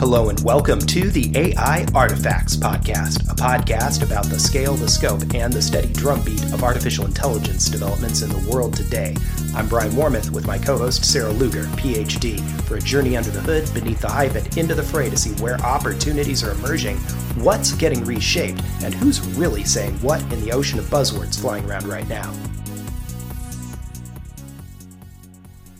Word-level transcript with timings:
Hello 0.00 0.30
and 0.30 0.40
welcome 0.40 0.78
to 0.80 1.10
the 1.10 1.30
AI 1.34 1.84
Artifacts 1.94 2.56
Podcast, 2.56 3.30
a 3.30 3.34
podcast 3.34 4.02
about 4.02 4.24
the 4.24 4.38
scale, 4.38 4.74
the 4.74 4.88
scope, 4.88 5.34
and 5.34 5.52
the 5.52 5.60
steady 5.60 5.92
drumbeat 5.92 6.42
of 6.54 6.62
artificial 6.62 7.04
intelligence 7.04 7.68
developments 7.68 8.22
in 8.22 8.30
the 8.30 8.50
world 8.50 8.74
today. 8.74 9.14
I'm 9.54 9.68
Brian 9.68 9.92
Warmith 9.92 10.30
with 10.30 10.46
my 10.46 10.56
co 10.56 10.78
host 10.78 11.04
Sarah 11.04 11.32
Luger, 11.32 11.64
PhD, 11.76 12.40
for 12.62 12.76
a 12.76 12.80
journey 12.80 13.16
under 13.16 13.30
the 13.30 13.42
hood, 13.42 13.68
beneath 13.74 14.00
the 14.00 14.08
hype, 14.08 14.36
and 14.36 14.56
into 14.56 14.74
the 14.74 14.82
fray 14.82 15.10
to 15.10 15.18
see 15.18 15.32
where 15.42 15.60
opportunities 15.60 16.42
are 16.42 16.52
emerging, 16.52 16.96
what's 17.36 17.72
getting 17.72 18.02
reshaped, 18.04 18.62
and 18.82 18.94
who's 18.94 19.20
really 19.36 19.64
saying 19.64 19.94
what 19.96 20.22
in 20.32 20.40
the 20.40 20.52
ocean 20.52 20.78
of 20.78 20.86
buzzwords 20.86 21.38
flying 21.38 21.68
around 21.68 21.86
right 21.86 22.08
now. 22.08 22.32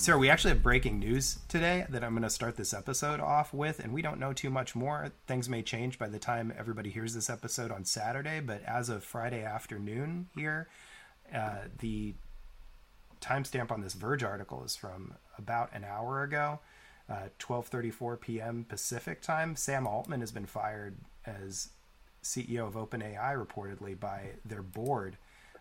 Sarah, 0.01 0.17
we 0.17 0.31
actually 0.31 0.55
have 0.55 0.63
breaking 0.63 0.99
news 0.99 1.41
today 1.47 1.85
that 1.91 2.03
I'm 2.03 2.13
going 2.13 2.23
to 2.23 2.31
start 2.31 2.57
this 2.57 2.73
episode 2.73 3.21
off 3.21 3.53
with, 3.53 3.81
and 3.81 3.93
we 3.93 4.01
don't 4.01 4.19
know 4.19 4.33
too 4.33 4.49
much 4.49 4.75
more. 4.75 5.13
Things 5.27 5.47
may 5.47 5.61
change 5.61 5.99
by 5.99 6.09
the 6.09 6.19
time 6.19 6.55
everybody 6.59 6.89
hears 6.89 7.13
this 7.13 7.29
episode 7.29 7.71
on 7.71 7.85
Saturday, 7.85 8.41
but 8.41 8.63
as 8.65 8.89
of 8.89 9.05
Friday 9.05 9.45
afternoon 9.45 10.31
here, 10.35 10.69
uh, 11.35 11.65
the 11.81 12.15
timestamp 13.21 13.71
on 13.71 13.83
this 13.83 13.93
Verge 13.93 14.23
article 14.23 14.65
is 14.65 14.75
from 14.75 15.13
about 15.37 15.69
an 15.75 15.85
hour 15.85 16.23
ago, 16.23 16.61
uh, 17.11 17.29
12:34 17.39 18.19
p.m. 18.23 18.65
Pacific 18.67 19.21
time. 19.21 19.55
Sam 19.55 19.87
Altman 19.87 20.21
has 20.21 20.33
been 20.33 20.47
fired 20.47 20.97
as 21.27 21.69
CEO 22.23 22.67
of 22.67 22.73
OpenAI, 22.73 23.37
reportedly 23.37 24.01
by 24.01 24.31
their 24.47 24.63
board. 24.63 25.19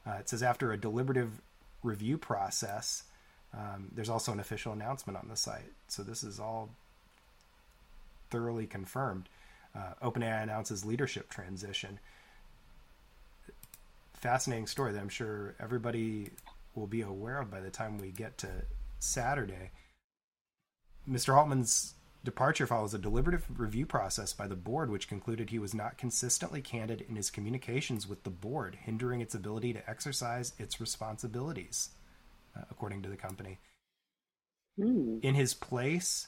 Uh, 0.07 0.11
it 0.21 0.29
says 0.29 0.41
after 0.41 0.71
a 0.71 0.77
deliberative 0.77 1.41
review 1.83 2.17
process 2.17 3.03
um, 3.53 3.89
there's 3.93 4.09
also 4.09 4.31
an 4.31 4.39
official 4.39 4.73
announcement 4.73 5.17
on 5.17 5.27
the 5.27 5.35
site. 5.35 5.71
So 5.87 6.03
this 6.03 6.23
is 6.23 6.39
all 6.39 6.69
thoroughly 8.29 8.67
confirmed. 8.67 9.27
Uh, 9.75 9.93
OpenAI 10.03 10.43
announces 10.43 10.85
leadership 10.85 11.29
transition. 11.29 11.99
Fascinating 14.13 14.67
story 14.67 14.91
that 14.91 14.99
I'm 14.99 15.09
sure 15.09 15.55
everybody 15.59 16.29
will 16.75 16.87
be 16.87 17.01
aware 17.01 17.39
of 17.41 17.49
by 17.49 17.59
the 17.59 17.69
time 17.69 17.97
we 17.97 18.11
get 18.11 18.37
to 18.39 18.49
Saturday. 18.99 19.71
Mr. 21.09 21.35
Altman's 21.35 21.95
departure 22.23 22.67
follows 22.67 22.93
a 22.93 22.99
deliberative 22.99 23.45
review 23.57 23.85
process 23.85 24.33
by 24.33 24.45
the 24.45 24.55
board, 24.55 24.91
which 24.91 25.07
concluded 25.07 25.49
he 25.49 25.57
was 25.57 25.73
not 25.73 25.97
consistently 25.97 26.61
candid 26.61 27.05
in 27.07 27.15
his 27.15 27.31
communications 27.31 28.07
with 28.07 28.23
the 28.23 28.29
board, 28.29 28.77
hindering 28.83 29.21
its 29.21 29.33
ability 29.33 29.73
to 29.73 29.89
exercise 29.89 30.53
its 30.59 30.81
responsibilities 30.81 31.89
uh, 32.57 32.61
according 32.71 33.01
to 33.03 33.09
the 33.09 33.17
company. 33.17 33.59
Mm. 34.79 35.23
In 35.23 35.35
his 35.35 35.53
place, 35.53 36.27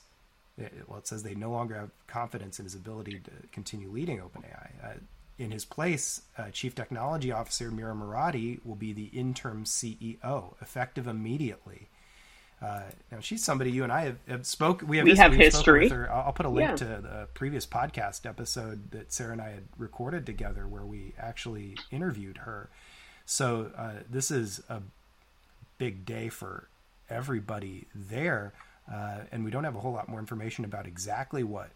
it, 0.58 0.73
well, 0.88 1.00
it 1.00 1.08
says 1.08 1.23
they 1.23 1.36
no 1.36 1.52
longer 1.52 1.75
have 1.75 1.91
confidence 2.08 2.59
in 2.59 2.66
his 2.66 2.75
ability 2.75 3.22
to 3.23 3.31
continue 3.52 3.89
leading 3.89 4.19
OpenAI. 4.19 4.69
Uh, 4.83 4.94
in 5.38 5.52
his 5.52 5.66
place, 5.66 6.22
uh, 6.38 6.50
Chief 6.52 6.75
Technology 6.75 7.31
Officer 7.31 7.72
Mira 7.72 7.95
Murati 7.95 8.59
will 8.63 8.75
be 8.75 8.94
the 8.94 9.05
interim 9.05 9.63
CEO, 9.63 10.53
effective 10.61 11.08
immediately. 11.08 11.88
Uh, 12.61 12.83
now 13.11 13.19
she's 13.19 13.44
somebody 13.44 13.72
you 13.72 13.83
and 13.83 13.91
I 13.91 14.02
have, 14.02 14.17
have 14.28 14.45
spoke. 14.45 14.83
We 14.85 14.97
have, 14.97 15.06
we 15.06 15.16
have 15.16 15.33
history. 15.33 15.89
I'll, 15.91 16.25
I'll, 16.28 16.33
put 16.33 16.45
a 16.45 16.50
link 16.50 16.69
yeah. 16.69 16.75
to 16.75 16.85
the 16.85 17.28
previous 17.33 17.66
podcast 17.66 18.28
episode 18.28 18.91
that 18.91 19.11
Sarah 19.11 19.31
and 19.31 19.41
I 19.41 19.50
had 19.50 19.63
recorded 19.80 20.28
together, 20.28 20.67
where 20.67 20.85
we 20.85 21.13
actually 21.17 21.75
interviewed 21.89 22.38
her. 22.38 22.69
So 23.25 23.72
uh, 23.75 24.03
this 24.08 24.30
is 24.30 24.61
a 24.69 24.81
big 25.82 26.06
day 26.06 26.30
for 26.30 26.68
everybody 27.10 27.88
there. 27.96 28.54
Uh, 28.92 29.22
and 29.32 29.44
we 29.44 29.50
don't 29.50 29.64
have 29.64 29.76
a 29.76 29.80
whole 29.80 29.92
lot 29.92 30.08
more 30.08 30.20
information 30.20 30.64
about 30.64 30.86
exactly 30.86 31.44
what 31.44 31.70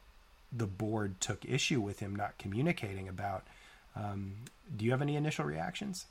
the 0.55 0.67
board 0.67 1.19
took 1.19 1.43
issue 1.43 1.81
with 1.81 2.01
him 2.01 2.15
not 2.15 2.37
communicating 2.37 3.09
about. 3.09 3.47
Um, 3.95 4.35
do 4.77 4.85
you 4.85 4.91
have 4.91 5.01
any 5.01 5.15
initial 5.15 5.43
reactions? 5.43 6.05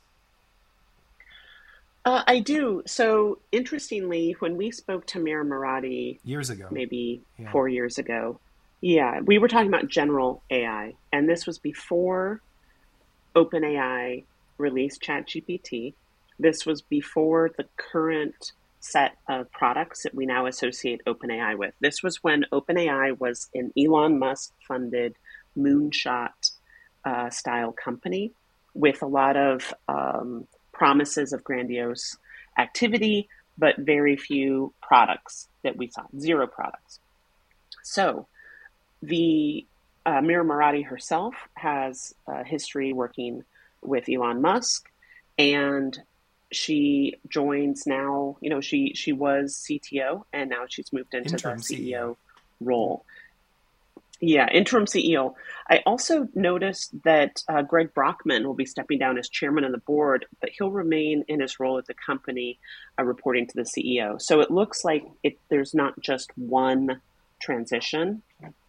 Uh, 2.03 2.23
I 2.27 2.39
do. 2.39 2.83
So 2.85 3.39
interestingly, 3.53 4.35
when 4.39 4.57
we 4.57 4.71
spoke 4.71 5.07
to 5.07 5.19
Mira 5.19 5.45
Murati 5.45 6.19
years 6.25 6.49
ago, 6.49 6.67
maybe 6.69 7.21
yeah. 7.39 7.49
four 7.49 7.69
years 7.69 7.97
ago, 7.97 8.41
yeah, 8.81 9.21
we 9.21 9.37
were 9.37 9.47
talking 9.47 9.69
about 9.69 9.87
general 9.87 10.43
AI, 10.49 10.95
and 11.13 11.29
this 11.29 11.47
was 11.47 11.59
before 11.59 12.41
OpenAI 13.37 14.25
released 14.57 15.01
ChatGPT. 15.01 15.93
This 16.39 16.65
was 16.65 16.81
before 16.81 17.51
the 17.57 17.65
current 17.77 18.51
set 18.79 19.17
of 19.27 19.51
products 19.51 20.03
that 20.03 20.13
we 20.13 20.25
now 20.25 20.45
associate 20.45 21.01
OpenAI 21.07 21.57
with. 21.57 21.73
This 21.79 22.03
was 22.03 22.23
when 22.23 22.45
OpenAI 22.51 23.17
was 23.17 23.49
an 23.55 23.73
Elon 23.77 24.19
Musk 24.19 24.53
funded 24.67 25.15
moonshot 25.57 26.51
uh, 27.03 27.29
style 27.29 27.71
company 27.71 28.31
with 28.73 29.01
a 29.01 29.07
lot 29.07 29.37
of 29.37 29.73
um, 29.87 30.47
promises 30.71 31.33
of 31.33 31.43
grandiose 31.43 32.17
activity, 32.57 33.27
but 33.57 33.77
very 33.77 34.17
few 34.17 34.73
products 34.81 35.47
that 35.63 35.77
we 35.77 35.87
saw, 35.87 36.03
zero 36.19 36.45
products. 36.45 36.99
So 37.83 38.27
the 39.01 39.65
uh, 40.05 40.21
Mira 40.21 40.43
Murati 40.43 40.85
herself 40.85 41.33
has 41.55 42.13
a 42.27 42.43
history 42.43 42.93
working 42.93 43.43
with 43.81 44.09
Elon 44.09 44.41
Musk 44.41 44.89
and 45.37 45.97
she 46.51 47.15
joins 47.27 47.85
now. 47.85 48.37
You 48.41 48.49
know, 48.49 48.61
she 48.61 48.93
she 48.95 49.11
was 49.11 49.65
CTO 49.69 50.23
and 50.33 50.49
now 50.49 50.65
she's 50.67 50.91
moved 50.93 51.13
into 51.13 51.31
interim 51.31 51.57
the 51.57 51.63
CEO, 51.63 51.91
CEO 51.91 52.17
role. 52.59 53.05
Yeah, 54.21 54.47
interim 54.49 54.85
CEO. 54.85 55.35
I 55.69 55.81
also 55.85 56.29
noticed 56.33 57.03
that 57.03 57.43
uh, 57.49 57.63
Greg 57.63 57.93
Brockman 57.93 58.45
will 58.45 58.53
be 58.53 58.65
stepping 58.65 58.97
down 58.97 59.17
as 59.17 59.27
chairman 59.27 59.65
of 59.65 59.73
the 59.73 59.77
board, 59.79 60.25
but 60.39 60.51
he'll 60.51 60.71
remain 60.71 61.25
in 61.27 61.41
his 61.41 61.59
role 61.59 61.77
at 61.77 61.85
the 61.85 61.93
company, 61.93 62.57
uh, 62.97 63.03
reporting 63.03 63.45
to 63.47 63.53
the 63.55 63.63
CEO. 63.63 64.21
So 64.21 64.39
it 64.39 64.49
looks 64.49 64.85
like 64.85 65.05
it, 65.21 65.37
there's 65.49 65.73
not 65.73 65.99
just 65.99 66.31
one 66.37 67.01
transition 67.41 68.23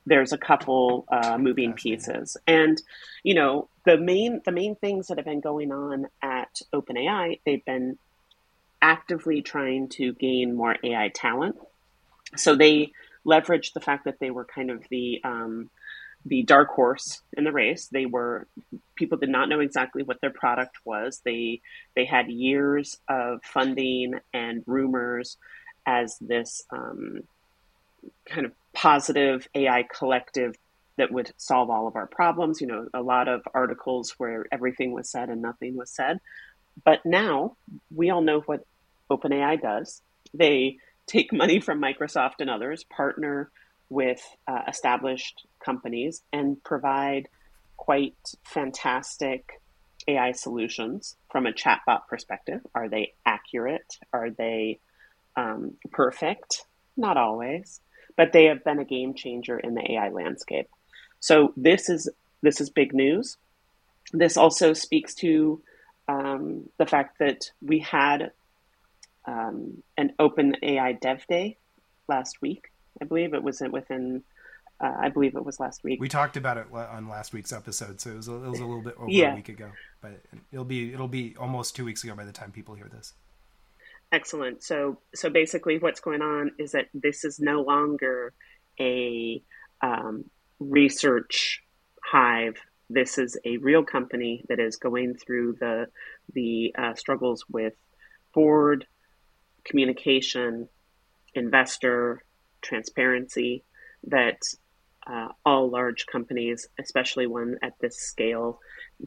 there's 0.06 0.32
a 0.32 0.38
couple 0.38 1.04
uh, 1.10 1.36
moving 1.36 1.72
pieces, 1.74 2.36
and 2.46 2.80
you 3.24 3.34
know 3.34 3.68
the 3.84 3.98
main 3.98 4.40
the 4.44 4.52
main 4.52 4.76
things 4.76 5.08
that 5.08 5.18
have 5.18 5.26
been 5.26 5.40
going 5.40 5.72
on 5.72 6.06
at 6.22 6.35
OpenAI, 6.72 7.40
they've 7.44 7.64
been 7.64 7.98
actively 8.82 9.42
trying 9.42 9.88
to 9.88 10.12
gain 10.14 10.54
more 10.54 10.76
AI 10.82 11.10
talent. 11.14 11.56
So 12.36 12.54
they 12.54 12.92
leveraged 13.26 13.72
the 13.72 13.80
fact 13.80 14.04
that 14.04 14.18
they 14.20 14.30
were 14.30 14.44
kind 14.44 14.70
of 14.70 14.84
the 14.90 15.20
um, 15.24 15.70
the 16.24 16.42
dark 16.42 16.68
horse 16.70 17.22
in 17.36 17.44
the 17.44 17.52
race. 17.52 17.86
They 17.86 18.06
were 18.06 18.46
people 18.96 19.18
did 19.18 19.28
not 19.28 19.48
know 19.48 19.60
exactly 19.60 20.02
what 20.02 20.20
their 20.20 20.30
product 20.30 20.76
was. 20.84 21.20
They 21.24 21.60
they 21.94 22.04
had 22.04 22.28
years 22.28 22.98
of 23.08 23.42
funding 23.42 24.14
and 24.32 24.62
rumors 24.66 25.36
as 25.86 26.16
this 26.20 26.64
um, 26.70 27.20
kind 28.26 28.46
of 28.46 28.52
positive 28.72 29.48
AI 29.54 29.84
collective 29.84 30.56
that 30.96 31.12
would 31.12 31.32
solve 31.36 31.70
all 31.70 31.86
of 31.86 31.96
our 31.96 32.06
problems. 32.06 32.60
You 32.60 32.66
know, 32.66 32.88
a 32.94 33.02
lot 33.02 33.28
of 33.28 33.42
articles 33.54 34.14
where 34.18 34.46
everything 34.52 34.92
was 34.92 35.10
said 35.10 35.28
and 35.28 35.42
nothing 35.42 35.76
was 35.76 35.90
said. 35.90 36.20
But 36.84 37.04
now 37.04 37.56
we 37.94 38.10
all 38.10 38.22
know 38.22 38.40
what 38.40 38.66
OpenAI 39.10 39.60
does. 39.60 40.02
They 40.34 40.78
take 41.06 41.32
money 41.32 41.60
from 41.60 41.80
Microsoft 41.80 42.40
and 42.40 42.50
others, 42.50 42.84
partner 42.84 43.50
with 43.88 44.20
uh, 44.48 44.62
established 44.68 45.46
companies, 45.64 46.22
and 46.32 46.62
provide 46.64 47.28
quite 47.76 48.16
fantastic 48.44 49.60
AI 50.08 50.32
solutions 50.32 51.16
from 51.30 51.46
a 51.46 51.52
chatbot 51.52 52.06
perspective. 52.08 52.60
Are 52.74 52.88
they 52.88 53.14
accurate? 53.24 53.96
Are 54.12 54.30
they 54.30 54.80
um, 55.36 55.74
perfect? 55.92 56.64
Not 56.96 57.16
always 57.16 57.80
but 58.16 58.32
they 58.32 58.44
have 58.46 58.64
been 58.64 58.78
a 58.78 58.84
game 58.84 59.14
changer 59.14 59.58
in 59.58 59.74
the 59.74 59.92
AI 59.92 60.08
landscape. 60.08 60.68
So 61.20 61.52
this 61.56 61.88
is 61.88 62.08
this 62.42 62.60
is 62.60 62.70
big 62.70 62.94
news. 62.94 63.36
This 64.12 64.36
also 64.36 64.72
speaks 64.72 65.14
to 65.16 65.60
um, 66.08 66.68
the 66.78 66.86
fact 66.86 67.18
that 67.18 67.50
we 67.60 67.80
had 67.80 68.30
um, 69.26 69.82
an 69.96 70.12
open 70.18 70.56
AI 70.62 70.92
Dev 70.92 71.26
Day 71.28 71.56
last 72.08 72.40
week. 72.40 72.70
I 73.00 73.04
believe 73.04 73.34
it 73.34 73.42
was 73.42 73.62
within. 73.70 74.22
Uh, 74.78 74.92
I 75.00 75.08
believe 75.08 75.36
it 75.36 75.44
was 75.44 75.58
last 75.58 75.82
week. 75.82 76.00
We 76.00 76.08
talked 76.08 76.36
about 76.36 76.58
it 76.58 76.66
on 76.70 77.08
last 77.08 77.32
week's 77.32 77.50
episode, 77.50 77.98
so 77.98 78.10
it 78.10 78.16
was 78.16 78.28
a, 78.28 78.34
it 78.34 78.50
was 78.50 78.60
a 78.60 78.66
little 78.66 78.82
bit 78.82 78.94
over 78.98 79.10
yeah. 79.10 79.32
a 79.32 79.34
week 79.34 79.48
ago. 79.48 79.70
But 80.02 80.20
it'll 80.52 80.66
be 80.66 80.92
it'll 80.92 81.08
be 81.08 81.34
almost 81.40 81.74
two 81.74 81.84
weeks 81.84 82.04
ago 82.04 82.14
by 82.14 82.24
the 82.24 82.32
time 82.32 82.52
people 82.52 82.74
hear 82.74 82.90
this. 82.92 83.14
Excellent. 84.12 84.62
So, 84.62 84.98
so 85.14 85.30
basically, 85.30 85.78
what's 85.78 86.00
going 86.00 86.22
on 86.22 86.52
is 86.58 86.72
that 86.72 86.88
this 86.94 87.24
is 87.24 87.40
no 87.40 87.62
longer 87.62 88.32
a 88.78 89.42
um, 89.80 90.26
research 90.58 91.62
hive. 92.04 92.56
This 92.88 93.18
is 93.18 93.38
a 93.44 93.56
real 93.58 93.84
company 93.84 94.44
that 94.48 94.60
is 94.60 94.76
going 94.76 95.14
through 95.16 95.56
the 95.60 95.86
the 96.32 96.74
uh, 96.76 96.94
struggles 96.94 97.44
with 97.48 97.74
board 98.34 98.86
communication, 99.64 100.68
investor 101.34 102.22
transparency. 102.62 103.64
That 104.08 104.38
uh, 105.06 105.28
all 105.44 105.70
large 105.70 106.06
companies, 106.06 106.68
especially 106.80 107.26
one 107.26 107.56
at 107.62 107.74
this 107.80 107.96
scale, 107.96 108.58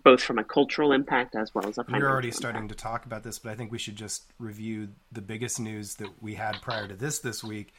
both 0.04 0.22
from 0.22 0.40
a 0.40 0.44
cultural 0.44 0.94
impact 0.94 1.36
as 1.36 1.54
well 1.54 1.68
as 1.68 1.78
a 1.78 1.84
financial. 1.84 2.08
We're 2.08 2.12
already 2.12 2.28
impact. 2.30 2.40
starting 2.40 2.68
to 2.70 2.76
talk 2.76 3.06
about 3.06 3.24
this, 3.24 3.40
but 3.40 3.52
I 3.52 3.56
think 3.56 3.72
we 3.72 3.78
should 3.78 3.96
just 3.96 4.32
review 4.40 4.90
the 5.12 5.22
biggest 5.22 5.60
news 5.60 5.96
that 5.96 6.10
we 6.22 6.36
had 6.36 6.62
prior 6.62 6.88
to 6.88 6.96
this 6.96 7.20
this 7.20 7.44
week, 7.44 7.74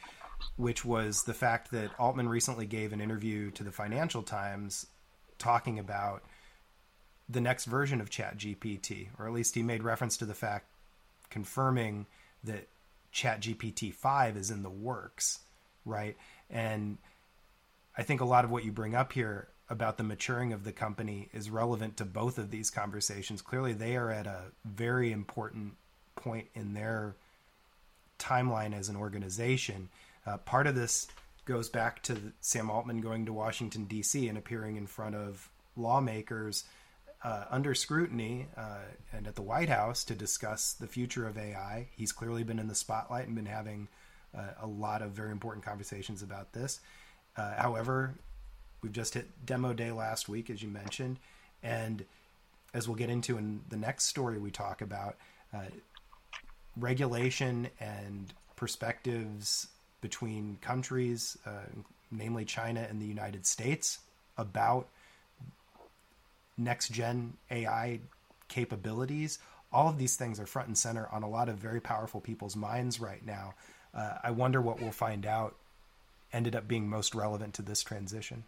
which 0.55 0.83
was 0.85 1.23
the 1.23 1.33
fact 1.33 1.71
that 1.71 1.91
Altman 1.99 2.29
recently 2.29 2.65
gave 2.65 2.93
an 2.93 3.01
interview 3.01 3.51
to 3.51 3.63
the 3.63 3.71
Financial 3.71 4.23
Times 4.23 4.85
talking 5.37 5.79
about 5.79 6.23
the 7.29 7.41
next 7.41 7.65
version 7.65 8.01
of 8.01 8.09
ChatGPT, 8.09 9.07
or 9.17 9.27
at 9.27 9.33
least 9.33 9.55
he 9.55 9.63
made 9.63 9.83
reference 9.83 10.17
to 10.17 10.25
the 10.25 10.33
fact 10.33 10.65
confirming 11.29 12.05
that 12.43 12.67
ChatGPT 13.13 13.93
5 13.93 14.37
is 14.37 14.51
in 14.51 14.63
the 14.63 14.69
works, 14.69 15.39
right? 15.85 16.17
And 16.49 16.97
I 17.97 18.03
think 18.03 18.21
a 18.21 18.25
lot 18.25 18.45
of 18.45 18.51
what 18.51 18.65
you 18.65 18.71
bring 18.71 18.95
up 18.95 19.13
here 19.13 19.47
about 19.69 19.97
the 19.97 20.03
maturing 20.03 20.51
of 20.51 20.65
the 20.65 20.71
company 20.73 21.29
is 21.33 21.49
relevant 21.49 21.97
to 21.97 22.05
both 22.05 22.37
of 22.37 22.51
these 22.51 22.69
conversations. 22.69 23.41
Clearly, 23.41 23.73
they 23.73 23.95
are 23.95 24.11
at 24.11 24.27
a 24.27 24.41
very 24.65 25.11
important 25.11 25.75
point 26.15 26.47
in 26.53 26.73
their 26.73 27.15
timeline 28.19 28.77
as 28.77 28.89
an 28.89 28.97
organization. 28.97 29.89
Uh, 30.25 30.37
part 30.37 30.67
of 30.67 30.75
this 30.75 31.07
goes 31.45 31.69
back 31.69 32.03
to 32.03 32.33
Sam 32.39 32.69
Altman 32.69 33.01
going 33.01 33.25
to 33.25 33.33
Washington, 33.33 33.85
D.C., 33.85 34.27
and 34.27 34.37
appearing 34.37 34.75
in 34.75 34.87
front 34.87 35.15
of 35.15 35.49
lawmakers 35.75 36.65
uh, 37.23 37.45
under 37.49 37.73
scrutiny 37.73 38.47
uh, 38.57 38.79
and 39.13 39.27
at 39.27 39.35
the 39.35 39.41
White 39.41 39.69
House 39.69 40.03
to 40.05 40.15
discuss 40.15 40.73
the 40.73 40.87
future 40.87 41.27
of 41.27 41.37
AI. 41.37 41.87
He's 41.95 42.11
clearly 42.11 42.43
been 42.43 42.59
in 42.59 42.67
the 42.67 42.75
spotlight 42.75 43.27
and 43.27 43.35
been 43.35 43.45
having 43.45 43.87
uh, 44.35 44.51
a 44.61 44.67
lot 44.67 45.01
of 45.01 45.11
very 45.11 45.31
important 45.31 45.65
conversations 45.65 46.23
about 46.23 46.53
this. 46.53 46.79
Uh, 47.37 47.53
however, 47.55 48.15
we've 48.81 48.91
just 48.91 49.13
hit 49.13 49.45
demo 49.45 49.73
day 49.73 49.91
last 49.91 50.29
week, 50.29 50.49
as 50.49 50.61
you 50.61 50.69
mentioned, 50.69 51.19
and 51.61 52.05
as 52.73 52.87
we'll 52.87 52.97
get 52.97 53.09
into 53.09 53.37
in 53.37 53.61
the 53.69 53.77
next 53.77 54.05
story 54.05 54.39
we 54.39 54.51
talk 54.51 54.81
about, 54.81 55.17
uh, 55.53 55.65
regulation 56.77 57.67
and 57.79 58.33
perspectives 58.55 59.67
between 60.01 60.57
countries, 60.61 61.37
uh, 61.45 61.65
namely 62.11 62.45
China 62.45 62.85
and 62.89 63.01
the 63.01 63.05
United 63.05 63.45
States, 63.45 63.99
about 64.37 64.87
next 66.57 66.89
gen 66.91 67.33
AI 67.49 67.99
capabilities. 68.47 69.39
All 69.71 69.87
of 69.87 69.97
these 69.97 70.15
things 70.15 70.39
are 70.39 70.45
front 70.45 70.67
and 70.67 70.77
center 70.77 71.07
on 71.11 71.23
a 71.23 71.29
lot 71.29 71.47
of 71.47 71.57
very 71.57 71.79
powerful 71.79 72.19
people's 72.19 72.55
minds 72.55 72.99
right 72.99 73.25
now. 73.25 73.53
Uh, 73.93 74.17
I 74.23 74.31
wonder 74.31 74.61
what 74.61 74.81
we'll 74.81 74.91
find 74.91 75.25
out 75.25 75.55
ended 76.33 76.55
up 76.55 76.67
being 76.67 76.89
most 76.89 77.13
relevant 77.15 77.53
to 77.55 77.61
this 77.61 77.81
transition. 77.81 78.43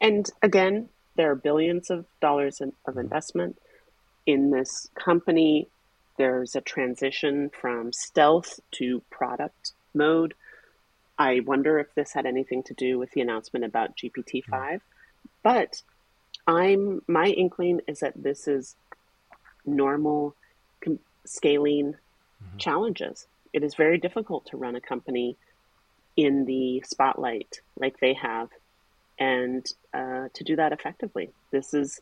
And 0.00 0.28
again, 0.42 0.88
there 1.16 1.30
are 1.30 1.36
billions 1.36 1.90
of 1.90 2.06
dollars 2.20 2.60
in, 2.60 2.72
of 2.86 2.96
investment 2.96 3.58
in 4.26 4.50
this 4.50 4.88
company. 4.94 5.68
There's 6.22 6.54
a 6.54 6.60
transition 6.60 7.50
from 7.50 7.92
stealth 7.92 8.60
to 8.78 9.02
product 9.10 9.72
mode. 9.92 10.34
I 11.18 11.40
wonder 11.40 11.80
if 11.80 11.92
this 11.96 12.12
had 12.12 12.26
anything 12.26 12.62
to 12.62 12.74
do 12.74 12.96
with 12.96 13.10
the 13.10 13.22
announcement 13.22 13.64
about 13.64 13.96
GPT 13.96 14.44
5. 14.44 14.82
But 15.42 15.82
I'm 16.46 17.02
my 17.08 17.26
inkling 17.26 17.80
is 17.88 17.98
that 17.98 18.12
this 18.14 18.46
is 18.46 18.76
normal 19.66 20.36
com- 20.80 21.00
scaling 21.24 21.94
mm-hmm. 21.94 22.56
challenges. 22.56 23.26
It 23.52 23.64
is 23.64 23.74
very 23.74 23.98
difficult 23.98 24.46
to 24.46 24.56
run 24.56 24.76
a 24.76 24.80
company 24.80 25.36
in 26.16 26.44
the 26.44 26.84
spotlight 26.86 27.62
like 27.76 27.98
they 27.98 28.14
have, 28.14 28.48
and 29.18 29.66
uh, 29.92 30.28
to 30.34 30.44
do 30.44 30.54
that 30.54 30.70
effectively. 30.70 31.30
This 31.50 31.74
is 31.74 32.00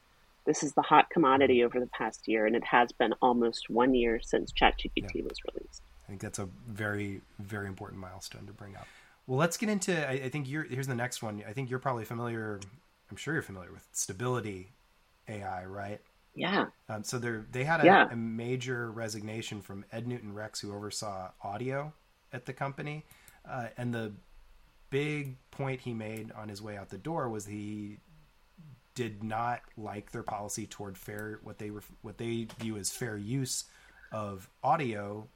this 0.51 0.63
is 0.65 0.73
the 0.73 0.83
hot 0.83 1.09
commodity 1.11 1.63
over 1.63 1.79
the 1.79 1.87
past 1.87 2.27
year, 2.27 2.47
and 2.47 2.57
it 2.57 2.65
has 2.65 2.91
been 2.93 3.15
almost 3.23 3.71
one 3.71 3.95
year 3.95 4.21
since 4.21 4.53
ChatGPT 4.53 5.15
yeah. 5.15 5.23
was 5.23 5.39
released. 5.55 5.83
I 6.05 6.09
think 6.09 6.21
that's 6.21 6.41
a 6.41 6.49
very 6.69 7.21
very 7.39 7.69
important 7.69 8.01
milestone 8.01 8.47
to 8.47 8.53
bring 8.53 8.75
up. 8.75 8.89
Well, 9.27 9.39
let's 9.39 9.57
get 9.57 9.69
into. 9.69 10.09
I, 10.09 10.13
I 10.13 10.29
think 10.29 10.49
you're. 10.49 10.65
Here's 10.65 10.89
the 10.89 10.95
next 10.95 11.23
one. 11.23 11.45
I 11.49 11.53
think 11.53 11.71
you're 11.71 11.79
probably 11.79 12.05
familiar 12.05 12.59
I'm 13.11 13.17
sure 13.17 13.35
you're 13.35 13.43
familiar 13.43 13.73
with 13.73 13.87
Stability 13.93 14.73
AI, 15.29 15.65
right? 15.65 16.01
Yeah. 16.35 16.67
Um, 16.89 17.03
so 17.03 17.19
they 17.19 17.41
they 17.51 17.65
had 17.65 17.81
a, 17.83 17.85
yeah. 17.85 18.09
a, 18.11 18.17
major 18.17 18.91
resignation 18.91 19.61
from 19.61 19.85
Ed 19.93 20.07
Newton 20.07 20.33
Rex, 20.33 20.61
who 20.61 20.75
oversaw 20.75 21.31
audio 21.43 21.93
at 22.33 22.47
the 22.47 22.53
company, 22.53 23.05
uh, 23.49 23.69
and 23.77 23.93
the 23.93 24.13
big 24.91 25.37
point 25.51 25.81
he 25.81 25.93
made 25.93 26.31
on 26.33 26.49
his 26.49 26.63
way 26.63 26.77
out 26.77 26.89
the 26.89 26.99
door 26.99 27.29
was 27.29 27.47
he 27.47 27.99
did 28.95 29.23
not 29.23 29.61
like 29.77 30.11
their 30.11 30.23
policy 30.23 30.67
toward 30.67 30.99
fair 30.99 31.41
what 31.43 31.59
they 31.59 31.71
were 31.71 31.83
what 32.03 32.19
they 32.19 32.47
view 32.59 32.77
as 32.77 32.91
fair 32.91 33.17
use 33.17 33.65
of 34.13 34.49
audio 34.63 35.29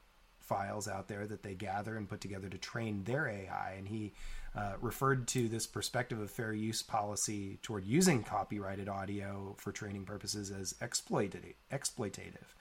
files 0.45 0.87
out 0.87 1.09
there 1.09 1.27
that 1.27 1.43
they 1.43 1.55
gather 1.55 1.97
and 1.97 2.09
put 2.09 2.21
together 2.21 2.49
to 2.49 2.59
train 2.59 3.03
their 3.05 3.27
AI, 3.27 3.75
and 3.79 3.89
he 3.89 4.12
uh, 4.55 4.75
referred 4.81 5.27
to 5.27 5.49
this 5.49 5.67
perspective 5.67 6.21
of 6.21 6.31
fair 6.31 6.53
use 6.53 6.83
policy 6.83 7.59
toward 7.62 7.85
using 7.85 8.23
copyrighted 8.23 8.89
audio 8.89 9.55
for 9.59 9.73
training 9.73 10.05
purposes 10.05 10.50
as 10.50 10.75
exploitative. 10.75 11.55
exploitative. 11.73 12.53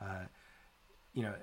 Uh, 0.00 0.26
you 1.12 1.22
know, 1.22 1.34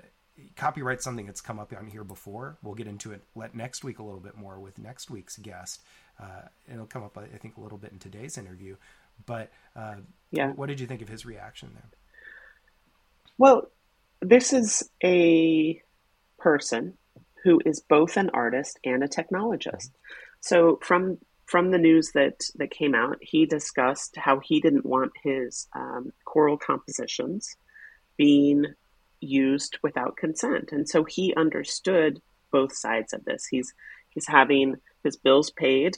copyright 0.56 1.02
something 1.02 1.26
that's 1.26 1.40
come 1.40 1.58
up 1.58 1.72
on 1.76 1.86
here 1.86 2.04
before. 2.04 2.58
We'll 2.62 2.74
get 2.74 2.86
into 2.86 3.12
it 3.12 3.22
let 3.34 3.54
next 3.54 3.84
week 3.84 3.98
a 3.98 4.02
little 4.02 4.20
bit 4.20 4.36
more 4.36 4.58
with 4.60 4.78
next 4.78 5.10
week's 5.10 5.36
guest. 5.36 5.82
Uh, 6.20 6.42
it'll 6.72 6.86
come 6.86 7.04
up, 7.04 7.16
I 7.16 7.36
think, 7.38 7.56
a 7.56 7.60
little 7.60 7.78
bit 7.78 7.92
in 7.92 7.98
today's 7.98 8.38
interview. 8.38 8.76
But 9.26 9.50
uh, 9.76 9.96
yeah, 10.30 10.52
what 10.52 10.66
did 10.66 10.80
you 10.80 10.86
think 10.86 11.02
of 11.02 11.08
his 11.08 11.24
reaction 11.24 11.70
there? 11.74 11.90
Well, 13.36 13.70
this 14.20 14.52
is 14.52 14.88
a 15.02 15.80
person 16.38 16.94
who 17.44 17.60
is 17.64 17.80
both 17.80 18.16
an 18.16 18.30
artist 18.30 18.78
and 18.84 19.02
a 19.02 19.08
technologist. 19.08 19.90
So 20.40 20.78
from 20.82 21.18
from 21.46 21.70
the 21.70 21.78
news 21.78 22.10
that 22.14 22.40
that 22.56 22.70
came 22.70 22.94
out, 22.94 23.18
he 23.20 23.46
discussed 23.46 24.16
how 24.16 24.40
he 24.40 24.60
didn't 24.60 24.86
want 24.86 25.12
his 25.22 25.66
um, 25.74 26.12
choral 26.24 26.58
compositions 26.58 27.56
being 28.16 28.66
used 29.20 29.78
without 29.82 30.16
consent, 30.16 30.70
and 30.72 30.88
so 30.88 31.04
he 31.04 31.34
understood 31.36 32.20
both 32.50 32.74
sides 32.74 33.12
of 33.12 33.24
this. 33.24 33.46
He's 33.46 33.72
he's 34.10 34.26
having 34.26 34.76
his 35.04 35.16
bills 35.16 35.50
paid 35.50 35.96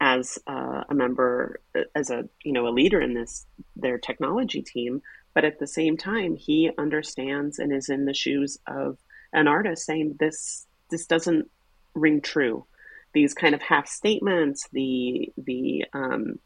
as 0.00 0.38
uh, 0.46 0.84
a 0.88 0.94
member, 0.94 1.60
as 1.94 2.10
a 2.10 2.28
you 2.44 2.52
know 2.52 2.68
a 2.68 2.70
leader 2.70 3.00
in 3.00 3.14
this 3.14 3.46
their 3.76 3.98
technology 3.98 4.62
team, 4.62 5.02
but 5.34 5.44
at 5.44 5.58
the 5.58 5.66
same 5.66 5.96
time, 5.96 6.36
he 6.36 6.70
understands 6.78 7.58
and 7.58 7.72
is 7.72 7.88
in 7.88 8.04
the 8.04 8.14
shoes 8.14 8.58
of 8.66 8.98
an 9.32 9.48
artist 9.48 9.84
saying 9.84 10.16
this 10.18 10.66
this 10.90 11.06
doesn't 11.06 11.50
ring 11.94 12.20
true. 12.20 12.66
These 13.14 13.34
kind 13.34 13.54
of 13.54 13.62
half 13.62 13.86
statements, 13.88 14.68
the 14.72 15.32
the 15.36 15.84
um, 15.92 16.38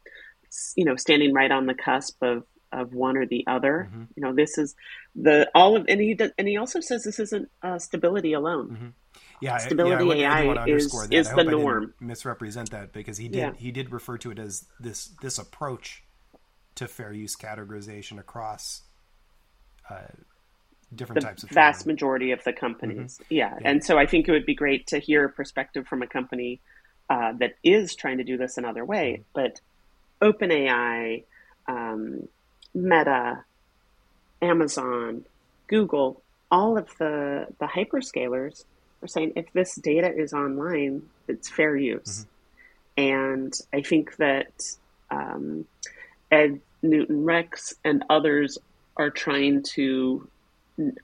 you 0.75 0.85
know 0.85 0.95
standing 0.95 1.33
right 1.33 1.51
on 1.51 1.65
the 1.65 1.73
cusp 1.73 2.21
of 2.21 2.43
of 2.71 2.93
one 2.93 3.17
or 3.17 3.25
the 3.25 3.45
other. 3.47 3.89
Mm-hmm. 3.89 4.03
You 4.15 4.23
know, 4.23 4.33
this 4.33 4.57
is 4.57 4.75
the 5.15 5.49
all 5.53 5.75
of 5.75 5.85
and 5.87 6.01
he 6.01 6.13
does, 6.13 6.31
and 6.37 6.47
he 6.47 6.57
also 6.57 6.79
says 6.79 7.03
this 7.03 7.19
isn't 7.19 7.49
uh, 7.61 7.79
stability 7.79 8.33
alone. 8.33 8.69
Mm-hmm. 8.69 8.87
Yeah, 9.39 9.57
stability 9.57 10.21
yeah, 10.21 10.33
I, 10.33 10.41
AI 10.43 10.65
is, 10.65 10.85
is 11.11 11.29
the 11.29 11.43
norm. 11.43 11.93
misrepresent 11.99 12.71
that 12.71 12.91
because 12.91 13.17
he 13.17 13.27
did 13.27 13.37
yeah. 13.37 13.53
he 13.55 13.71
did 13.71 13.91
refer 13.91 14.17
to 14.19 14.31
it 14.31 14.39
as 14.39 14.65
this 14.79 15.09
this 15.21 15.37
approach 15.37 16.03
to 16.75 16.87
fair 16.87 17.13
use 17.13 17.35
categorization 17.35 18.19
across 18.19 18.81
uh, 19.89 19.95
different 20.95 21.21
the 21.21 21.27
types 21.27 21.43
of 21.43 21.49
vast 21.49 21.83
training. 21.83 21.95
majority 21.95 22.31
of 22.31 22.43
the 22.43 22.53
companies. 22.53 23.19
Mm-hmm. 23.23 23.33
Yeah. 23.33 23.55
yeah. 23.61 23.69
and 23.69 23.83
so 23.83 23.97
I 23.97 24.05
think 24.05 24.27
it 24.27 24.31
would 24.31 24.45
be 24.45 24.55
great 24.55 24.87
to 24.87 24.99
hear 24.99 25.25
a 25.25 25.29
perspective 25.29 25.87
from 25.87 26.01
a 26.01 26.07
company 26.07 26.59
uh, 27.09 27.33
that 27.39 27.55
is 27.63 27.95
trying 27.95 28.17
to 28.17 28.23
do 28.23 28.37
this 28.37 28.57
another 28.57 28.85
way. 28.85 29.23
Mm-hmm. 29.23 29.23
But 29.33 29.61
OpenAI, 30.21 31.23
um, 31.67 32.27
Meta, 32.73 33.43
Amazon, 34.41 35.25
Google, 35.67 36.21
all 36.49 36.77
of 36.77 36.89
the 36.97 37.47
the 37.59 37.65
hyperscalers 37.65 38.65
are 39.01 39.07
saying 39.07 39.33
if 39.35 39.51
this 39.53 39.75
data 39.75 40.11
is 40.15 40.33
online, 40.33 41.03
it's 41.27 41.49
fair 41.49 41.75
use. 41.75 42.25
Mm-hmm. 42.97 43.03
And 43.03 43.53
I 43.73 43.81
think 43.81 44.15
that 44.17 44.51
um, 45.11 45.65
Ed 46.31 46.61
Newton 46.81 47.23
Rex 47.25 47.75
and 47.83 48.03
others 48.09 48.57
are 48.95 49.11
trying 49.11 49.63
to 49.75 50.27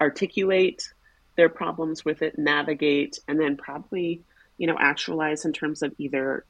articulate 0.01 0.91
their 1.35 1.49
problems 1.49 2.03
with 2.05 2.21
it, 2.21 2.37
navigate, 2.37 3.19
and 3.27 3.39
then 3.39 3.57
probably, 3.57 4.21
you 4.57 4.67
know, 4.67 4.77
actualize 4.79 5.45
in 5.45 5.53
terms 5.53 5.81
of 5.81 5.93
either 5.97 6.45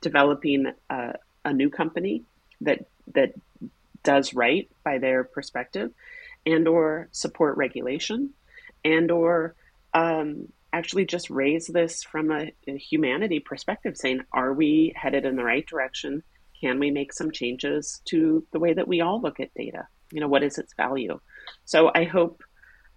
developing 0.00 0.72
a, 0.90 1.14
a 1.44 1.52
new 1.52 1.70
company 1.70 2.22
that 2.60 2.86
that 3.14 3.32
does 4.02 4.34
right 4.34 4.68
by 4.84 4.98
their 4.98 5.24
perspective, 5.24 5.90
and 6.46 6.68
or 6.68 7.08
support 7.12 7.56
regulation, 7.56 8.30
and 8.84 9.10
or 9.10 9.54
um, 9.94 10.48
actually 10.72 11.04
just 11.04 11.30
raise 11.30 11.66
this 11.66 12.02
from 12.02 12.30
a, 12.30 12.52
a, 12.68 12.76
humanity 12.76 13.40
perspective, 13.40 13.96
saying, 13.96 14.20
are 14.32 14.52
we 14.52 14.92
headed 14.96 15.24
in 15.24 15.36
the 15.36 15.44
right 15.44 15.66
direction? 15.66 16.22
Can 16.60 16.78
we 16.78 16.90
make 16.90 17.12
some 17.12 17.32
changes 17.32 18.00
to 18.06 18.46
the 18.52 18.60
way 18.60 18.72
that 18.72 18.86
we 18.86 19.00
all 19.00 19.20
look 19.20 19.40
at 19.40 19.54
data? 19.54 19.86
You 20.12 20.20
know, 20.20 20.28
what 20.28 20.42
is 20.42 20.58
its 20.58 20.74
value? 20.74 21.20
So 21.64 21.90
I 21.94 22.04
hope, 22.04 22.42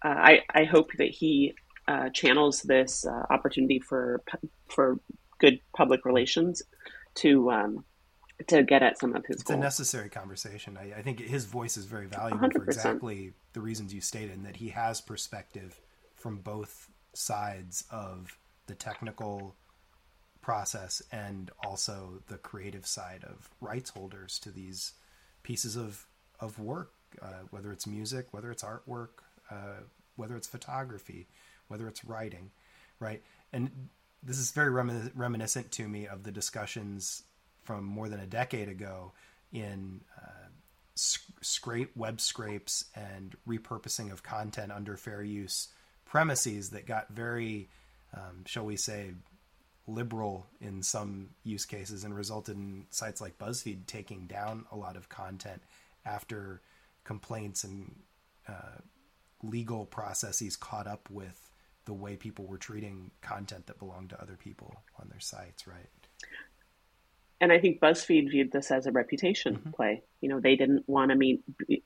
uh, 0.04 0.10
I, 0.10 0.42
I 0.54 0.66
hope 0.66 0.92
that 0.98 1.10
he 1.10 1.56
uh, 1.88 2.10
channels 2.10 2.62
this 2.62 3.06
uh, 3.06 3.24
opportunity 3.30 3.80
for 3.80 4.24
for 4.70 5.00
good 5.40 5.60
public 5.76 6.06
relations 6.06 6.62
to 7.16 7.52
um, 7.52 7.86
to 8.48 8.64
get 8.64 8.82
at 8.84 9.00
some 9.00 9.16
of 9.16 9.26
his. 9.26 9.38
It's 9.38 9.44
goals. 9.44 9.58
a 9.58 9.62
necessary 9.62 10.10
conversation. 10.10 10.78
I, 10.78 11.00
I, 11.00 11.02
think 11.02 11.20
his 11.20 11.46
voice 11.46 11.78
is 11.78 11.86
very 11.86 12.08
valuable 12.08 12.48
100%. 12.48 12.54
for 12.54 12.64
exactly 12.64 13.34
the 13.54 13.62
reasons 13.62 13.94
you 13.94 14.02
stated, 14.02 14.32
and 14.32 14.46
that 14.46 14.58
he 14.58 14.70
has 14.70 15.02
perspective 15.02 15.80
from 16.24 16.38
both 16.38 16.90
sides 17.14 17.84
of 17.92 18.38
the 18.68 18.74
technical 18.74 19.58
process 20.40 21.02
and 21.12 21.52
also 21.66 22.22
the 22.30 22.38
creative 22.38 22.88
side 22.88 23.26
of 23.26 23.50
rights 23.60 23.90
holders 23.90 24.40
to 24.40 24.50
these 24.50 24.94
pieces 25.44 25.76
of 25.76 26.08
of 26.40 26.58
work, 26.60 26.94
uh, 27.22 27.44
whether 27.52 27.74
it's 27.74 27.86
music, 27.86 28.28
whether 28.32 28.52
it's 28.52 28.64
artwork, 28.64 29.20
uh, 29.52 29.82
whether 30.16 30.38
it's 30.38 30.48
photography, 30.48 31.28
whether 31.68 31.90
it's 31.90 32.06
writing, 32.06 32.52
right? 33.02 33.22
And 33.52 33.90
this 34.24 34.38
is 34.38 34.52
very 34.52 34.72
remin- 34.72 35.12
reminiscent 35.16 35.72
to 35.74 35.90
me 35.90 36.08
of 36.08 36.24
the 36.24 36.32
discussions 36.32 37.24
from 37.64 37.84
more 37.84 38.08
than 38.08 38.22
a 38.22 38.26
decade 38.26 38.70
ago 38.70 39.12
in 39.52 40.00
uh, 40.18 40.48
scrape 40.96 41.92
web 41.98 42.22
scrapes 42.22 42.86
and 42.96 43.36
repurposing 43.46 44.10
of 44.10 44.24
content 44.24 44.72
under 44.72 44.96
fair 44.96 45.22
use 45.22 45.68
premises 46.14 46.70
that 46.70 46.86
got 46.86 47.10
very, 47.10 47.68
um, 48.16 48.44
shall 48.46 48.64
we 48.64 48.76
say, 48.76 49.16
liberal 49.88 50.46
in 50.62 50.84
some 50.84 51.30
use 51.44 51.66
cases 51.66 52.04
and 52.04 52.16
resulted 52.16 52.56
in 52.56 52.86
sites 52.92 53.20
like 53.20 53.40
BuzzFeed 53.40 53.88
taking 53.88 54.28
down 54.28 54.66
a 54.72 54.76
lot 54.76 54.96
of 54.96 55.10
content 55.10 55.64
after 56.06 56.62
complaints 57.04 57.64
and 57.64 57.96
uh, 58.48 58.78
legal 59.42 59.88
processes 59.88 60.56
caught 60.56 60.86
up 60.86 61.10
with 61.10 61.50
the 61.86 61.94
way 61.96 62.16
people 62.16 62.46
were 62.46 62.60
treating 62.60 63.10
content 63.22 63.66
that 63.66 63.80
belonged 63.80 64.12
to 64.12 64.22
other 64.22 64.38
people 64.38 64.84
on 65.02 65.10
their 65.10 65.20
sites, 65.20 65.66
right? 65.66 65.90
And 67.42 67.52
I 67.52 67.60
think 67.60 67.82
BuzzFeed 67.82 68.30
viewed 68.30 68.52
this 68.52 68.72
as 68.72 68.86
a 68.86 68.92
reputation 68.92 69.56
mm-hmm. 69.56 69.72
play. 69.72 70.04
You 70.22 70.30
know, 70.30 70.40
they 70.40 70.56
didn't 70.56 70.88
want 70.88 71.12
to 71.12 71.18
meet, 71.18 71.44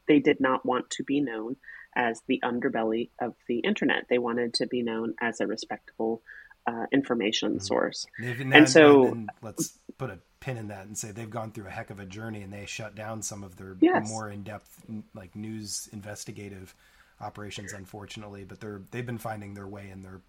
they 0.08 0.20
did 0.20 0.40
not 0.40 0.66
want 0.66 0.90
to 0.92 1.04
be 1.04 1.20
known 1.22 1.56
as 1.96 2.22
the 2.28 2.42
underbelly 2.44 3.10
of 3.20 3.34
the 3.48 3.60
internet. 3.60 4.06
They 4.10 4.20
wanted 4.20 4.54
to 4.56 4.68
be 4.68 4.84
known 4.84 5.16
as 5.20 5.40
a 5.40 5.48
respectable 5.48 6.22
uh, 6.68 6.86
information 6.92 7.52
mm-hmm. 7.52 7.60
source. 7.60 8.06
And, 8.20 8.54
and 8.54 8.70
so, 8.70 9.26
let's 9.42 9.80
put 9.98 10.10
a 10.10 10.20
pin 10.40 10.58
in 10.58 10.68
that 10.68 10.86
and 10.86 10.98
say 10.98 11.12
they've 11.12 11.30
gone 11.30 11.52
through 11.52 11.68
a 11.68 11.72
heck 11.72 11.90
of 11.90 12.00
a 12.00 12.06
journey, 12.06 12.42
and 12.42 12.54
they 12.54 12.66
shut 12.66 12.94
down 12.94 13.22
some 13.22 13.44
of 13.44 13.56
their 13.56 13.76
yes. 13.80 14.08
more 14.08 14.30
in-depth, 14.30 14.86
like 15.16 15.36
news 15.36 15.90
investigative 15.94 16.76
operations, 17.22 17.74
unfortunately. 17.74 18.44
But 18.44 18.60
they're 18.60 18.82
they've 18.92 19.06
been 19.06 19.18
finding 19.18 19.54
their 19.54 19.68
way 19.68 19.90
in 19.90 20.04
their 20.04 20.22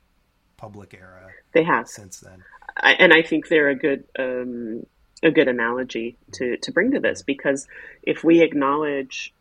public 0.57 0.95
era. 0.95 1.29
They 1.53 1.65
have 1.65 1.89
since 1.89 2.21
then, 2.21 2.43
I, 2.77 2.93
and 2.93 3.13
I 3.13 3.23
think 3.23 3.49
they're 3.49 3.69
a 3.69 3.77
good 3.77 4.05
um, 4.19 4.87
a 5.23 5.31
good 5.31 5.49
analogy 5.49 6.17
to 6.33 6.57
to 6.59 6.73
bring 6.73 6.93
to 6.93 7.01
this 7.01 7.23
because 7.23 7.67
if 8.03 8.23
we 8.23 8.41
acknowledge 8.41 9.35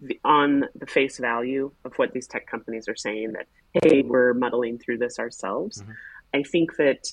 the, 0.00 0.20
on 0.24 0.64
the 0.74 0.86
face 0.86 1.18
value 1.18 1.70
of 1.84 1.94
what 1.96 2.12
these 2.12 2.26
tech 2.26 2.46
companies 2.46 2.88
are 2.88 2.96
saying 2.96 3.32
that 3.32 3.46
hey 3.82 4.02
we're 4.02 4.34
muddling 4.34 4.78
through 4.78 4.98
this 4.98 5.18
ourselves, 5.18 5.82
mm-hmm. 5.82 5.92
I 6.34 6.42
think 6.42 6.76
that 6.76 7.12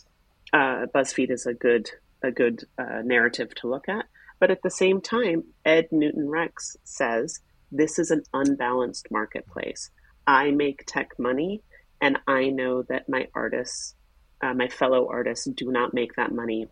uh, 0.54 0.86
BuzzFeed 0.94 1.32
is 1.32 1.46
a 1.46 1.54
good 1.54 1.90
a 2.24 2.32
good 2.32 2.64
uh, 2.78 3.02
narrative 3.04 3.54
to 3.56 3.68
look 3.68 3.88
at. 3.90 4.06
But 4.40 4.52
at 4.52 4.62
the 4.64 4.70
same 4.70 5.02
time, 5.02 5.44
Ed 5.64 5.88
Newton 5.92 6.30
Rex 6.30 6.76
says 6.84 7.40
this 7.72 7.98
is 8.00 8.12
an 8.12 8.24
unbalanced 8.34 9.08
marketplace. 9.12 9.90
I 10.28 10.52
make 10.52 10.86
tech 10.86 11.12
money, 11.18 11.62
and 12.02 12.20
I 12.28 12.50
know 12.50 12.84
that 12.84 13.08
my 13.10 13.28
artists, 13.34 13.96
uh, 14.42 14.54
my 14.54 14.68
fellow 14.68 15.08
artists, 15.10 15.46
do 15.46 15.72
not 15.72 15.94
make 15.94 16.16
that 16.16 16.32
money 16.32 16.68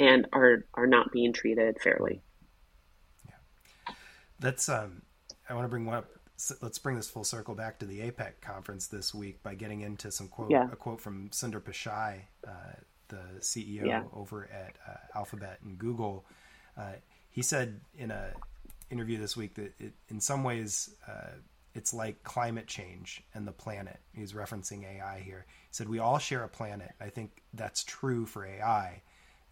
and 0.00 0.26
are 0.32 0.64
are 0.74 0.86
not 0.86 1.12
being 1.12 1.32
treated 1.32 1.78
fairly. 1.80 2.22
Yeah. 3.26 3.94
That's 4.40 4.68
um 4.68 5.02
I 5.48 5.54
want 5.54 5.64
to 5.64 5.68
bring 5.68 5.84
one 5.84 5.96
up 5.96 6.08
let's 6.62 6.78
bring 6.78 6.96
this 6.96 7.08
full 7.08 7.24
circle 7.24 7.54
back 7.54 7.78
to 7.78 7.86
the 7.86 8.00
APEC 8.00 8.40
conference 8.40 8.86
this 8.86 9.14
week 9.14 9.42
by 9.42 9.54
getting 9.54 9.82
into 9.82 10.10
some 10.10 10.26
quote 10.28 10.50
yeah. 10.50 10.68
a 10.72 10.76
quote 10.76 11.00
from 11.00 11.28
Sundar 11.30 11.60
Pichai, 11.60 12.22
uh, 12.48 12.72
the 13.08 13.20
CEO 13.40 13.86
yeah. 13.86 14.04
over 14.14 14.48
at 14.50 14.78
uh, 14.88 15.18
Alphabet 15.18 15.58
and 15.62 15.78
Google. 15.78 16.24
Uh, 16.78 16.92
he 17.28 17.42
said 17.42 17.80
in 17.96 18.10
a 18.10 18.32
interview 18.90 19.18
this 19.18 19.36
week 19.36 19.54
that 19.54 19.74
it, 19.78 19.92
in 20.08 20.20
some 20.20 20.42
ways 20.42 20.94
uh, 21.06 21.32
it's 21.74 21.92
like 21.92 22.22
climate 22.24 22.66
change 22.66 23.22
and 23.34 23.46
the 23.46 23.52
planet. 23.52 24.00
He's 24.12 24.32
referencing 24.32 24.84
AI 24.84 25.20
here. 25.20 25.46
He 25.48 25.72
said 25.72 25.88
we 25.88 25.98
all 25.98 26.18
share 26.18 26.42
a 26.42 26.48
planet. 26.48 26.92
I 27.00 27.08
think 27.10 27.42
that's 27.54 27.84
true 27.84 28.26
for 28.26 28.46
AI. 28.46 29.02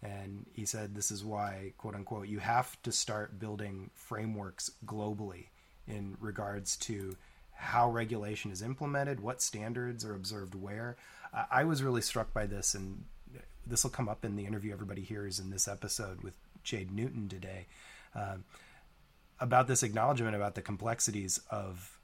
And 0.01 0.45
he 0.53 0.65
said 0.65 0.95
this 0.95 1.11
is 1.11 1.23
why, 1.23 1.73
quote 1.77 1.95
unquote, 1.95 2.27
you 2.27 2.39
have 2.39 2.81
to 2.83 2.91
start 2.91 3.39
building 3.39 3.89
frameworks 3.93 4.71
globally 4.85 5.47
in 5.87 6.15
regards 6.19 6.77
to 6.77 7.15
how 7.53 7.89
regulation 7.89 8.51
is 8.51 8.61
implemented, 8.61 9.19
what 9.19 9.41
standards 9.41 10.05
are 10.05 10.15
observed 10.15 10.55
where. 10.55 10.95
I 11.51 11.65
was 11.65 11.83
really 11.83 12.01
struck 12.01 12.33
by 12.33 12.45
this, 12.45 12.73
and 12.73 13.03
this 13.67 13.83
will 13.83 13.91
come 13.91 14.07
up 14.07 14.23
in 14.23 14.35
the 14.35 14.45
interview 14.45 14.71
everybody 14.71 15.01
hears 15.01 15.39
in 15.39 15.49
this 15.49 15.67
episode 15.67 16.21
with 16.21 16.33
Jade 16.63 16.91
Newton 16.91 17.27
today. 17.27 17.67
Um, 18.15 18.45
about 19.39 19.67
this 19.67 19.83
acknowledgement 19.83 20.35
about 20.35 20.55
the 20.55 20.61
complexities 20.61 21.39
of 21.49 21.97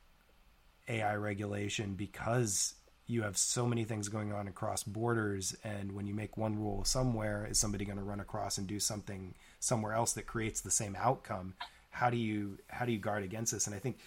AI 0.88 1.16
regulation 1.16 1.94
because 1.94 2.74
you 3.08 3.22
have 3.24 3.38
so 3.38 3.68
many 3.68 3.84
things 3.84 4.10
going 4.10 4.34
on 4.34 4.48
across 4.48 4.84
borders 4.84 5.56
and 5.64 5.92
when 5.92 6.08
you 6.08 6.14
make 6.14 6.38
one 6.38 6.58
rule 6.60 6.84
somewhere 6.84 7.48
is 7.50 7.60
somebody 7.60 7.86
going 7.86 7.98
to 7.98 8.04
run 8.04 8.20
across 8.20 8.58
and 8.58 8.68
do 8.68 8.80
something 8.80 9.36
somewhere 9.60 9.94
else 9.94 10.14
that 10.14 10.26
creates 10.26 10.62
the 10.62 10.72
same 10.72 10.96
outcome? 11.00 11.54
How 11.92 12.10
do 12.10 12.18
you 12.18 12.58
how 12.68 12.86
do 12.86 12.92
you 12.92 13.00
guard 13.00 13.24
against 13.24 13.52
this? 13.52 13.68
And 13.68 13.76
i 13.76 13.80
think 13.80 14.00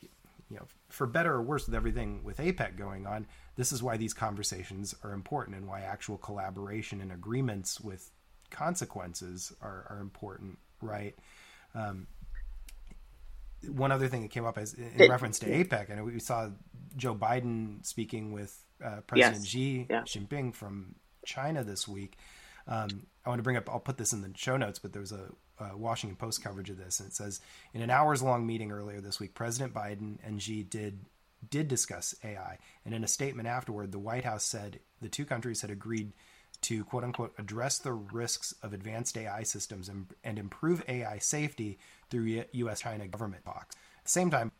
you 0.00 0.56
know 0.56 0.66
for 0.88 1.06
better 1.06 1.34
or 1.34 1.42
worse 1.42 1.66
with 1.66 1.74
everything 1.74 2.24
with 2.24 2.38
apec 2.38 2.76
going 2.76 3.06
on 3.06 3.26
this 3.56 3.72
is 3.72 3.82
why 3.82 3.96
these 3.96 4.14
conversations 4.14 4.94
are 5.04 5.12
important 5.12 5.56
and 5.56 5.68
why 5.68 5.82
actual 5.82 6.16
collaboration 6.18 7.00
and 7.00 7.12
agreements 7.12 7.80
with 7.80 8.10
consequences 8.50 9.52
are, 9.62 9.86
are 9.90 10.00
important 10.00 10.58
right? 10.82 11.14
Um, 11.74 12.06
one 13.68 13.92
other 13.92 14.08
thing 14.08 14.22
that 14.22 14.30
came 14.30 14.44
up 14.44 14.58
as 14.58 14.74
in 14.74 14.92
it, 14.96 15.10
reference 15.10 15.38
to 15.40 15.46
APEC, 15.46 15.90
and 15.90 16.04
we 16.04 16.18
saw 16.18 16.48
Joe 16.96 17.14
Biden 17.14 17.84
speaking 17.84 18.32
with 18.32 18.56
uh, 18.84 19.00
President 19.06 19.42
yes. 19.42 19.46
Xi 19.46 19.86
yeah. 19.88 20.02
Jinping 20.02 20.54
from 20.54 20.94
China 21.24 21.62
this 21.64 21.86
week. 21.86 22.16
Um, 22.66 23.06
I 23.24 23.28
want 23.28 23.38
to 23.38 23.42
bring 23.42 23.56
up. 23.56 23.68
I'll 23.68 23.80
put 23.80 23.98
this 23.98 24.12
in 24.12 24.22
the 24.22 24.30
show 24.34 24.56
notes, 24.56 24.78
but 24.78 24.92
there 24.92 25.00
was 25.00 25.12
a, 25.12 25.30
a 25.58 25.76
Washington 25.76 26.16
Post 26.16 26.42
coverage 26.42 26.70
of 26.70 26.78
this, 26.78 27.00
and 27.00 27.08
it 27.08 27.14
says 27.14 27.40
in 27.74 27.82
an 27.82 27.90
hours-long 27.90 28.46
meeting 28.46 28.72
earlier 28.72 29.00
this 29.00 29.20
week, 29.20 29.34
President 29.34 29.74
Biden 29.74 30.18
and 30.24 30.42
Xi 30.42 30.62
did 30.62 31.06
did 31.48 31.68
discuss 31.68 32.14
AI, 32.24 32.58
and 32.84 32.94
in 32.94 33.04
a 33.04 33.08
statement 33.08 33.48
afterward, 33.48 33.92
the 33.92 33.98
White 33.98 34.24
House 34.24 34.44
said 34.44 34.80
the 35.00 35.08
two 35.08 35.24
countries 35.24 35.62
had 35.62 35.70
agreed 35.70 36.12
to 36.62 36.84
quote 36.84 37.04
unquote 37.04 37.34
address 37.38 37.78
the 37.78 37.92
risks 37.92 38.54
of 38.62 38.72
advanced 38.72 39.16
AI 39.16 39.42
systems 39.42 39.88
and, 39.88 40.06
and 40.24 40.38
improve 40.38 40.84
AI 40.88 41.18
safety 41.18 41.78
through 42.10 42.44
U.S. 42.52 42.80
China 42.80 43.06
government 43.06 43.44
talks. 43.44 43.76
At 43.98 44.04
the 44.04 44.10
same 44.10 44.30
time, 44.30 44.52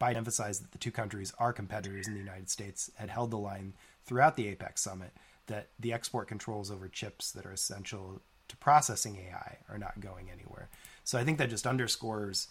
Biden 0.00 0.16
emphasized 0.16 0.62
that 0.62 0.72
the 0.72 0.78
two 0.78 0.90
countries 0.90 1.32
are 1.38 1.52
competitors 1.52 2.06
in 2.06 2.14
the 2.14 2.20
United 2.20 2.48
States, 2.48 2.90
had 2.96 3.10
held 3.10 3.30
the 3.30 3.38
line 3.38 3.74
throughout 4.04 4.36
the 4.36 4.54
APEC 4.54 4.78
summit 4.78 5.12
that 5.46 5.68
the 5.78 5.92
export 5.92 6.28
controls 6.28 6.70
over 6.70 6.88
chips 6.88 7.32
that 7.32 7.46
are 7.46 7.52
essential 7.52 8.20
to 8.48 8.56
processing 8.58 9.16
AI 9.16 9.58
are 9.68 9.78
not 9.78 10.00
going 10.00 10.30
anywhere. 10.30 10.68
So 11.04 11.18
I 11.18 11.24
think 11.24 11.38
that 11.38 11.50
just 11.50 11.66
underscores 11.66 12.48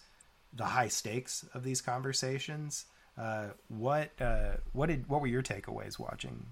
the 0.52 0.64
high 0.64 0.88
stakes 0.88 1.44
of 1.54 1.64
these 1.64 1.80
conversations. 1.80 2.86
Uh, 3.16 3.48
what 3.68 4.10
uh, 4.20 4.56
what 4.72 4.86
did 4.86 5.08
what 5.08 5.20
were 5.20 5.26
your 5.26 5.42
takeaways 5.42 5.98
watching 5.98 6.46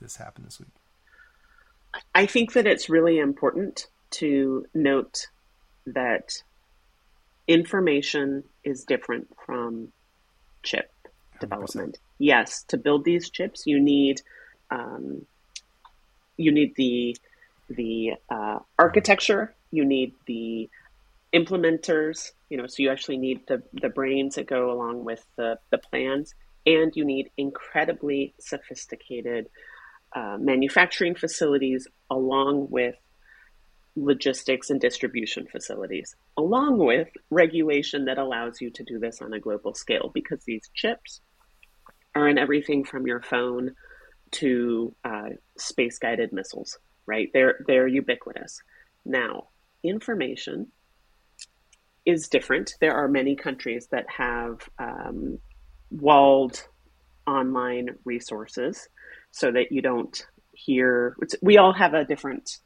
this 0.00 0.16
happen 0.16 0.44
this 0.44 0.58
week? 0.58 0.68
I 2.14 2.26
think 2.26 2.52
that 2.54 2.66
it's 2.66 2.88
really 2.88 3.18
important 3.18 3.86
to 4.12 4.66
note 4.74 5.26
that 5.86 6.42
information 7.46 8.44
is 8.64 8.84
different 8.84 9.28
from 9.44 9.92
chip 10.62 10.90
100%. 11.36 11.40
development. 11.40 11.98
Yes, 12.18 12.64
to 12.68 12.76
build 12.76 13.04
these 13.04 13.30
chips, 13.30 13.66
you 13.66 13.80
need 13.80 14.22
um, 14.70 15.26
you 16.36 16.52
need 16.52 16.74
the 16.76 17.16
the 17.68 18.12
uh, 18.30 18.58
architecture, 18.78 19.54
you 19.70 19.84
need 19.84 20.14
the 20.26 20.68
implementers. 21.32 22.32
You 22.48 22.58
know, 22.58 22.66
so 22.66 22.82
you 22.82 22.90
actually 22.90 23.18
need 23.18 23.46
the 23.46 23.62
the 23.72 23.88
brains 23.88 24.36
that 24.36 24.46
go 24.46 24.70
along 24.70 25.04
with 25.04 25.24
the 25.36 25.58
the 25.70 25.78
plans. 25.78 26.34
and 26.66 26.96
you 26.96 27.04
need 27.04 27.30
incredibly 27.36 28.34
sophisticated 28.40 29.48
uh, 30.14 30.36
manufacturing 30.38 31.14
facilities 31.14 31.86
along 32.10 32.68
with 32.70 32.94
logistics 33.96 34.70
and 34.70 34.80
distribution 34.80 35.46
facilities, 35.46 36.14
along 36.36 36.78
with 36.78 37.08
regulation 37.30 38.04
that 38.04 38.18
allows 38.18 38.60
you 38.60 38.70
to 38.70 38.84
do 38.84 38.98
this 38.98 39.22
on 39.22 39.32
a 39.32 39.40
global 39.40 39.74
scale 39.74 40.10
because 40.12 40.44
these 40.44 40.70
chips 40.74 41.20
are 42.14 42.28
in 42.28 42.38
everything 42.38 42.84
from 42.84 43.06
your 43.06 43.22
phone 43.22 43.74
to 44.30 44.94
uh, 45.04 45.30
space 45.56 45.98
guided 45.98 46.32
missiles, 46.32 46.78
right? 47.06 47.30
They're, 47.32 47.64
they're 47.66 47.88
ubiquitous. 47.88 48.60
Now, 49.04 49.48
information 49.82 50.68
is 52.04 52.28
different. 52.28 52.74
There 52.80 52.94
are 52.94 53.08
many 53.08 53.34
countries 53.34 53.88
that 53.90 54.06
have 54.10 54.60
um, 54.78 55.38
walled 55.90 56.66
online 57.26 57.96
resources 58.04 58.88
so 59.36 59.52
that 59.52 59.70
you 59.70 59.82
don't 59.82 60.26
hear. 60.54 61.14
We 61.42 61.58
all 61.58 61.74
have 61.74 61.92
a 61.92 62.04
different 62.04 62.58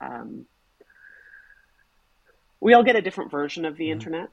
um, 0.00 0.46
we 2.60 2.74
all 2.74 2.82
get 2.82 2.96
a 2.96 3.02
different 3.02 3.30
version 3.30 3.64
of 3.64 3.76
the 3.76 3.84
mm-hmm. 3.84 3.92
internet. 3.92 4.28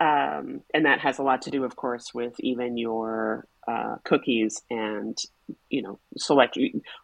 Um, 0.00 0.62
and 0.74 0.86
that 0.86 1.00
has 1.00 1.18
a 1.18 1.22
lot 1.22 1.42
to 1.42 1.50
do, 1.50 1.64
of 1.64 1.76
course, 1.76 2.12
with 2.12 2.34
even 2.40 2.76
your 2.76 3.46
uh, 3.68 3.96
cookies 4.02 4.60
and 4.68 5.16
you 5.68 5.82
know 5.82 6.00
select 6.16 6.58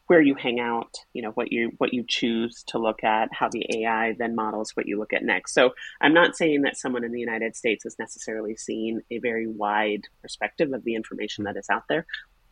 where 0.06 0.22
you 0.22 0.34
hang 0.34 0.58
out, 0.58 0.96
you 1.12 1.22
know 1.22 1.30
what 1.30 1.52
you 1.52 1.70
what 1.78 1.92
you 1.92 2.02
choose 2.08 2.64
to 2.68 2.78
look 2.78 3.04
at, 3.04 3.28
how 3.32 3.48
the 3.48 3.64
AI 3.76 4.16
then 4.18 4.34
models 4.34 4.74
what 4.74 4.88
you 4.88 4.98
look 4.98 5.12
at 5.12 5.22
next. 5.22 5.54
So 5.54 5.74
I'm 6.00 6.14
not 6.14 6.34
saying 6.34 6.62
that 6.62 6.76
someone 6.76 7.04
in 7.04 7.12
the 7.12 7.20
United 7.20 7.54
States 7.54 7.84
has 7.84 7.96
necessarily 7.98 8.56
seen 8.56 9.02
a 9.12 9.18
very 9.18 9.46
wide 9.46 10.08
perspective 10.20 10.72
of 10.72 10.82
the 10.82 10.96
information 10.96 11.44
that 11.44 11.56
is 11.56 11.70
out 11.70 11.84
there, 11.88 12.04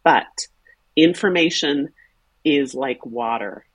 but 0.05 0.47
information 0.97 1.91
is 2.45 2.75
like 2.75 3.05
water. 3.05 3.67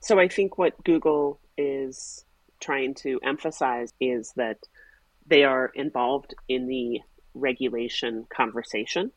So 0.00 0.18
I 0.18 0.28
think 0.28 0.56
what 0.56 0.82
Google 0.84 1.40
is 1.56 2.24
trying 2.60 2.94
to 2.94 3.20
emphasize 3.22 3.92
is 4.00 4.32
that 4.36 4.58
they 5.26 5.44
are 5.44 5.70
involved 5.74 6.34
in 6.48 6.66
the 6.66 7.00
regulation 7.34 8.26
conversation. 8.34 9.12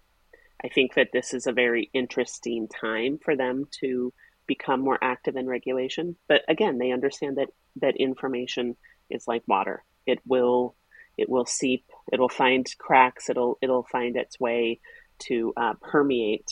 I 0.63 0.67
think 0.67 0.95
that 0.95 1.09
this 1.13 1.33
is 1.33 1.47
a 1.47 1.53
very 1.53 1.89
interesting 1.93 2.67
time 2.67 3.19
for 3.23 3.35
them 3.35 3.67
to 3.79 4.13
become 4.47 4.81
more 4.81 4.99
active 5.01 5.35
in 5.35 5.47
regulation. 5.47 6.15
But 6.27 6.41
again, 6.47 6.77
they 6.77 6.91
understand 6.91 7.37
that 7.37 7.49
that 7.77 7.95
information 7.95 8.75
is 9.09 9.27
like 9.27 9.43
water. 9.47 9.83
It 10.05 10.19
will 10.25 10.75
it 11.17 11.29
will 11.29 11.45
seep. 11.45 11.85
It'll 12.11 12.29
find 12.29 12.65
cracks. 12.77 13.29
It'll 13.29 13.57
it'll 13.61 13.83
find 13.83 14.15
its 14.15 14.39
way 14.39 14.79
to 15.27 15.53
uh, 15.55 15.73
permeate 15.81 16.49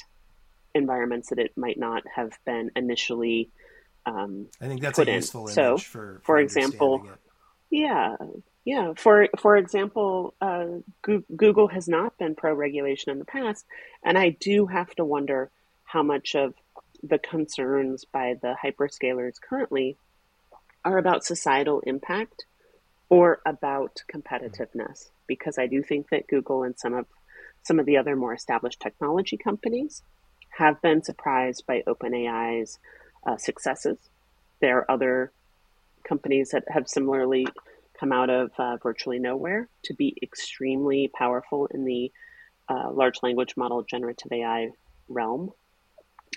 environments 0.75 1.29
that 1.29 1.39
it 1.39 1.57
might 1.57 1.77
not 1.77 2.03
have 2.15 2.31
been 2.45 2.71
initially 2.75 3.49
um, 4.05 4.47
I 4.61 4.67
think 4.67 4.81
that's 4.81 4.99
a 4.99 5.05
useful 5.05 5.47
in. 5.47 5.53
image 5.53 5.55
so, 5.55 5.77
for, 5.77 5.81
for, 5.83 6.21
for 6.23 6.37
example, 6.39 7.07
yeah, 7.69 8.15
yeah. 8.65 8.93
For 8.95 9.27
for 9.37 9.57
example, 9.57 10.33
uh, 10.41 10.65
Google 11.01 11.67
has 11.67 11.87
not 11.87 12.17
been 12.17 12.35
pro 12.35 12.53
regulation 12.53 13.11
in 13.11 13.19
the 13.19 13.25
past, 13.25 13.65
and 14.03 14.17
I 14.17 14.29
do 14.29 14.67
have 14.67 14.93
to 14.95 15.05
wonder 15.05 15.51
how 15.83 16.03
much 16.03 16.35
of 16.35 16.53
the 17.03 17.19
concerns 17.19 18.05
by 18.05 18.35
the 18.41 18.55
hyperscalers 18.63 19.35
currently 19.41 19.97
are 20.83 20.97
about 20.97 21.23
societal 21.23 21.81
impact 21.81 22.45
or 23.09 23.41
about 23.45 24.01
competitiveness 24.13 25.09
because 25.27 25.57
I 25.57 25.67
do 25.67 25.81
think 25.81 26.09
that 26.09 26.27
Google 26.27 26.63
and 26.63 26.77
some 26.77 26.93
of 26.93 27.05
some 27.63 27.79
of 27.79 27.85
the 27.85 27.97
other 27.97 28.15
more 28.15 28.33
established 28.33 28.79
technology 28.79 29.37
companies 29.37 30.01
have 30.59 30.81
been 30.81 31.01
surprised 31.01 31.65
by 31.65 31.81
OpenAI's 31.87 32.79
uh, 33.25 33.37
successes. 33.37 33.97
There 34.59 34.79
are 34.79 34.91
other 34.91 35.31
companies 36.07 36.49
that 36.49 36.65
have 36.67 36.87
similarly 36.87 37.47
come 37.97 38.11
out 38.11 38.29
of 38.29 38.51
uh, 38.57 38.77
virtually 38.77 39.19
nowhere 39.19 39.69
to 39.83 39.93
be 39.93 40.17
extremely 40.21 41.09
powerful 41.13 41.67
in 41.67 41.85
the 41.85 42.11
uh, 42.67 42.91
large 42.91 43.23
language 43.23 43.55
model 43.55 43.83
generative 43.83 44.31
AI 44.31 44.71
realm. 45.07 45.51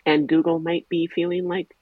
And 0.06 0.28
Google 0.28 0.61
might 0.61 0.88
be 0.88 1.08
feeling 1.08 1.48
like 1.48 1.76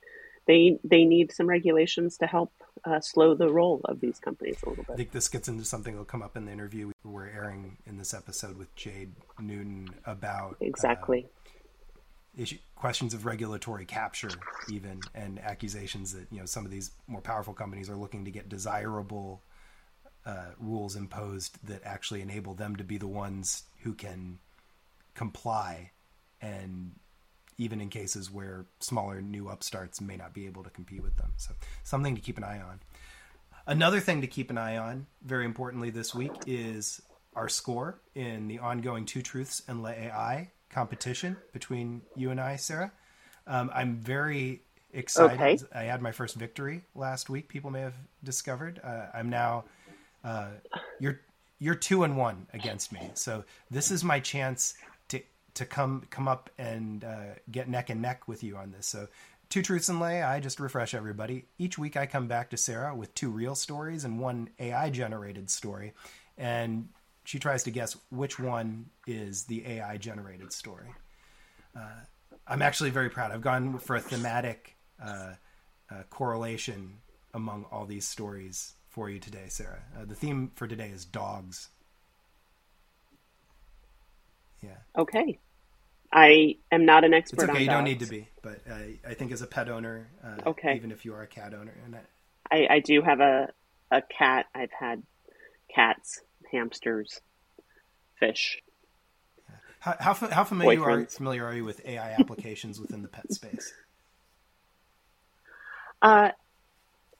they 0.46 0.78
they 0.82 1.04
need 1.04 1.32
some 1.32 1.46
regulations 1.46 2.16
to 2.18 2.26
help 2.26 2.52
uh, 2.84 3.00
slow 3.00 3.34
the 3.34 3.52
roll 3.52 3.82
of 3.84 4.00
these 4.00 4.18
companies 4.18 4.58
a 4.64 4.68
little 4.70 4.84
bit. 4.84 4.94
I 4.94 4.96
think 4.96 5.12
this 5.12 5.28
gets 5.28 5.48
into 5.48 5.64
something 5.64 5.92
that'll 5.92 6.06
come 6.06 6.22
up 6.22 6.36
in 6.36 6.46
the 6.46 6.52
interview 6.52 6.90
we're 7.04 7.28
airing 7.28 7.76
in 7.86 7.98
this 7.98 8.14
episode 8.14 8.56
with 8.56 8.74
Jade 8.74 9.12
Newton 9.38 9.90
about 10.06 10.56
exactly 10.60 11.26
uh, 11.26 11.39
issue, 12.36 12.58
questions 12.76 13.14
of 13.14 13.26
regulatory 13.26 13.84
capture, 13.84 14.30
even, 14.70 15.00
and 15.14 15.38
accusations 15.40 16.12
that 16.12 16.26
you 16.30 16.38
know 16.38 16.46
some 16.46 16.64
of 16.64 16.70
these 16.70 16.90
more 17.06 17.20
powerful 17.20 17.54
companies 17.54 17.90
are 17.90 17.96
looking 17.96 18.24
to 18.24 18.30
get 18.30 18.48
desirable 18.48 19.42
uh, 20.26 20.50
rules 20.58 20.96
imposed 20.96 21.58
that 21.66 21.82
actually 21.84 22.20
enable 22.20 22.54
them 22.54 22.76
to 22.76 22.84
be 22.84 22.98
the 22.98 23.08
ones 23.08 23.64
who 23.82 23.94
can 23.94 24.38
comply, 25.14 25.90
and 26.40 26.92
even 27.58 27.80
in 27.80 27.88
cases 27.88 28.30
where 28.30 28.64
smaller 28.80 29.20
new 29.20 29.48
upstarts 29.48 30.00
may 30.00 30.16
not 30.16 30.32
be 30.32 30.46
able 30.46 30.62
to 30.62 30.70
compete 30.70 31.02
with 31.02 31.16
them. 31.16 31.32
So 31.36 31.52
something 31.82 32.14
to 32.14 32.20
keep 32.20 32.38
an 32.38 32.44
eye 32.44 32.60
on. 32.60 32.80
Another 33.66 34.00
thing 34.00 34.22
to 34.22 34.26
keep 34.26 34.50
an 34.50 34.58
eye 34.58 34.78
on, 34.78 35.06
very 35.22 35.44
importantly 35.44 35.90
this 35.90 36.14
week, 36.14 36.32
is 36.46 37.02
our 37.34 37.48
score 37.48 38.00
in 38.14 38.48
the 38.48 38.58
ongoing 38.58 39.04
Two 39.04 39.22
Truths 39.22 39.62
and 39.68 39.82
Le 39.82 39.90
AI 39.90 40.50
competition 40.70 41.36
between 41.52 42.02
you 42.16 42.30
and 42.30 42.40
I, 42.40 42.56
Sarah. 42.56 42.92
Um, 43.46 43.70
I'm 43.74 43.96
very 43.96 44.62
excited. 44.92 45.40
Okay. 45.40 45.58
I 45.74 45.82
had 45.84 46.02
my 46.02 46.12
first 46.12 46.36
victory 46.36 46.82
last 46.94 47.28
week. 47.28 47.48
People 47.48 47.70
may 47.70 47.80
have 47.80 47.94
discovered. 48.22 48.80
Uh, 48.82 49.06
I'm 49.14 49.30
now 49.30 49.64
uh, 50.24 50.48
you're 50.98 51.20
you're 51.58 51.74
two 51.74 52.04
and 52.04 52.16
one 52.16 52.46
against 52.52 52.92
me. 52.92 53.10
So 53.14 53.44
this 53.70 53.90
is 53.90 54.04
my 54.04 54.20
chance 54.20 54.74
to 55.08 55.20
to 55.54 55.64
come 55.64 56.04
come 56.10 56.28
up 56.28 56.50
and 56.58 57.04
uh, 57.04 57.34
get 57.50 57.68
neck 57.68 57.90
and 57.90 58.00
neck 58.00 58.28
with 58.28 58.42
you 58.42 58.56
on 58.56 58.72
this. 58.72 58.86
So 58.86 59.08
two 59.48 59.62
truths 59.62 59.88
and 59.88 60.00
lay. 60.00 60.22
I 60.22 60.40
just 60.40 60.60
refresh 60.60 60.94
everybody. 60.94 61.46
Each 61.58 61.78
week 61.78 61.96
I 61.96 62.06
come 62.06 62.28
back 62.28 62.50
to 62.50 62.56
Sarah 62.56 62.94
with 62.94 63.14
two 63.14 63.30
real 63.30 63.54
stories 63.54 64.04
and 64.04 64.18
one 64.20 64.50
AI 64.58 64.90
generated 64.90 65.50
story, 65.50 65.92
and 66.38 66.88
she 67.24 67.38
tries 67.38 67.62
to 67.64 67.70
guess 67.70 67.96
which 68.10 68.38
one 68.38 68.86
is 69.06 69.44
the 69.44 69.66
AI 69.66 69.96
generated 69.96 70.52
story. 70.52 70.88
Uh, 71.76 72.00
I'm 72.46 72.62
actually 72.62 72.90
very 72.90 73.10
proud. 73.10 73.30
I've 73.30 73.42
gone 73.42 73.78
for 73.78 73.96
a 73.96 74.00
thematic 74.00 74.76
uh, 75.02 75.34
uh, 75.90 76.02
correlation 76.10 76.98
among 77.34 77.66
all 77.70 77.86
these 77.86 78.06
stories 78.06 78.74
for 78.88 79.08
you 79.08 79.18
today, 79.18 79.44
Sarah. 79.48 79.82
Uh, 79.96 80.04
the 80.04 80.14
theme 80.14 80.50
for 80.54 80.66
today 80.66 80.88
is 80.88 81.04
dogs. 81.04 81.68
Yeah. 84.62 84.70
Okay. 84.98 85.38
I 86.12 86.56
am 86.72 86.84
not 86.84 87.04
an 87.04 87.14
expert. 87.14 87.42
It's 87.44 87.50
okay. 87.50 87.60
you 87.60 87.66
dogs. 87.66 87.76
don't 87.76 87.84
need 87.84 88.00
to 88.00 88.06
be, 88.06 88.28
but 88.42 88.60
I 88.68 89.14
think 89.14 89.30
as 89.30 89.42
a 89.42 89.46
pet 89.46 89.68
owner, 89.68 90.08
uh, 90.24 90.48
okay, 90.50 90.74
even 90.74 90.90
if 90.90 91.04
you 91.04 91.14
are 91.14 91.22
a 91.22 91.26
cat 91.26 91.54
owner, 91.54 91.72
and 91.84 91.94
I, 91.94 92.00
I, 92.50 92.74
I 92.74 92.80
do 92.80 93.00
have 93.00 93.20
a 93.20 93.50
a 93.92 94.02
cat. 94.02 94.46
I've 94.52 94.72
had 94.72 95.04
cats 95.72 96.20
hamsters, 96.52 97.20
fish. 98.18 98.62
How, 99.80 99.96
how, 99.98 100.14
how 100.14 100.44
familiar, 100.44 100.82
are, 100.82 101.06
familiar 101.06 101.46
are 101.46 101.54
you 101.54 101.64
with 101.64 101.84
AI 101.86 102.12
applications 102.12 102.78
within 102.78 103.02
the 103.02 103.08
pet 103.08 103.32
space? 103.32 103.72
Uh, 106.02 106.30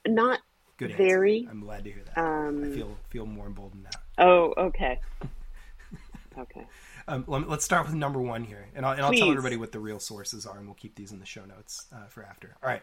not 0.06 0.40
Good 0.76 0.96
very. 0.96 1.46
I'm 1.50 1.60
glad 1.60 1.84
to 1.84 1.90
hear 1.90 2.02
that. 2.04 2.18
Um, 2.18 2.64
I 2.64 2.74
feel 2.74 2.96
feel 3.08 3.26
more 3.26 3.46
emboldened 3.46 3.84
now. 3.84 4.24
Oh, 4.24 4.54
okay. 4.56 4.98
okay. 6.38 6.66
Um, 7.06 7.24
let, 7.26 7.46
us 7.48 7.64
start 7.64 7.86
with 7.86 7.94
number 7.94 8.20
one 8.20 8.44
here, 8.44 8.66
and 8.74 8.86
I'll, 8.86 8.92
and 8.92 9.02
I'll 9.02 9.12
tell 9.12 9.30
everybody 9.30 9.56
what 9.56 9.72
the 9.72 9.78
real 9.78 9.98
sources 9.98 10.46
are, 10.46 10.56
and 10.56 10.66
we'll 10.66 10.74
keep 10.74 10.94
these 10.94 11.12
in 11.12 11.18
the 11.18 11.26
show 11.26 11.44
notes 11.44 11.86
uh, 11.92 12.06
for 12.08 12.22
after. 12.22 12.56
All 12.62 12.68
right. 12.70 12.82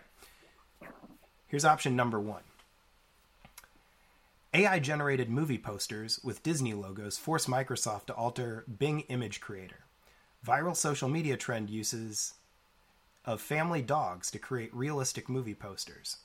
Here's 1.48 1.66
option 1.66 1.96
number 1.96 2.20
one. 2.20 2.42
AI 4.58 4.80
generated 4.80 5.30
movie 5.30 5.60
posters 5.60 6.20
with 6.24 6.42
Disney 6.42 6.74
logos 6.74 7.16
force 7.16 7.46
Microsoft 7.46 8.08
to 8.08 8.16
alter 8.16 8.66
Bing 8.80 9.02
Image 9.02 9.40
Creator. 9.40 9.86
Viral 10.44 10.76
social 10.76 11.08
media 11.08 11.38
trend 11.38 11.70
uses 11.70 12.34
of 13.24 13.40
family 13.40 13.84
dogs 13.84 14.32
to 14.32 14.40
create 14.40 14.74
realistic 14.74 15.30
movie 15.30 15.54
posters. 15.54 16.18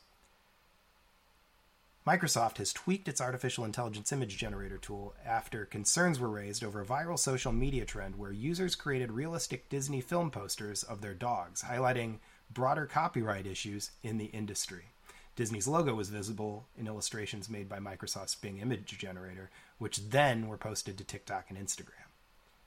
Microsoft 2.06 2.56
has 2.56 2.72
tweaked 2.72 3.06
its 3.06 3.20
artificial 3.20 3.66
intelligence 3.66 4.12
image 4.12 4.38
generator 4.38 4.78
tool 4.78 5.14
after 5.22 5.66
concerns 5.66 6.18
were 6.18 6.30
raised 6.30 6.64
over 6.64 6.80
a 6.80 6.86
viral 6.86 7.18
social 7.18 7.52
media 7.52 7.84
trend 7.84 8.16
where 8.16 8.32
users 8.32 8.74
created 8.74 9.12
realistic 9.12 9.68
Disney 9.68 10.00
film 10.00 10.30
posters 10.30 10.82
of 10.82 11.02
their 11.02 11.12
dogs, 11.12 11.64
highlighting 11.64 12.16
broader 12.50 12.86
copyright 12.86 13.46
issues 13.46 13.90
in 14.02 14.16
the 14.16 14.24
industry. 14.32 14.91
Disney's 15.34 15.66
logo 15.66 15.94
was 15.94 16.10
visible 16.10 16.66
in 16.76 16.86
illustrations 16.86 17.48
made 17.48 17.68
by 17.68 17.78
Microsoft's 17.78 18.34
Bing 18.34 18.58
image 18.58 18.98
generator, 18.98 19.50
which 19.78 20.10
then 20.10 20.46
were 20.46 20.58
posted 20.58 20.98
to 20.98 21.04
TikTok 21.04 21.46
and 21.48 21.58
Instagram. 21.58 22.10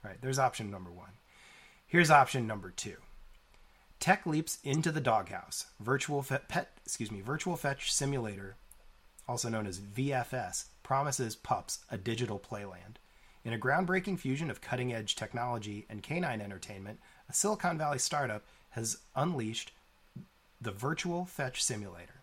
Right, 0.02 0.16
there's 0.20 0.38
option 0.38 0.70
number 0.70 0.90
one. 0.90 1.12
Here's 1.86 2.10
option 2.10 2.46
number 2.46 2.70
two. 2.70 2.96
Tech 4.00 4.26
leaps 4.26 4.58
into 4.62 4.92
the 4.92 5.00
doghouse. 5.00 5.66
Virtual 5.80 6.22
fe- 6.22 6.40
pet, 6.48 6.72
excuse 6.84 7.10
me, 7.10 7.20
virtual 7.20 7.56
fetch 7.56 7.92
simulator, 7.92 8.56
also 9.28 9.48
known 9.48 9.66
as 9.66 9.80
VFS, 9.80 10.66
promises 10.82 11.34
pups 11.34 11.80
a 11.90 11.96
digital 11.96 12.38
playland. 12.38 12.96
In 13.44 13.52
a 13.52 13.58
groundbreaking 13.58 14.18
fusion 14.18 14.50
of 14.50 14.60
cutting-edge 14.60 15.14
technology 15.14 15.86
and 15.88 16.02
canine 16.02 16.40
entertainment, 16.40 16.98
a 17.28 17.32
Silicon 17.32 17.78
Valley 17.78 17.98
startup 17.98 18.44
has 18.70 18.98
unleashed 19.14 19.72
the 20.60 20.72
Virtual 20.72 21.24
Fetch 21.24 21.62
Simulator, 21.62 22.15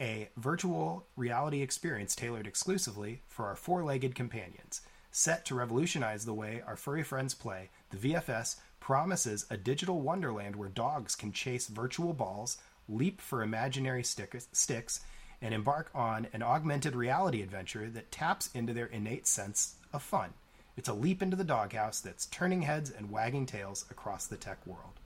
a 0.00 0.28
virtual 0.36 1.06
reality 1.16 1.62
experience 1.62 2.14
tailored 2.14 2.46
exclusively 2.46 3.22
for 3.28 3.46
our 3.46 3.56
four-legged 3.56 4.14
companions. 4.14 4.82
Set 5.10 5.44
to 5.46 5.54
revolutionize 5.54 6.24
the 6.24 6.34
way 6.34 6.62
our 6.66 6.76
furry 6.76 7.02
friends 7.02 7.34
play, 7.34 7.70
the 7.90 7.96
VFS 7.96 8.56
promises 8.80 9.46
a 9.48 9.56
digital 9.56 10.00
wonderland 10.00 10.54
where 10.54 10.68
dogs 10.68 11.16
can 11.16 11.32
chase 11.32 11.68
virtual 11.68 12.12
balls, 12.12 12.58
leap 12.88 13.20
for 13.20 13.42
imaginary 13.42 14.04
stick- 14.04 14.42
sticks, 14.52 15.00
and 15.40 15.54
embark 15.54 15.90
on 15.94 16.26
an 16.32 16.42
augmented 16.42 16.94
reality 16.94 17.42
adventure 17.42 17.88
that 17.90 18.12
taps 18.12 18.50
into 18.54 18.72
their 18.72 18.86
innate 18.86 19.26
sense 19.26 19.76
of 19.92 20.02
fun. 20.02 20.34
It's 20.76 20.88
a 20.88 20.94
leap 20.94 21.22
into 21.22 21.36
the 21.36 21.44
doghouse 21.44 22.00
that's 22.00 22.26
turning 22.26 22.62
heads 22.62 22.90
and 22.90 23.10
wagging 23.10 23.46
tails 23.46 23.86
across 23.90 24.26
the 24.26 24.36
tech 24.36 24.58
world. 24.66 25.00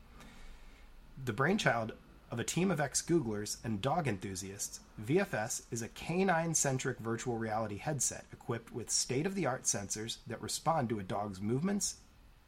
The 1.24 1.32
brainchild 1.32 1.92
of 2.30 2.38
a 2.38 2.44
team 2.44 2.70
of 2.70 2.80
ex 2.80 3.02
Googlers 3.02 3.56
and 3.64 3.82
dog 3.82 4.06
enthusiasts, 4.06 4.80
VFS 5.02 5.62
is 5.70 5.82
a 5.82 5.88
canine 5.88 6.54
centric 6.54 6.98
virtual 6.98 7.36
reality 7.36 7.78
headset 7.78 8.24
equipped 8.32 8.72
with 8.72 8.90
state 8.90 9.26
of 9.26 9.34
the 9.34 9.46
art 9.46 9.64
sensors 9.64 10.18
that 10.26 10.40
respond 10.40 10.88
to 10.88 11.00
a 11.00 11.04
dog's 11.04 11.40
movements 11.40 11.96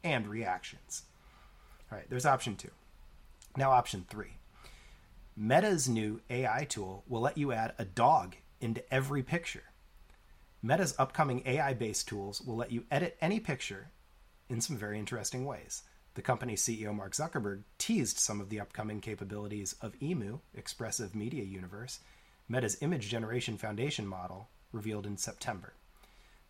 and 0.03 0.27
reactions. 0.27 1.03
All 1.91 1.97
right, 1.97 2.09
there's 2.09 2.25
option 2.25 2.55
two. 2.55 2.71
Now, 3.57 3.71
option 3.71 4.05
three. 4.09 4.37
Meta's 5.35 5.89
new 5.89 6.21
AI 6.29 6.65
tool 6.69 7.03
will 7.07 7.21
let 7.21 7.37
you 7.37 7.51
add 7.51 7.73
a 7.77 7.85
dog 7.85 8.35
into 8.61 8.83
every 8.93 9.21
picture. 9.21 9.63
Meta's 10.61 10.95
upcoming 10.97 11.43
AI 11.45 11.73
based 11.73 12.07
tools 12.07 12.41
will 12.41 12.55
let 12.55 12.71
you 12.71 12.85
edit 12.89 13.17
any 13.19 13.39
picture 13.39 13.89
in 14.47 14.61
some 14.61 14.77
very 14.77 14.97
interesting 14.97 15.45
ways. 15.45 15.83
The 16.15 16.21
company's 16.21 16.61
CEO 16.61 16.93
Mark 16.95 17.13
Zuckerberg 17.13 17.63
teased 17.77 18.19
some 18.19 18.39
of 18.39 18.49
the 18.49 18.59
upcoming 18.59 19.01
capabilities 19.01 19.75
of 19.81 19.95
EMU, 20.01 20.39
Expressive 20.55 21.15
Media 21.15 21.43
Universe, 21.43 21.99
Meta's 22.47 22.77
image 22.81 23.09
generation 23.09 23.57
foundation 23.57 24.05
model, 24.05 24.47
revealed 24.71 25.07
in 25.07 25.17
September. 25.17 25.73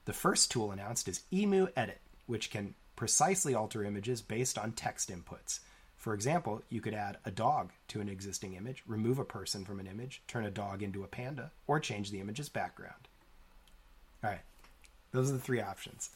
The 0.06 0.14
first 0.14 0.52
tool 0.52 0.72
announced 0.72 1.08
is 1.08 1.24
EMU 1.32 1.68
Edit, 1.78 2.02
which 2.26 2.50
can 2.50 2.76
precisely 2.98 3.56
alter 3.56 3.84
images 3.86 4.22
based 4.22 4.58
on 4.58 4.74
text 4.74 5.10
inputs. 5.10 5.60
For 5.96 6.14
example, 6.14 6.62
you 6.70 6.82
could 6.82 6.94
add 6.94 7.18
a 7.24 7.32
dog 7.32 7.72
to 7.88 8.02
an 8.02 8.10
existing 8.10 8.56
image, 8.56 8.84
remove 8.86 9.20
a 9.20 9.24
person 9.24 9.64
from 9.64 9.80
an 9.80 9.88
image, 9.88 10.22
turn 10.28 10.44
a 10.44 10.52
dog 10.52 10.84
into 10.84 11.06
a 11.06 11.08
panda, 11.08 11.52
or 11.68 11.80
change 11.80 12.12
the 12.12 12.20
image's 12.20 12.50
background. 12.50 13.08
All 14.22 14.30
right, 14.30 14.42
those 15.12 15.30
are 15.30 15.34
the 15.34 15.40
three 15.40 15.62
options. 15.62 16.10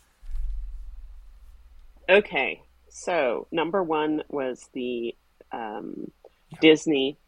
Okay, 2.09 2.61
so 2.97 3.47
number 3.51 3.83
one 3.83 4.23
was 4.27 4.67
the 4.73 5.15
um, 5.51 6.11
yeah. 6.49 6.57
Disney 6.61 7.19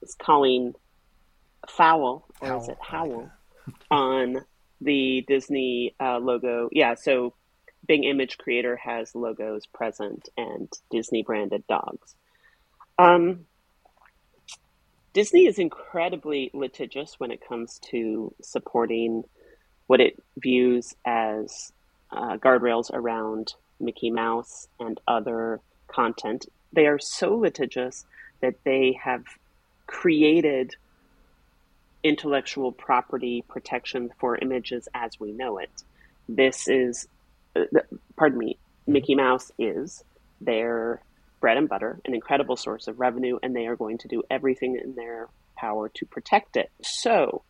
is 0.00 0.14
calling 0.14 0.74
foul 1.68 2.24
or 2.40 2.48
Howl, 2.48 2.62
is 2.62 2.68
it 2.68 2.78
howl 2.80 3.30
on 3.90 4.44
the 4.80 5.24
Disney 5.26 5.96
uh, 6.00 6.18
logo? 6.18 6.68
Yeah, 6.70 6.94
so 6.94 7.34
Bing 7.84 8.04
Image 8.04 8.38
Creator 8.38 8.76
has 8.76 9.12
logos 9.16 9.66
present 9.66 10.28
and 10.36 10.72
Disney 10.92 11.24
branded 11.24 11.66
dogs. 11.66 12.14
Um, 12.96 13.46
Disney 15.14 15.46
is 15.46 15.58
incredibly 15.58 16.52
litigious 16.54 17.18
when 17.18 17.32
it 17.32 17.40
comes 17.46 17.80
to 17.90 18.32
supporting 18.40 19.24
what 19.88 20.00
it 20.00 20.22
views 20.38 20.94
as 21.04 21.72
uh, 22.12 22.36
guardrails 22.36 22.92
around 22.92 23.54
Mickey 23.82 24.10
Mouse 24.10 24.68
and 24.80 25.00
other 25.06 25.60
content. 25.88 26.46
They 26.72 26.86
are 26.86 26.98
so 26.98 27.36
litigious 27.36 28.06
that 28.40 28.54
they 28.64 28.98
have 29.02 29.24
created 29.86 30.74
intellectual 32.02 32.72
property 32.72 33.44
protection 33.48 34.10
for 34.18 34.36
images 34.36 34.88
as 34.94 35.18
we 35.20 35.32
know 35.32 35.58
it. 35.58 35.70
This 36.28 36.68
is, 36.68 37.06
uh, 37.54 37.64
pardon 38.16 38.38
me, 38.38 38.58
Mickey 38.86 39.14
Mouse 39.14 39.52
is 39.58 40.02
their 40.40 41.02
bread 41.40 41.56
and 41.56 41.68
butter, 41.68 42.00
an 42.04 42.14
incredible 42.14 42.56
source 42.56 42.88
of 42.88 42.98
revenue, 42.98 43.38
and 43.42 43.54
they 43.54 43.66
are 43.66 43.76
going 43.76 43.98
to 43.98 44.08
do 44.08 44.22
everything 44.30 44.80
in 44.82 44.94
their 44.94 45.28
power 45.56 45.88
to 45.88 46.06
protect 46.06 46.56
it. 46.56 46.70
So, 46.82 47.42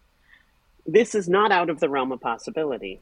this 0.87 1.15
is 1.15 1.29
not 1.29 1.53
out 1.53 1.71
of 1.71 1.81
the 1.81 1.89
realm 1.89 2.13
of 2.13 2.21
possibility. 2.21 3.01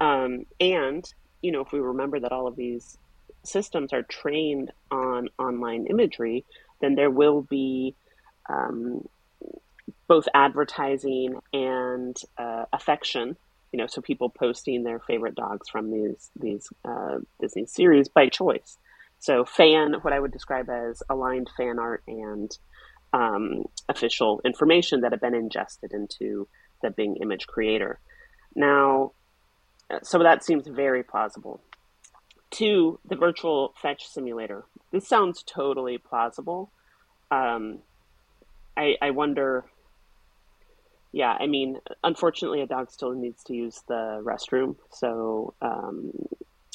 Um, 0.00 0.46
and 0.58 1.04
you 1.42 1.52
know, 1.52 1.60
if 1.60 1.72
we 1.72 1.80
remember 1.80 2.20
that 2.20 2.32
all 2.32 2.46
of 2.46 2.56
these 2.56 2.98
systems 3.44 3.92
are 3.92 4.02
trained 4.02 4.70
on 4.90 5.28
online 5.38 5.86
imagery, 5.86 6.44
then 6.80 6.94
there 6.94 7.10
will 7.10 7.42
be 7.42 7.94
um, 8.48 9.06
both 10.08 10.26
advertising 10.34 11.36
and 11.52 12.16
uh, 12.38 12.64
affection. 12.72 13.36
You 13.72 13.78
know, 13.78 13.86
so 13.86 14.00
people 14.00 14.30
posting 14.30 14.82
their 14.82 14.98
favorite 14.98 15.36
dogs 15.36 15.68
from 15.68 15.90
these 15.90 16.30
these 16.34 16.68
uh, 16.84 17.18
Disney 17.40 17.66
series 17.66 18.08
by 18.08 18.28
choice. 18.28 18.76
So 19.20 19.44
fan, 19.44 19.94
what 20.02 20.12
I 20.12 20.18
would 20.18 20.32
describe 20.32 20.68
as 20.68 21.02
aligned 21.08 21.50
fan 21.56 21.78
art 21.78 22.02
and 22.08 22.50
um, 23.12 23.64
official 23.88 24.40
information 24.44 25.02
that 25.02 25.12
have 25.12 25.20
been 25.20 25.34
ingested 25.34 25.92
into 25.92 26.48
the 26.82 26.90
Bing 26.90 27.16
image 27.22 27.46
creator. 27.46 28.00
Now, 28.56 29.12
so 30.02 30.18
that 30.20 30.44
seems 30.44 30.66
very 30.66 31.02
plausible. 31.02 31.60
Two, 32.50 32.98
the 33.08 33.16
virtual 33.16 33.74
fetch 33.80 34.06
simulator. 34.08 34.64
This 34.92 35.06
sounds 35.06 35.42
totally 35.42 35.98
plausible. 35.98 36.70
Um, 37.30 37.78
I, 38.76 38.96
I 39.00 39.10
wonder. 39.10 39.64
Yeah, 41.12 41.36
I 41.38 41.46
mean, 41.46 41.78
unfortunately, 42.04 42.60
a 42.60 42.66
dog 42.66 42.90
still 42.90 43.12
needs 43.12 43.42
to 43.44 43.54
use 43.54 43.82
the 43.88 44.22
restroom, 44.24 44.76
so 44.90 45.54
um, 45.60 46.12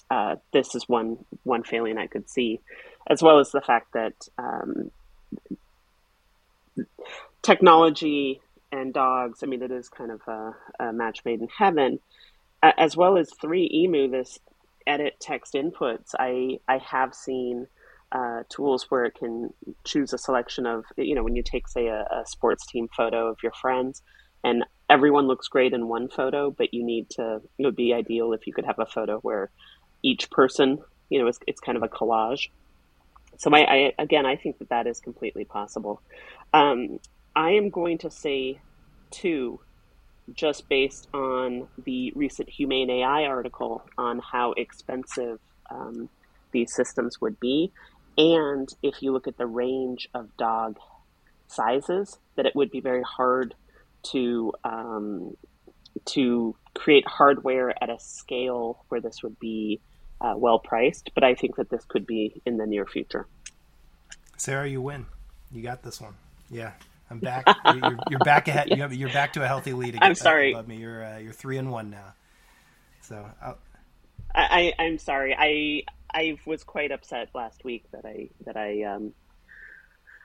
uh, 0.09 0.35
this 0.51 0.75
is 0.75 0.89
one 0.89 1.17
one 1.43 1.63
failing 1.63 1.97
I 1.97 2.07
could 2.07 2.29
see, 2.29 2.59
as 3.07 3.23
well 3.23 3.39
as 3.39 3.51
the 3.51 3.61
fact 3.61 3.93
that 3.93 4.13
um, 4.37 4.91
technology 7.41 8.41
and 8.73 8.93
dogs. 8.93 9.41
I 9.41 9.45
mean, 9.45 9.61
it 9.61 9.71
is 9.71 9.87
kind 9.87 10.11
of 10.11 10.21
a, 10.27 10.55
a 10.79 10.93
match 10.93 11.23
made 11.23 11.39
in 11.39 11.47
heaven 11.47 11.99
as 12.77 12.95
well 12.95 13.17
as 13.17 13.29
three 13.41 13.69
emu 13.73 14.09
this 14.09 14.39
edit 14.87 15.15
text 15.19 15.53
inputs 15.53 16.13
i 16.19 16.57
i 16.67 16.77
have 16.77 17.13
seen 17.13 17.67
uh, 18.11 18.43
tools 18.49 18.85
where 18.89 19.03
it 19.03 19.15
can 19.15 19.49
choose 19.83 20.13
a 20.13 20.17
selection 20.17 20.65
of 20.65 20.85
you 20.95 21.15
know 21.15 21.23
when 21.23 21.35
you 21.35 21.43
take 21.43 21.67
say 21.67 21.87
a, 21.87 22.01
a, 22.11 22.23
sports 22.25 22.65
team 22.65 22.87
photo 22.95 23.27
of 23.27 23.37
your 23.43 23.51
friends 23.51 24.03
and 24.43 24.63
everyone 24.89 25.27
looks 25.27 25.47
great 25.47 25.73
in 25.73 25.87
one 25.87 26.07
photo 26.07 26.49
but 26.51 26.73
you 26.73 26.85
need 26.85 27.09
to 27.09 27.41
it 27.57 27.65
would 27.65 27.75
be 27.75 27.93
ideal 27.93 28.31
if 28.31 28.45
you 28.47 28.53
could 28.53 28.63
have 28.63 28.79
a 28.79 28.85
photo 28.85 29.17
where 29.19 29.49
each 30.03 30.29
person 30.29 30.77
you 31.09 31.19
know 31.19 31.27
it's, 31.27 31.39
it's 31.47 31.59
kind 31.59 31.77
of 31.77 31.83
a 31.83 31.87
collage. 31.87 32.49
So 33.37 33.51
I, 33.53 33.59
I 33.59 33.93
again 33.99 34.25
i 34.25 34.35
think 34.35 34.59
that 34.59 34.69
that 34.69 34.87
is 34.87 34.99
completely 34.99 35.43
possible. 35.43 36.01
Um, 36.53 36.99
i 37.35 37.51
am 37.51 37.69
going 37.69 37.97
to 37.99 38.11
say 38.11 38.59
two 39.11 39.59
just 40.33 40.67
based 40.69 41.07
on 41.13 41.67
the 41.83 42.11
recent 42.15 42.49
Humane 42.49 42.89
AI 42.89 43.25
article 43.25 43.83
on 43.97 44.19
how 44.19 44.53
expensive 44.53 45.39
um, 45.69 46.09
these 46.51 46.73
systems 46.73 47.21
would 47.21 47.39
be. 47.39 47.71
And 48.17 48.69
if 48.81 49.01
you 49.01 49.11
look 49.11 49.27
at 49.27 49.37
the 49.37 49.45
range 49.45 50.07
of 50.13 50.35
dog 50.37 50.77
sizes, 51.47 52.17
that 52.35 52.45
it 52.45 52.55
would 52.55 52.71
be 52.71 52.79
very 52.79 53.03
hard 53.03 53.53
to 54.11 54.53
um, 54.63 55.35
to 56.05 56.55
create 56.73 57.07
hardware 57.07 57.71
at 57.81 57.89
a 57.89 57.99
scale 57.99 58.83
where 58.89 59.01
this 59.01 59.23
would 59.23 59.39
be 59.39 59.79
uh, 60.21 60.33
well 60.35 60.59
priced. 60.59 61.11
But 61.13 61.23
I 61.23 61.35
think 61.35 61.55
that 61.57 61.69
this 61.69 61.83
could 61.85 62.05
be 62.05 62.41
in 62.45 62.57
the 62.57 62.65
near 62.65 62.85
future. 62.85 63.27
Sarah, 64.37 64.67
you 64.67 64.81
win. 64.81 65.05
You 65.51 65.61
got 65.61 65.83
this 65.83 66.01
one. 66.01 66.15
Yeah. 66.49 66.73
I'm 67.09 67.19
back. 67.19 67.45
You're, 67.65 67.97
you're 68.09 68.19
back 68.19 68.47
ahead. 68.47 68.69
You're, 68.69 68.91
you're 68.91 69.13
back 69.13 69.33
to 69.33 69.43
a 69.43 69.47
healthy 69.47 69.73
lead. 69.73 69.89
Again. 69.89 70.03
I'm 70.03 70.15
sorry. 70.15 70.53
Above 70.53 70.67
me. 70.67 70.77
You're 70.77 71.03
uh, 71.03 71.17
you're 71.19 71.33
three 71.33 71.57
and 71.57 71.71
one 71.71 71.89
now. 71.89 72.13
So 73.01 73.29
I'll... 73.41 73.57
I, 74.33 74.73
I 74.77 74.83
am 74.83 74.97
sorry. 74.97 75.35
I 75.37 75.83
I 76.11 76.37
was 76.45 76.63
quite 76.63 76.91
upset 76.91 77.29
last 77.33 77.63
week 77.63 77.85
that 77.91 78.05
I 78.05 78.29
that 78.45 78.57
I 78.57 78.83
um 78.83 79.13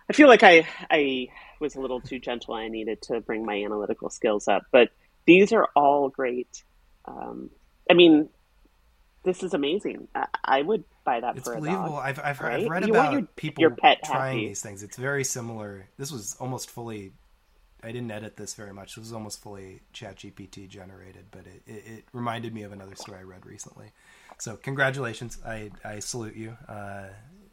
I 0.09 0.12
feel 0.12 0.29
like 0.29 0.43
I 0.43 0.66
I 0.90 1.29
was 1.61 1.77
a 1.77 1.81
little 1.81 2.01
too 2.01 2.19
gentle. 2.19 2.55
I 2.55 2.69
needed 2.69 3.03
to 3.03 3.21
bring 3.21 3.45
my 3.45 3.62
analytical 3.62 4.11
skills 4.11 4.49
up, 4.49 4.62
but 4.73 4.88
these 5.27 5.53
are 5.53 5.69
all 5.77 6.09
great. 6.09 6.64
Um, 7.05 7.51
I 7.88 7.95
mean, 7.95 8.29
this 9.22 9.42
is 9.42 9.54
amazing. 9.54 10.09
I 10.44 10.62
would 10.62 10.85
buy 11.04 11.20
that. 11.20 11.37
It's 11.37 11.46
for 11.46 11.56
believable. 11.56 11.96
Dog, 11.96 12.04
I've 12.04 12.18
I've, 12.18 12.40
right? 12.40 12.62
I've 12.62 12.68
read 12.68 12.87
you 12.87 12.92
about 12.92 13.12
your, 13.12 13.22
people 13.22 13.61
your 13.61 13.70
pet 13.70 13.98
trying 14.04 14.38
happy. 14.38 14.48
these 14.48 14.62
things. 14.62 14.83
It's 14.83 14.96
very 14.96 15.24
similar. 15.24 15.88
This 15.98 16.11
was 16.11 16.37
almost 16.40 16.70
fully. 16.70 17.12
I 17.83 17.92
didn't 17.92 18.11
edit 18.11 18.37
this 18.37 18.54
very 18.54 18.72
much. 18.72 18.94
This 18.94 19.04
was 19.04 19.12
almost 19.12 19.42
fully 19.42 19.80
ChatGPT 19.94 20.68
generated, 20.68 21.26
but 21.30 21.46
it, 21.46 21.62
it, 21.66 21.85
it, 21.87 22.04
reminded 22.12 22.52
me 22.52 22.62
of 22.62 22.72
another 22.72 22.94
story 22.94 23.20
I 23.20 23.22
read 23.22 23.46
recently. 23.46 23.92
So 24.37 24.56
congratulations. 24.56 25.38
I, 25.46 25.70
I 25.83 26.00
salute 26.00 26.37
you. 26.37 26.59
Uh, 26.68 27.06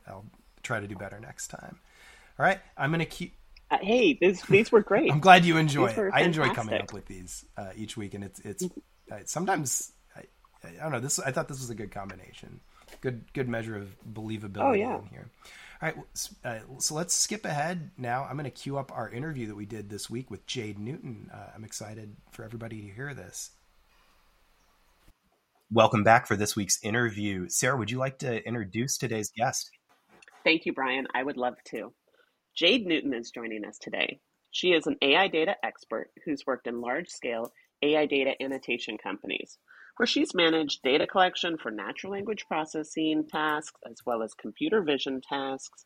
I'll 0.06 0.26
try 0.64 0.82
to 0.82 0.88
do 0.88 0.96
better 0.96 1.20
next 1.20 1.48
time. 1.48 1.80
All 2.40 2.46
right, 2.46 2.60
I'm 2.78 2.92
gonna 2.92 3.06
keep. 3.06 3.36
Uh, 3.72 3.78
hey, 3.82 4.18
these 4.20 4.42
these 4.44 4.72
were 4.72 4.82
great. 4.92 5.12
I'm 5.12 5.20
glad 5.20 5.44
you 5.44 5.58
enjoy 5.58 5.88
it. 5.88 6.12
I 6.14 6.22
enjoy 6.22 6.50
coming 6.50 6.80
up 6.80 6.94
with 6.94 7.06
these 7.06 7.46
uh, 7.58 7.72
each 7.76 7.98
week, 7.98 8.14
and 8.14 8.24
it's 8.24 8.40
it's 8.42 8.64
uh, 9.12 9.18
sometimes 9.26 9.92
I, 10.64 10.70
I 10.70 10.84
don't 10.84 10.92
know. 10.92 11.00
This 11.00 11.20
I 11.20 11.32
thought 11.32 11.48
this 11.48 11.60
was 11.60 11.70
a 11.70 11.76
good 11.76 11.92
combination, 11.92 12.60
good 13.02 13.24
good 13.34 13.48
measure 13.50 13.76
of 13.78 13.96
believability 14.14 14.62
Oh, 14.64 14.74
yeah. 14.74 15.00
in 15.00 15.08
here. 15.08 15.30
All 15.82 15.90
right, 15.90 15.98
uh, 16.44 16.80
so 16.80 16.96
let's 16.96 17.14
skip 17.14 17.46
ahead 17.46 17.92
now. 18.00 18.24
I'm 18.24 18.36
going 18.36 18.46
to 18.46 18.50
queue 18.50 18.80
up 18.80 18.92
our 18.96 19.10
interview 19.12 19.46
that 19.48 19.56
we 19.56 19.68
did 19.68 19.90
this 19.92 20.10
week 20.10 20.32
with 20.32 20.48
Jade 20.48 20.80
Newton. 20.80 21.30
Uh, 21.32 21.52
I'm 21.56 21.64
excited 21.64 22.16
for 22.32 22.44
everybody 22.44 22.82
to 22.82 22.88
hear 22.88 23.14
this. 23.14 23.52
Welcome 25.72 26.04
back 26.04 26.26
for 26.28 26.36
this 26.36 26.56
week's 26.56 26.84
interview. 26.84 27.48
Sarah, 27.50 27.78
would 27.78 27.92
you 27.92 27.98
like 28.00 28.18
to 28.20 28.44
introduce 28.48 28.98
today's 28.98 29.30
guest? 29.38 29.70
Thank 30.44 30.66
you, 30.66 30.74
Brian. 30.74 31.06
I 31.14 31.22
would 31.24 31.38
love 31.38 31.56
to. 31.66 31.94
Jade 32.56 32.88
Newton 32.88 33.14
is 33.14 33.30
joining 33.32 33.64
us 33.66 33.78
today. 33.78 34.20
She 34.52 34.70
is 34.70 34.88
an 34.88 34.96
AI 35.02 35.28
data 35.28 35.56
expert 35.64 36.10
who's 36.26 36.46
worked 36.48 36.66
in 36.68 36.82
large 36.82 37.10
scale 37.10 37.52
AI 37.84 38.06
data 38.08 38.32
annotation 38.42 38.98
companies, 38.98 39.58
where 39.98 40.08
she's 40.08 40.34
managed 40.34 40.82
data 40.84 41.06
collection 41.08 41.58
for 41.58 41.72
natural 41.72 42.14
language 42.14 42.46
processing 42.48 43.26
tasks 43.28 43.80
as 43.90 43.98
well 44.06 44.24
as 44.24 44.34
computer 44.34 44.82
vision 44.82 45.22
tasks. 45.28 45.84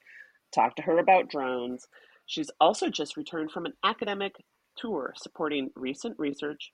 Talk 0.53 0.75
to 0.75 0.83
her 0.83 0.99
about 0.99 1.29
drones. 1.29 1.87
She's 2.25 2.51
also 2.59 2.89
just 2.89 3.17
returned 3.17 3.51
from 3.51 3.65
an 3.65 3.73
academic 3.83 4.33
tour 4.77 5.13
supporting 5.17 5.69
recent 5.75 6.17
research 6.19 6.71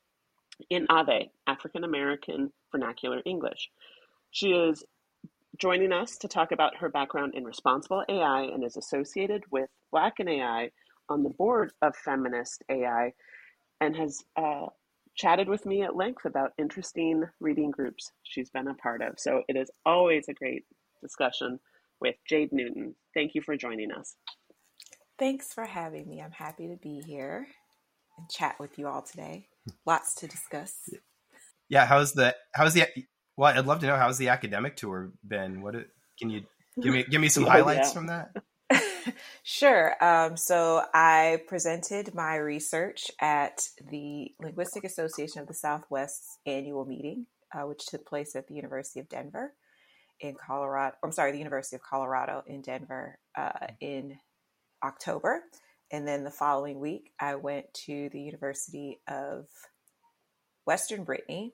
in 0.69 0.87
AAVE, 0.87 1.29
African 1.45 1.83
American 1.83 2.51
Vernacular 2.71 3.21
English. 3.25 3.69
She 4.31 4.49
is 4.49 4.83
joining 5.59 5.91
us 5.91 6.17
to 6.17 6.27
talk 6.27 6.51
about 6.51 6.77
her 6.77 6.89
background 6.89 7.33
in 7.35 7.43
responsible 7.43 8.03
AI 8.09 8.43
and 8.43 8.63
is 8.63 8.77
associated 8.77 9.43
with 9.51 9.69
Black 9.91 10.19
in 10.19 10.27
AI 10.27 10.71
on 11.09 11.23
the 11.23 11.29
board 11.29 11.71
of 11.81 11.95
Feminist 11.95 12.63
AI 12.69 13.13
and 13.81 13.95
has 13.95 14.23
uh, 14.35 14.67
chatted 15.17 15.49
with 15.49 15.65
me 15.65 15.81
at 15.83 15.95
length 15.95 16.25
about 16.25 16.53
interesting 16.57 17.23
reading 17.39 17.71
groups 17.71 18.11
she's 18.23 18.49
been 18.49 18.67
a 18.67 18.73
part 18.75 19.01
of. 19.01 19.19
So 19.19 19.43
it 19.47 19.55
is 19.57 19.69
always 19.85 20.27
a 20.29 20.33
great 20.33 20.63
discussion 21.01 21.59
with 21.99 22.15
Jade 22.29 22.53
Newton. 22.53 22.95
Thank 23.13 23.35
you 23.35 23.41
for 23.41 23.57
joining 23.57 23.91
us. 23.91 24.15
Thanks 25.19 25.51
for 25.53 25.65
having 25.65 26.07
me. 26.07 26.21
I'm 26.21 26.31
happy 26.31 26.67
to 26.67 26.77
be 26.77 27.01
here 27.05 27.47
and 28.17 28.29
chat 28.29 28.59
with 28.59 28.77
you 28.77 28.87
all 28.87 29.01
today. 29.01 29.47
Lots 29.85 30.13
to 30.15 30.27
discuss. 30.27 30.73
Yeah, 31.69 31.85
how's 31.85 32.13
the 32.13 32.35
how's 32.53 32.73
the 32.73 32.85
well? 33.35 33.57
I'd 33.57 33.65
love 33.65 33.79
to 33.79 33.87
know 33.87 33.97
how's 33.97 34.17
the 34.17 34.29
academic 34.29 34.75
tour 34.77 35.11
been. 35.27 35.61
What 35.61 35.75
it, 35.75 35.87
can 36.19 36.29
you 36.29 36.43
give 36.81 36.93
me 36.93 37.03
give 37.09 37.19
me 37.21 37.29
some 37.29 37.45
Oh, 37.47 37.49
highlights 37.49 37.89
yeah. 37.89 37.93
from 37.93 38.07
that? 38.07 38.29
sure. 39.43 40.03
Um, 40.03 40.37
so 40.37 40.83
I 40.93 41.41
presented 41.47 42.13
my 42.13 42.35
research 42.35 43.11
at 43.19 43.67
the 43.89 44.33
Linguistic 44.41 44.83
Association 44.83 45.41
of 45.41 45.47
the 45.47 45.53
Southwest's 45.53 46.39
annual 46.45 46.85
meeting, 46.85 47.25
uh, 47.53 47.67
which 47.67 47.85
took 47.85 48.05
place 48.05 48.35
at 48.35 48.47
the 48.47 48.55
University 48.55 48.99
of 48.99 49.09
Denver 49.09 49.53
in 50.19 50.35
Colorado. 50.35 50.95
I'm 51.03 51.11
sorry, 51.11 51.31
the 51.31 51.37
University 51.37 51.75
of 51.75 51.83
Colorado 51.83 52.43
in 52.47 52.61
Denver 52.61 53.19
uh, 53.37 53.67
in 53.79 54.17
October. 54.83 55.43
And 55.91 56.07
then 56.07 56.23
the 56.23 56.31
following 56.31 56.79
week, 56.79 57.11
I 57.19 57.35
went 57.35 57.73
to 57.85 58.09
the 58.11 58.21
University 58.21 58.99
of 59.07 59.47
Western 60.65 61.03
Brittany 61.03 61.53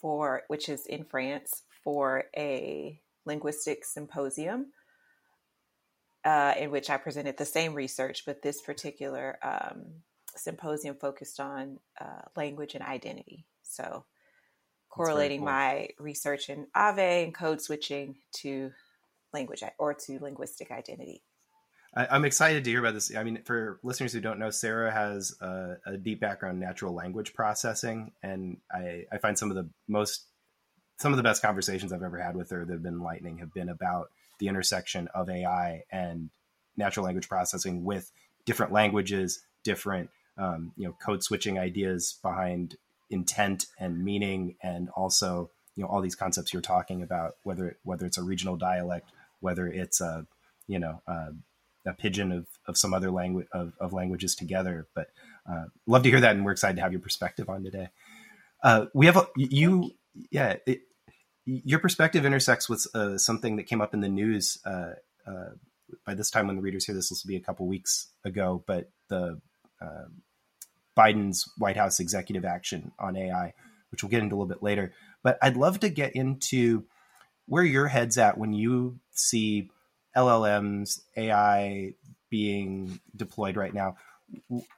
for, 0.00 0.42
which 0.48 0.68
is 0.68 0.86
in 0.86 1.04
France, 1.04 1.64
for 1.84 2.24
a 2.36 3.00
linguistic 3.26 3.84
symposium 3.84 4.66
uh, 6.24 6.54
in 6.58 6.70
which 6.70 6.90
I 6.90 6.96
presented 6.96 7.36
the 7.36 7.44
same 7.44 7.74
research, 7.74 8.24
but 8.26 8.42
this 8.42 8.60
particular 8.60 9.38
um, 9.42 9.84
symposium 10.36 10.96
focused 10.96 11.40
on 11.40 11.78
uh, 12.00 12.22
language 12.36 12.74
and 12.74 12.84
identity. 12.84 13.46
So, 13.62 14.04
correlating 14.88 15.40
cool. 15.40 15.46
my 15.46 15.88
research 15.98 16.50
in 16.50 16.66
AAVE 16.76 17.24
and 17.24 17.34
code 17.34 17.60
switching 17.60 18.16
to 18.38 18.72
language 19.32 19.62
or 19.78 19.94
to 19.94 20.18
linguistic 20.18 20.70
identity. 20.70 21.22
I, 21.94 22.06
I'm 22.10 22.24
excited 22.24 22.64
to 22.64 22.70
hear 22.70 22.80
about 22.80 22.94
this. 22.94 23.14
I 23.14 23.22
mean, 23.22 23.42
for 23.44 23.80
listeners 23.82 24.12
who 24.12 24.20
don't 24.20 24.38
know, 24.38 24.50
Sarah 24.50 24.92
has 24.92 25.34
a, 25.40 25.76
a 25.86 25.96
deep 25.96 26.20
background 26.20 26.54
in 26.56 26.60
natural 26.60 26.94
language 26.94 27.34
processing, 27.34 28.12
and 28.22 28.58
I, 28.72 29.04
I 29.12 29.18
find 29.18 29.38
some 29.38 29.50
of 29.50 29.56
the 29.56 29.68
most, 29.88 30.26
some 30.98 31.12
of 31.12 31.16
the 31.16 31.22
best 31.22 31.42
conversations 31.42 31.92
I've 31.92 32.02
ever 32.02 32.18
had 32.18 32.36
with 32.36 32.50
her 32.50 32.64
that 32.64 32.72
have 32.72 32.82
been 32.82 32.94
enlightening 32.94 33.38
have 33.38 33.54
been 33.54 33.68
about 33.68 34.10
the 34.40 34.48
intersection 34.48 35.08
of 35.14 35.30
AI 35.30 35.84
and 35.92 36.30
natural 36.76 37.04
language 37.04 37.28
processing 37.28 37.84
with 37.84 38.10
different 38.44 38.72
languages, 38.72 39.42
different, 39.62 40.10
um, 40.36 40.72
you 40.76 40.86
know, 40.86 40.96
code 41.04 41.22
switching 41.22 41.58
ideas 41.58 42.18
behind 42.22 42.76
intent 43.10 43.66
and 43.78 44.02
meaning, 44.02 44.56
and 44.62 44.88
also, 44.90 45.50
you 45.76 45.84
know, 45.84 45.88
all 45.88 46.00
these 46.00 46.16
concepts 46.16 46.52
you're 46.52 46.62
talking 46.62 47.02
about, 47.02 47.36
whether 47.44 47.76
whether 47.84 48.06
it's 48.06 48.18
a 48.18 48.22
regional 48.22 48.56
dialect, 48.56 49.10
whether 49.40 49.68
it's 49.68 50.00
a, 50.00 50.26
you 50.66 50.78
know, 50.78 51.02
uh, 51.06 51.30
a 51.86 51.92
pidgin 51.92 52.32
of, 52.32 52.46
of 52.66 52.76
some 52.76 52.94
other 52.94 53.10
language 53.10 53.46
of, 53.52 53.72
of 53.80 53.92
languages 53.92 54.34
together. 54.34 54.86
But 54.94 55.10
uh, 55.50 55.64
love 55.86 56.02
to 56.04 56.10
hear 56.10 56.20
that, 56.20 56.36
and 56.36 56.44
we're 56.44 56.52
excited 56.52 56.76
to 56.76 56.82
have 56.82 56.92
your 56.92 57.00
perspective 57.00 57.48
on 57.48 57.62
today. 57.62 57.88
Uh, 58.62 58.86
we 58.94 59.06
have 59.06 59.16
a, 59.16 59.26
you, 59.36 59.92
yeah, 60.30 60.56
it, 60.66 60.82
your 61.64 61.78
perspective 61.78 62.24
intersects 62.24 62.68
with 62.68 62.86
uh, 62.94 63.18
something 63.18 63.56
that 63.56 63.64
came 63.64 63.80
up 63.80 63.94
in 63.94 64.00
the 64.00 64.08
news. 64.08 64.58
Uh, 64.64 64.92
uh, 65.26 65.50
by 66.06 66.14
this 66.14 66.30
time, 66.30 66.46
when 66.46 66.56
the 66.56 66.62
readers 66.62 66.86
hear 66.86 66.94
this, 66.94 67.08
this 67.08 67.24
will 67.24 67.28
be 67.28 67.36
a 67.36 67.40
couple 67.40 67.66
weeks 67.66 68.08
ago. 68.24 68.62
But 68.66 68.90
the 69.08 69.40
uh, 69.80 70.04
Biden's 70.96 71.50
White 71.58 71.76
House 71.76 72.00
executive 72.00 72.44
action 72.44 72.92
on 72.98 73.16
AI, 73.16 73.54
which 73.90 74.02
we'll 74.02 74.10
get 74.10 74.22
into 74.22 74.34
a 74.34 74.36
little 74.36 74.48
bit 74.48 74.62
later. 74.62 74.92
But 75.22 75.38
I'd 75.42 75.56
love 75.56 75.80
to 75.80 75.88
get 75.88 76.14
into 76.14 76.84
where 77.46 77.64
your 77.64 77.88
head's 77.88 78.18
at 78.18 78.38
when 78.38 78.52
you 78.52 79.00
see 79.10 79.70
LLMs, 80.16 81.00
AI 81.16 81.94
being 82.30 83.00
deployed 83.14 83.56
right 83.56 83.74
now. 83.74 83.96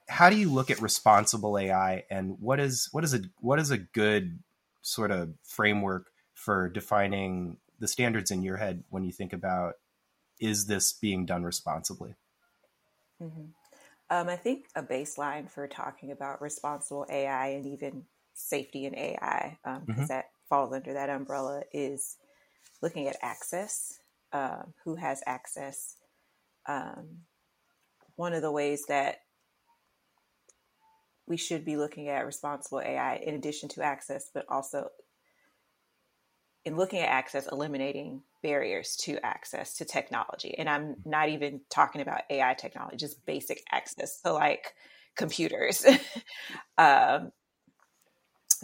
How 0.08 0.30
do 0.30 0.36
you 0.36 0.50
look 0.50 0.70
at 0.70 0.80
responsible 0.80 1.58
AI, 1.58 2.04
and 2.10 2.38
what 2.40 2.58
is 2.58 2.88
what 2.92 3.04
is 3.04 3.12
a 3.12 3.20
what 3.40 3.58
is 3.58 3.70
a 3.70 3.76
good 3.76 4.38
sort 4.80 5.10
of 5.10 5.34
framework 5.44 6.11
for 6.42 6.68
defining 6.68 7.58
the 7.78 7.88
standards 7.88 8.30
in 8.32 8.42
your 8.42 8.56
head 8.56 8.84
when 8.90 9.04
you 9.04 9.12
think 9.12 9.32
about 9.32 9.74
is 10.40 10.66
this 10.66 10.92
being 10.92 11.26
done 11.26 11.44
responsibly? 11.44 12.16
hmm 13.20 13.46
Um, 14.10 14.28
I 14.28 14.36
think 14.36 14.66
a 14.76 14.82
baseline 14.82 15.50
for 15.50 15.68
talking 15.68 16.12
about 16.12 16.42
responsible 16.42 17.06
AI 17.10 17.48
and 17.48 17.66
even 17.66 18.04
safety 18.34 18.86
in 18.86 18.94
AI, 18.96 19.58
because 19.64 19.88
Mhm. 20.04 20.08
that 20.08 20.26
falls 20.48 20.74
under 20.74 20.94
that 20.94 21.10
umbrella, 21.10 21.64
is 21.72 22.18
looking 22.82 23.08
at 23.08 23.16
access. 23.22 24.00
Um, 24.32 24.74
who 24.84 24.96
has 24.96 25.22
access? 25.26 25.96
Um, 26.66 27.22
one 28.16 28.34
of 28.34 28.42
the 28.42 28.52
ways 28.52 28.86
that 28.88 29.18
we 31.26 31.36
should 31.36 31.64
be 31.64 31.76
looking 31.76 32.08
at 32.08 32.26
responsible 32.26 32.80
AI, 32.80 33.16
in 33.16 33.34
addition 33.34 33.68
to 33.70 33.82
access, 33.82 34.30
but 34.32 34.44
also 34.48 34.90
in 36.64 36.76
looking 36.76 37.00
at 37.00 37.08
access, 37.08 37.48
eliminating 37.50 38.22
barriers 38.42 38.96
to 38.96 39.18
access 39.24 39.76
to 39.78 39.84
technology. 39.84 40.56
And 40.58 40.68
I'm 40.68 40.96
not 41.04 41.28
even 41.28 41.60
talking 41.70 42.00
about 42.00 42.22
AI 42.30 42.54
technology, 42.54 42.96
just 42.96 43.24
basic 43.26 43.62
access. 43.72 44.20
So, 44.22 44.34
like 44.34 44.74
computers, 45.16 45.84
um, 46.78 47.32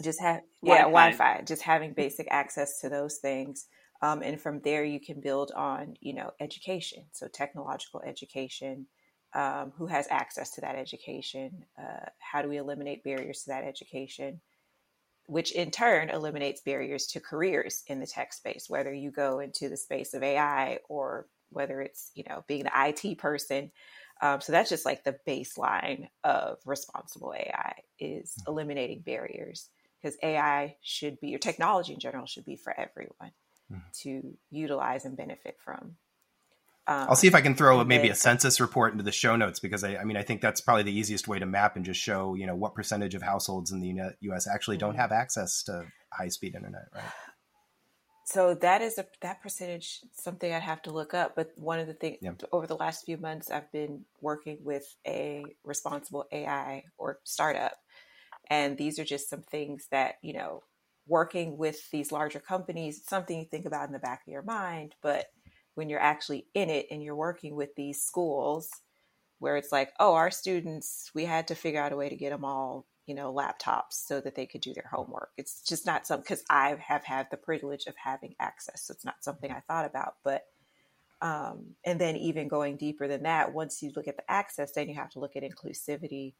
just 0.01 0.21
have, 0.21 0.41
yeah, 0.61 0.83
Wi-Fi. 0.83 0.91
Wi 0.91 1.11
Fi, 1.11 1.43
just 1.45 1.61
having 1.61 1.93
basic 1.93 2.27
access 2.31 2.79
to 2.81 2.89
those 2.89 3.17
things. 3.17 3.67
Um, 4.01 4.21
and 4.21 4.39
from 4.39 4.61
there, 4.61 4.85
you 4.85 5.01
can 5.01 5.19
build 5.19 5.51
on, 5.55 5.95
you 5.99 6.13
know, 6.13 6.31
education. 6.39 7.03
So, 7.11 7.27
technological 7.27 8.01
education. 8.05 8.87
Um, 9.35 9.73
who 9.77 9.85
has 9.85 10.07
access 10.09 10.51
to 10.55 10.61
that 10.61 10.75
education? 10.75 11.65
Uh, 11.77 12.05
how 12.17 12.41
do 12.41 12.49
we 12.49 12.57
eliminate 12.57 13.03
barriers 13.03 13.43
to 13.43 13.49
that 13.49 13.63
education? 13.63 14.41
Which 15.29 15.51
in 15.51 15.69
turn 15.69 16.09
eliminates 16.09 16.61
barriers 16.61 17.05
to 17.05 17.19
careers 17.19 17.83
in 17.87 17.99
the 17.99 18.07
tech 18.07 18.33
space, 18.33 18.65
whether 18.67 18.91
you 18.91 19.11
go 19.11 19.39
into 19.39 19.69
the 19.69 19.77
space 19.77 20.15
of 20.15 20.23
AI 20.23 20.79
or 20.89 21.27
whether 21.49 21.81
it's, 21.81 22.11
you 22.15 22.23
know, 22.27 22.43
being 22.47 22.65
an 22.65 22.71
IT 22.75 23.19
person. 23.19 23.71
Um, 24.21 24.41
so 24.41 24.51
that's 24.51 24.69
just 24.69 24.85
like 24.85 25.03
the 25.03 25.17
baseline 25.27 26.07
of 26.23 26.57
responsible 26.65 27.33
AI 27.37 27.75
is 27.99 28.35
eliminating 28.47 29.01
barriers 29.01 29.69
because 30.01 30.17
AI 30.23 30.75
should 30.81 31.19
be, 31.19 31.35
or 31.35 31.37
technology 31.37 31.93
in 31.93 31.99
general 31.99 32.25
should 32.25 32.45
be 32.45 32.55
for 32.55 32.77
everyone 32.77 33.31
mm-hmm. 33.71 33.77
to 34.01 34.35
utilize 34.49 35.05
and 35.05 35.15
benefit 35.15 35.57
from. 35.63 35.95
Um, 36.89 37.05
I'll 37.07 37.15
see 37.15 37.27
if 37.27 37.35
I 37.35 37.41
can 37.41 37.53
throw 37.53 37.83
maybe 37.83 38.09
a 38.09 38.15
census 38.15 38.59
report 38.59 38.93
into 38.93 39.03
the 39.03 39.11
show 39.11 39.35
notes 39.35 39.59
because 39.59 39.83
I, 39.83 39.97
I, 39.97 40.05
mean 40.05 40.17
I 40.17 40.23
think 40.23 40.41
that's 40.41 40.59
probably 40.59 40.81
the 40.81 40.97
easiest 40.97 41.27
way 41.27 41.37
to 41.37 41.45
map 41.45 41.75
and 41.75 41.85
just 41.85 42.01
show 42.01 42.33
you 42.33 42.47
know 42.47 42.55
what 42.55 42.73
percentage 42.73 43.13
of 43.13 43.21
households 43.21 43.71
in 43.71 43.79
the 43.79 44.11
U.S. 44.21 44.47
actually 44.47 44.77
don't 44.77 44.93
mm-hmm. 44.93 45.01
have 45.01 45.11
access 45.11 45.61
to 45.63 45.85
high 46.11 46.29
speed 46.29 46.55
internet, 46.55 46.85
right? 46.93 47.03
So 48.25 48.53
that 48.53 48.83
is 48.83 48.99
a 48.99 49.07
that 49.23 49.41
percentage 49.41 50.01
something 50.13 50.53
I'd 50.53 50.61
have 50.61 50.83
to 50.83 50.91
look 50.91 51.15
up. 51.15 51.35
But 51.35 51.49
one 51.55 51.79
of 51.79 51.87
the 51.87 51.95
things 51.95 52.19
yeah. 52.21 52.33
over 52.51 52.67
the 52.67 52.75
last 52.75 53.03
few 53.03 53.17
months, 53.17 53.49
I've 53.49 53.71
been 53.71 54.05
working 54.21 54.59
with 54.61 54.83
a 55.07 55.43
responsible 55.63 56.25
AI 56.31 56.83
or 56.99 57.17
startup, 57.23 57.73
and 58.47 58.77
these 58.77 58.99
are 58.99 59.03
just 59.03 59.31
some 59.31 59.41
things 59.41 59.87
that 59.89 60.17
you 60.21 60.33
know 60.33 60.61
working 61.07 61.57
with 61.57 61.89
these 61.89 62.11
larger 62.11 62.39
companies. 62.39 63.01
Something 63.03 63.39
you 63.39 63.45
think 63.45 63.65
about 63.65 63.87
in 63.87 63.93
the 63.93 63.97
back 63.99 64.21
of 64.27 64.31
your 64.31 64.43
mind, 64.43 64.93
but 65.01 65.25
when 65.79 65.89
you're 65.89 65.97
actually 65.97 66.45
in 66.53 66.69
it 66.69 66.87
and 66.91 67.01
you're 67.01 67.15
working 67.15 67.55
with 67.55 67.73
these 67.75 68.03
schools 68.03 68.69
where 69.39 69.55
it's 69.55 69.71
like, 69.71 69.93
oh, 69.97 70.13
our 70.13 70.29
students, 70.29 71.09
we 71.15 71.23
had 71.23 71.47
to 71.47 71.55
figure 71.55 71.81
out 71.81 71.93
a 71.93 71.95
way 71.95 72.09
to 72.09 72.17
get 72.17 72.31
them 72.31 72.43
all, 72.43 72.85
you 73.05 73.15
know, 73.15 73.33
laptops 73.33 73.93
so 73.93 74.19
that 74.19 74.35
they 74.35 74.45
could 74.45 74.59
do 74.59 74.73
their 74.73 74.89
homework. 74.91 75.29
It's 75.37 75.61
just 75.61 75.85
not 75.85 76.05
something 76.05 76.23
because 76.23 76.43
I 76.49 76.75
have 76.85 77.05
had 77.05 77.27
the 77.31 77.37
privilege 77.37 77.85
of 77.87 77.95
having 77.95 78.35
access. 78.41 78.83
So 78.83 78.91
it's 78.91 79.05
not 79.05 79.23
something 79.23 79.49
I 79.49 79.61
thought 79.61 79.85
about. 79.85 80.15
But, 80.21 80.43
um, 81.21 81.75
and 81.85 81.97
then 81.97 82.17
even 82.17 82.49
going 82.49 82.75
deeper 82.75 83.07
than 83.07 83.23
that, 83.23 83.53
once 83.53 83.81
you 83.81 83.93
look 83.95 84.09
at 84.09 84.17
the 84.17 84.29
access, 84.29 84.73
then 84.73 84.89
you 84.89 84.95
have 84.95 85.11
to 85.11 85.19
look 85.19 85.37
at 85.37 85.43
inclusivity, 85.43 86.33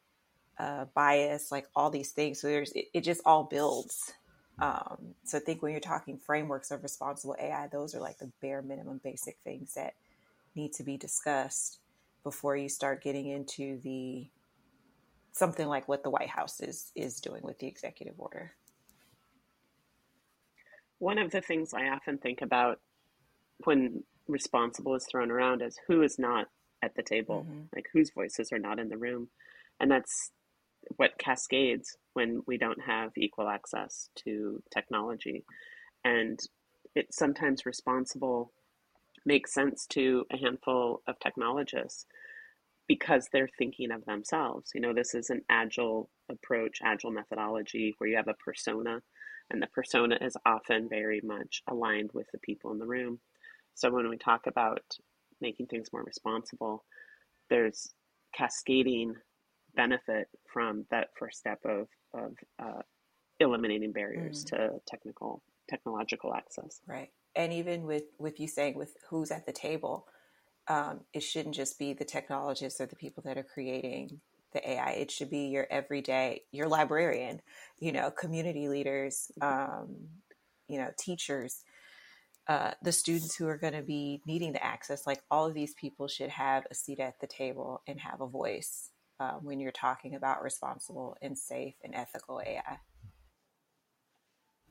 uh, 0.58 0.84
bias, 0.94 1.50
like 1.50 1.66
all 1.74 1.88
these 1.88 2.10
things. 2.10 2.42
So 2.42 2.48
there's, 2.48 2.72
it, 2.72 2.88
it 2.92 3.04
just 3.04 3.22
all 3.24 3.44
builds 3.44 4.12
um, 4.60 5.14
so 5.24 5.38
I 5.38 5.40
think 5.40 5.62
when 5.62 5.72
you're 5.72 5.80
talking 5.80 6.18
frameworks 6.18 6.70
of 6.70 6.82
responsible 6.82 7.36
AI, 7.40 7.68
those 7.68 7.94
are 7.94 8.00
like 8.00 8.18
the 8.18 8.30
bare 8.42 8.62
minimum 8.62 9.00
basic 9.02 9.38
things 9.42 9.74
that 9.74 9.94
need 10.54 10.72
to 10.74 10.82
be 10.82 10.96
discussed 10.96 11.78
before 12.22 12.56
you 12.56 12.68
start 12.68 13.02
getting 13.02 13.26
into 13.26 13.80
the 13.82 14.26
something 15.32 15.66
like 15.66 15.88
what 15.88 16.02
the 16.02 16.10
White 16.10 16.28
House 16.28 16.60
is 16.60 16.92
is 16.94 17.20
doing 17.20 17.42
with 17.42 17.58
the 17.58 17.66
executive 17.66 18.14
order. 18.18 18.52
One 20.98 21.18
of 21.18 21.30
the 21.30 21.40
things 21.40 21.72
I 21.72 21.88
often 21.88 22.18
think 22.18 22.42
about 22.42 22.80
when 23.64 24.04
responsible 24.28 24.94
is 24.94 25.06
thrown 25.06 25.30
around 25.30 25.62
is 25.62 25.78
who 25.86 26.02
is 26.02 26.18
not 26.18 26.48
at 26.82 26.94
the 26.94 27.02
table, 27.02 27.46
mm-hmm. 27.48 27.62
like 27.74 27.86
whose 27.92 28.10
voices 28.10 28.52
are 28.52 28.58
not 28.58 28.78
in 28.78 28.88
the 28.88 28.98
room. 28.98 29.28
And 29.80 29.90
that's 29.90 30.32
what 30.96 31.18
cascades 31.18 31.96
when 32.14 32.42
we 32.46 32.58
don't 32.58 32.80
have 32.80 33.10
equal 33.16 33.48
access 33.48 34.08
to 34.16 34.62
technology. 34.72 35.44
And 36.04 36.40
it's 36.94 37.16
sometimes 37.16 37.66
responsible 37.66 38.52
makes 39.26 39.52
sense 39.52 39.86
to 39.86 40.24
a 40.32 40.36
handful 40.36 41.02
of 41.06 41.18
technologists 41.20 42.06
because 42.88 43.28
they're 43.32 43.48
thinking 43.58 43.92
of 43.92 44.04
themselves. 44.04 44.72
You 44.74 44.80
know, 44.80 44.92
this 44.92 45.14
is 45.14 45.30
an 45.30 45.42
agile 45.48 46.10
approach, 46.28 46.78
agile 46.82 47.12
methodology 47.12 47.94
where 47.98 48.10
you 48.10 48.16
have 48.16 48.28
a 48.28 48.34
persona, 48.34 49.00
and 49.50 49.62
the 49.62 49.68
persona 49.68 50.18
is 50.20 50.36
often 50.46 50.88
very 50.88 51.20
much 51.22 51.62
aligned 51.68 52.10
with 52.12 52.26
the 52.32 52.38
people 52.38 52.72
in 52.72 52.78
the 52.78 52.86
room. 52.86 53.20
So 53.74 53.90
when 53.90 54.08
we 54.08 54.16
talk 54.16 54.46
about 54.46 54.82
making 55.40 55.66
things 55.66 55.92
more 55.92 56.02
responsible, 56.02 56.84
there's 57.48 57.92
cascading 58.34 59.14
benefit 59.74 60.28
from 60.52 60.86
that 60.90 61.08
first 61.18 61.38
step 61.38 61.60
of 61.64 61.88
of 62.14 62.32
uh, 62.62 62.82
eliminating 63.38 63.92
barriers 63.92 64.44
mm. 64.44 64.48
to 64.48 64.70
technical 64.86 65.42
technological 65.68 66.34
access. 66.34 66.80
Right, 66.86 67.10
and 67.34 67.52
even 67.52 67.82
with 67.82 68.04
with 68.18 68.40
you 68.40 68.48
saying 68.48 68.74
with 68.74 68.96
who's 69.08 69.30
at 69.30 69.46
the 69.46 69.52
table, 69.52 70.06
um, 70.68 71.00
it 71.12 71.22
shouldn't 71.22 71.54
just 71.54 71.78
be 71.78 71.92
the 71.92 72.04
technologists 72.04 72.80
or 72.80 72.86
the 72.86 72.96
people 72.96 73.22
that 73.26 73.38
are 73.38 73.42
creating 73.44 74.20
the 74.52 74.68
AI. 74.68 74.90
It 74.92 75.10
should 75.10 75.30
be 75.30 75.46
your 75.46 75.66
everyday, 75.70 76.42
your 76.52 76.68
librarian, 76.68 77.40
you 77.78 77.92
know, 77.92 78.10
community 78.10 78.68
leaders, 78.68 79.30
um, 79.40 79.96
you 80.68 80.78
know, 80.78 80.90
teachers. 80.98 81.64
Uh, 82.48 82.72
the 82.82 82.90
students 82.90 83.36
who 83.36 83.46
are 83.46 83.56
going 83.56 83.74
to 83.74 83.82
be 83.82 84.22
needing 84.26 84.52
the 84.52 84.64
access, 84.64 85.06
like 85.06 85.22
all 85.30 85.46
of 85.46 85.54
these 85.54 85.74
people 85.74 86.08
should 86.08 86.30
have 86.30 86.64
a 86.70 86.74
seat 86.74 86.98
at 86.98 87.20
the 87.20 87.26
table 87.26 87.80
and 87.86 88.00
have 88.00 88.20
a 88.20 88.26
voice 88.26 88.90
uh, 89.20 89.32
when 89.42 89.60
you're 89.60 89.70
talking 89.70 90.14
about 90.14 90.42
responsible 90.42 91.16
and 91.20 91.36
safe 91.36 91.74
and 91.84 91.94
ethical 91.94 92.40
AI. 92.44 92.78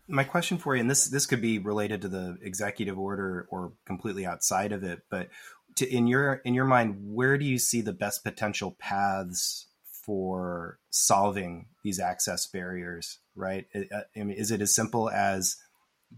My 0.08 0.24
question 0.24 0.58
for 0.58 0.76
you, 0.76 0.82
and 0.82 0.90
this 0.90 1.06
this 1.06 1.28
could 1.28 1.42
be 1.42 1.60
related 1.60 2.02
to 2.02 2.08
the 2.08 2.40
executive 2.42 2.98
order 2.98 3.48
or 3.52 3.74
completely 3.86 4.26
outside 4.26 4.72
of 4.72 4.84
it, 4.84 5.04
but 5.12 5.30
to, 5.76 5.88
in 5.88 6.08
your 6.08 6.42
in 6.44 6.56
your 6.56 6.66
mind, 6.66 6.98
where 7.14 7.38
do 7.38 7.46
you 7.46 7.60
see 7.60 7.82
the 7.82 7.94
best 7.94 8.24
potential 8.24 8.76
paths 8.80 9.68
for 9.84 10.80
solving 10.90 11.68
these 11.84 12.00
access 12.00 12.48
barriers? 12.48 13.20
Right? 13.36 13.68
Is 14.16 14.50
it 14.50 14.62
as 14.62 14.74
simple 14.74 15.12
as 15.12 15.58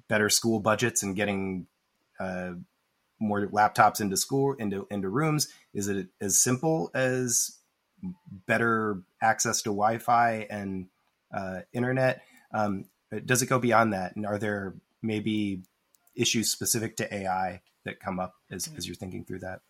better 0.07 0.29
school 0.29 0.61
budgets 0.61 1.03
and 1.03 1.13
getting 1.13 1.67
uh, 2.17 2.51
more 3.19 3.45
laptops 3.47 3.99
into 3.99 4.15
school 4.15 4.53
into 4.53 4.87
into 4.89 5.09
rooms? 5.09 5.49
Is 5.73 5.89
it 5.89 6.07
as 6.21 6.39
simple 6.39 6.91
as 6.93 7.57
better 8.47 9.01
access 9.21 9.61
to 9.63 9.69
Wi-Fi 9.69 10.47
and 10.49 10.87
uh, 11.33 11.61
internet? 11.73 12.23
Um, 12.53 12.85
does 13.25 13.41
it 13.41 13.47
go 13.47 13.59
beyond 13.59 13.93
that? 13.93 14.15
And 14.15 14.25
are 14.25 14.37
there 14.37 14.75
maybe 15.01 15.61
issues 16.15 16.51
specific 16.51 16.97
to 16.97 17.13
AI 17.13 17.61
that 17.83 17.99
come 17.99 18.19
up 18.19 18.35
as, 18.51 18.69
as 18.77 18.87
you're 18.87 18.95
thinking 18.95 19.25
through 19.25 19.39
that? 19.39 19.61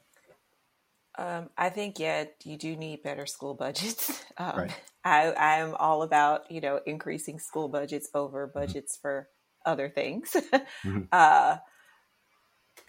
Um, 1.17 1.49
I 1.57 1.69
think 1.69 1.99
yeah, 1.99 2.25
you 2.43 2.57
do 2.57 2.75
need 2.75 3.03
better 3.03 3.25
school 3.25 3.53
budgets. 3.53 4.23
Um, 4.37 4.57
right. 4.57 4.71
I 5.03 5.33
I'm 5.33 5.75
all 5.75 6.03
about 6.03 6.49
you 6.49 6.61
know 6.61 6.79
increasing 6.85 7.37
school 7.37 7.67
budgets 7.67 8.09
over 8.15 8.47
mm-hmm. 8.47 8.57
budgets 8.57 8.95
mm-hmm. 8.95 9.01
for 9.01 9.29
other 9.65 9.89
things. 9.89 10.31
mm-hmm. 10.83 11.01
uh, 11.11 11.57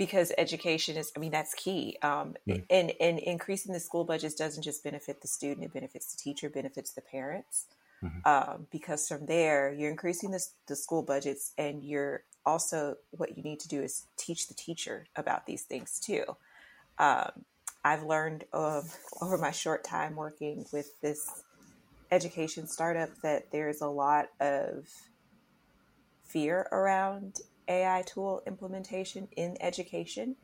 because 0.07 0.33
education 0.37 0.97
is 0.97 1.12
i 1.17 1.21
mean 1.21 1.31
that's 1.31 1.55
key 1.55 1.97
um, 2.03 2.35
mm. 2.49 2.62
and 2.71 2.93
and 3.01 3.19
increasing 3.21 3.73
the 3.73 3.81
school 3.81 4.05
budgets 4.05 4.35
doesn't 4.35 4.62
just 4.62 4.83
benefit 4.83 5.21
the 5.23 5.29
student 5.29 5.65
it 5.65 5.73
benefits 5.73 6.12
the 6.12 6.19
teacher 6.21 6.51
benefits 6.51 6.93
the 6.93 7.01
parents 7.01 7.67
mm-hmm. 8.03 8.29
um, 8.29 8.67
because 8.73 9.07
from 9.07 9.27
there 9.27 9.73
you're 9.73 9.91
increasing 9.91 10.33
the, 10.33 10.45
the 10.67 10.75
school 10.75 11.03
budgets 11.03 11.53
and 11.57 11.85
you're 11.85 12.25
also 12.45 12.97
what 13.12 13.37
you 13.37 13.43
need 13.45 13.61
to 13.61 13.69
do 13.69 13.81
is 13.81 14.07
teach 14.17 14.49
the 14.49 14.55
teacher 14.55 15.07
about 15.15 15.47
these 15.47 15.62
things 15.62 16.01
too 16.01 16.25
um, 16.99 17.31
i've 17.85 18.03
learned 18.03 18.45
over 18.53 19.38
my 19.38 19.53
short 19.53 19.85
time 19.85 20.17
working 20.17 20.65
with 20.73 21.01
this 21.01 21.45
education 22.11 22.67
startup 22.67 23.09
that 23.23 23.51
there's 23.53 23.81
a 23.81 23.87
lot 23.87 24.27
of 24.41 24.88
fear 26.25 26.67
around 26.73 27.41
AI 27.68 28.03
tool 28.03 28.42
implementation 28.46 29.29
in 29.37 29.57
education. 29.61 30.37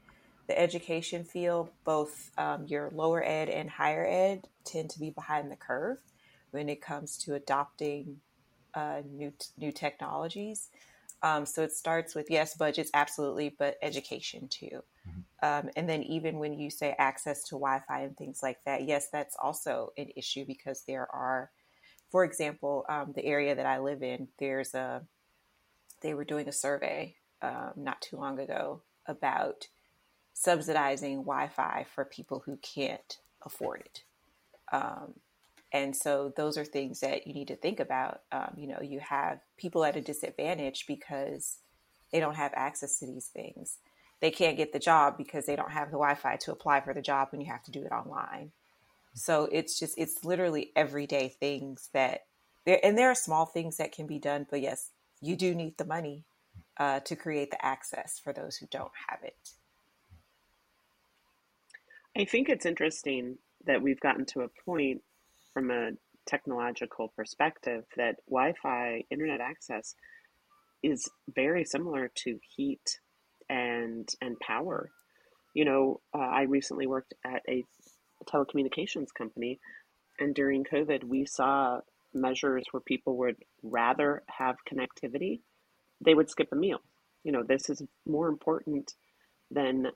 The 0.47 0.59
education 0.59 1.25
field, 1.25 1.71
both 1.85 2.31
um, 2.39 2.65
your 2.67 2.91
lower 2.95 3.23
ed 3.23 3.49
and 3.51 3.69
higher 3.69 4.07
ed, 4.07 4.49
tend 4.65 4.91
to 4.91 4.99
be 4.99 5.11
behind 5.11 5.51
the 5.51 5.57
curve 5.57 5.99
when 6.53 6.69
it 6.69 6.81
comes 6.81 7.19
to 7.19 7.35
adopting 7.35 8.21
uh, 8.75 9.03
new 9.11 9.33
new 9.59 9.73
technologies. 9.73 10.71
Um, 11.23 11.47
so 11.47 11.63
it 11.63 11.73
starts 11.73 12.15
with 12.15 12.31
yes, 12.31 12.57
budgets 12.57 12.91
absolutely, 12.95 13.55
but 13.59 13.77
education 13.83 14.49
too. 14.49 14.83
Mm-hmm. 15.09 15.21
Um, 15.43 15.71
and 15.77 15.89
then 15.89 16.03
even 16.05 16.39
when 16.39 16.59
you 16.59 16.71
say 16.71 16.95
access 16.99 17.43
to 17.45 17.57
Wi-Fi 17.57 18.01
and 18.03 18.17
things 18.17 18.41
like 18.43 18.59
that, 18.65 18.85
yes, 18.85 19.09
that's 19.11 19.37
also 19.43 19.93
an 19.97 20.09
issue 20.17 20.45
because 20.47 20.85
there 20.87 21.09
are, 21.13 21.51
for 22.11 22.25
example, 22.25 22.85
um, 22.89 23.13
the 23.15 23.25
area 23.25 23.55
that 23.55 23.67
I 23.67 23.79
live 23.79 24.03
in, 24.03 24.29
there's 24.39 24.75
a 24.75 25.03
they 26.01 26.15
were 26.15 26.25
doing 26.25 26.49
a 26.49 26.53
survey 26.53 27.17
um, 27.43 27.73
not 27.77 28.01
too 28.01 28.17
long 28.17 28.39
ago 28.39 28.83
about 29.07 29.69
subsidizing 30.35 31.19
Wi-Fi 31.19 31.87
for 31.95 32.05
people 32.05 32.43
who 32.45 32.57
can't 32.59 33.19
afford 33.43 33.81
it. 33.81 34.03
Um, 34.71 35.15
and 35.73 35.95
so 35.95 36.33
those 36.37 36.57
are 36.57 36.65
things 36.65 37.01
that 37.01 37.27
you 37.27 37.35
need 37.35 37.49
to 37.49 37.57
think 37.57 37.81
about. 37.81 38.23
Um, 38.33 38.55
you 38.57 38.67
know, 38.67 38.81
you 38.81 39.01
have 39.01 39.41
people 39.57 39.85
at 39.85 39.97
a 39.97 40.01
disadvantage 40.01 40.87
because 40.87 41.59
they 42.13 42.21
don't 42.21 42.37
have 42.37 42.53
access 42.55 42.99
to 42.99 43.07
these 43.07 43.27
things. 43.27 43.79
They 44.21 44.31
can't 44.31 44.57
get 44.57 44.73
the 44.73 44.79
job 44.79 45.17
because 45.19 45.47
they 45.47 45.57
don't 45.57 45.71
have 45.71 45.89
the 45.89 45.99
Wi-Fi 45.99 46.37
to 46.37 46.53
apply 46.53 46.81
for 46.81 46.95
the 46.95 47.03
job 47.03 47.29
when 47.31 47.41
you 47.41 47.47
have 47.49 47.63
to 47.65 47.71
do 47.71 47.83
it 47.83 47.93
online. 47.93 48.53
So 49.15 49.49
it's 49.51 49.79
just 49.79 49.99
it's 49.99 50.25
literally 50.25 50.71
everyday 50.77 51.29
things 51.29 51.89
that 51.93 52.23
there 52.65 52.81
and 52.85 52.97
there 52.97 53.11
are 53.11 53.15
small 53.15 53.47
things 53.47 53.77
that 53.77 53.93
can 53.93 54.07
be 54.07 54.19
done, 54.19 54.47
but 54.49 54.61
yes, 54.61 54.91
you 55.21 55.37
do 55.37 55.55
need 55.55 55.77
the 55.79 55.85
money 55.85 56.25
uh, 56.79 57.01
to 57.01 57.17
create 57.17 57.51
the 57.51 57.65
access 57.65 58.19
for 58.23 58.33
those 58.33 58.57
who 58.57 58.67
don't 58.71 58.93
have 59.09 59.21
it. 59.23 59.37
I 62.17 62.25
think 62.25 62.49
it's 62.49 62.67
interesting 62.67 63.39
that 63.67 63.83
we've 63.83 64.01
gotten 64.01 64.25
to 64.27 64.41
a 64.41 64.49
point 64.65 65.03
from 65.53 65.71
a 65.71 65.91
technological 66.27 67.09
perspective 67.17 67.85
that 67.97 68.17
Wi-Fi 68.29 69.05
internet 69.11 69.41
access 69.41 69.95
is 70.83 71.09
very 71.35 71.65
similar 71.65 72.11
to 72.15 72.39
heat 72.57 72.99
and 73.49 74.09
and 74.21 74.39
power. 74.41 74.91
You 75.55 75.65
know, 75.65 76.01
uh, 76.15 76.19
I 76.19 76.43
recently 76.43 76.87
worked 76.87 77.15
at 77.25 77.43
a 77.49 77.65
telecommunications 78.27 79.09
company, 79.17 79.59
and 80.21 80.35
during 80.35 80.65
COVID, 80.65 81.05
we 81.05 81.25
saw 81.25 81.81
measures 82.15 82.65
where 82.71 82.81
people 82.81 83.17
would 83.19 83.37
rather 83.63 84.23
have 84.29 84.57
connectivity, 84.71 85.41
they 86.01 86.15
would 86.15 86.31
skip 86.31 86.49
a 86.53 86.57
meal. 86.57 86.81
You 87.25 87.33
know, 87.33 87.43
this 87.43 87.69
is 87.69 87.83
more 88.07 88.29
important 88.29 88.95
than 89.51 89.89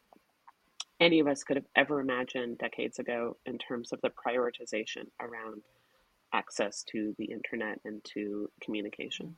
any 1.00 1.20
of 1.20 1.26
us 1.26 1.42
could 1.42 1.56
have 1.56 1.66
ever 1.76 2.00
imagined 2.00 2.58
decades 2.58 2.98
ago 2.98 3.36
in 3.46 3.58
terms 3.58 3.92
of 3.92 4.00
the 4.02 4.10
prioritization 4.10 5.06
around 5.20 5.62
access 6.32 6.82
to 6.84 7.14
the 7.18 7.26
internet 7.26 7.78
and 7.84 8.02
to 8.04 8.48
communication. 8.60 9.36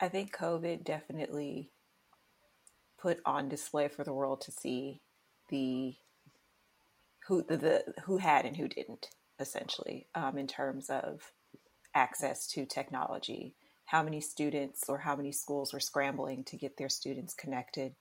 I 0.00 0.08
think 0.08 0.36
COVID 0.36 0.84
definitely 0.84 1.70
put 3.00 3.20
on 3.24 3.48
display 3.48 3.88
for 3.88 4.04
the 4.04 4.12
world 4.12 4.40
to 4.42 4.52
see 4.52 5.00
the 5.48 5.94
who 7.26 7.42
the, 7.42 7.56
the 7.56 7.84
who 8.04 8.18
had 8.18 8.44
and 8.44 8.56
who 8.56 8.68
didn't 8.68 9.08
essentially 9.38 10.06
um, 10.14 10.36
in 10.36 10.46
terms 10.46 10.90
of 10.90 11.32
access 11.98 12.46
to 12.48 12.64
technology. 12.64 13.54
How 13.86 14.02
many 14.02 14.20
students 14.20 14.88
or 14.88 14.98
how 14.98 15.16
many 15.16 15.32
schools 15.32 15.72
were 15.72 15.80
scrambling 15.80 16.44
to 16.44 16.56
get 16.56 16.76
their 16.76 16.88
students 16.88 17.34
connected 17.34 17.94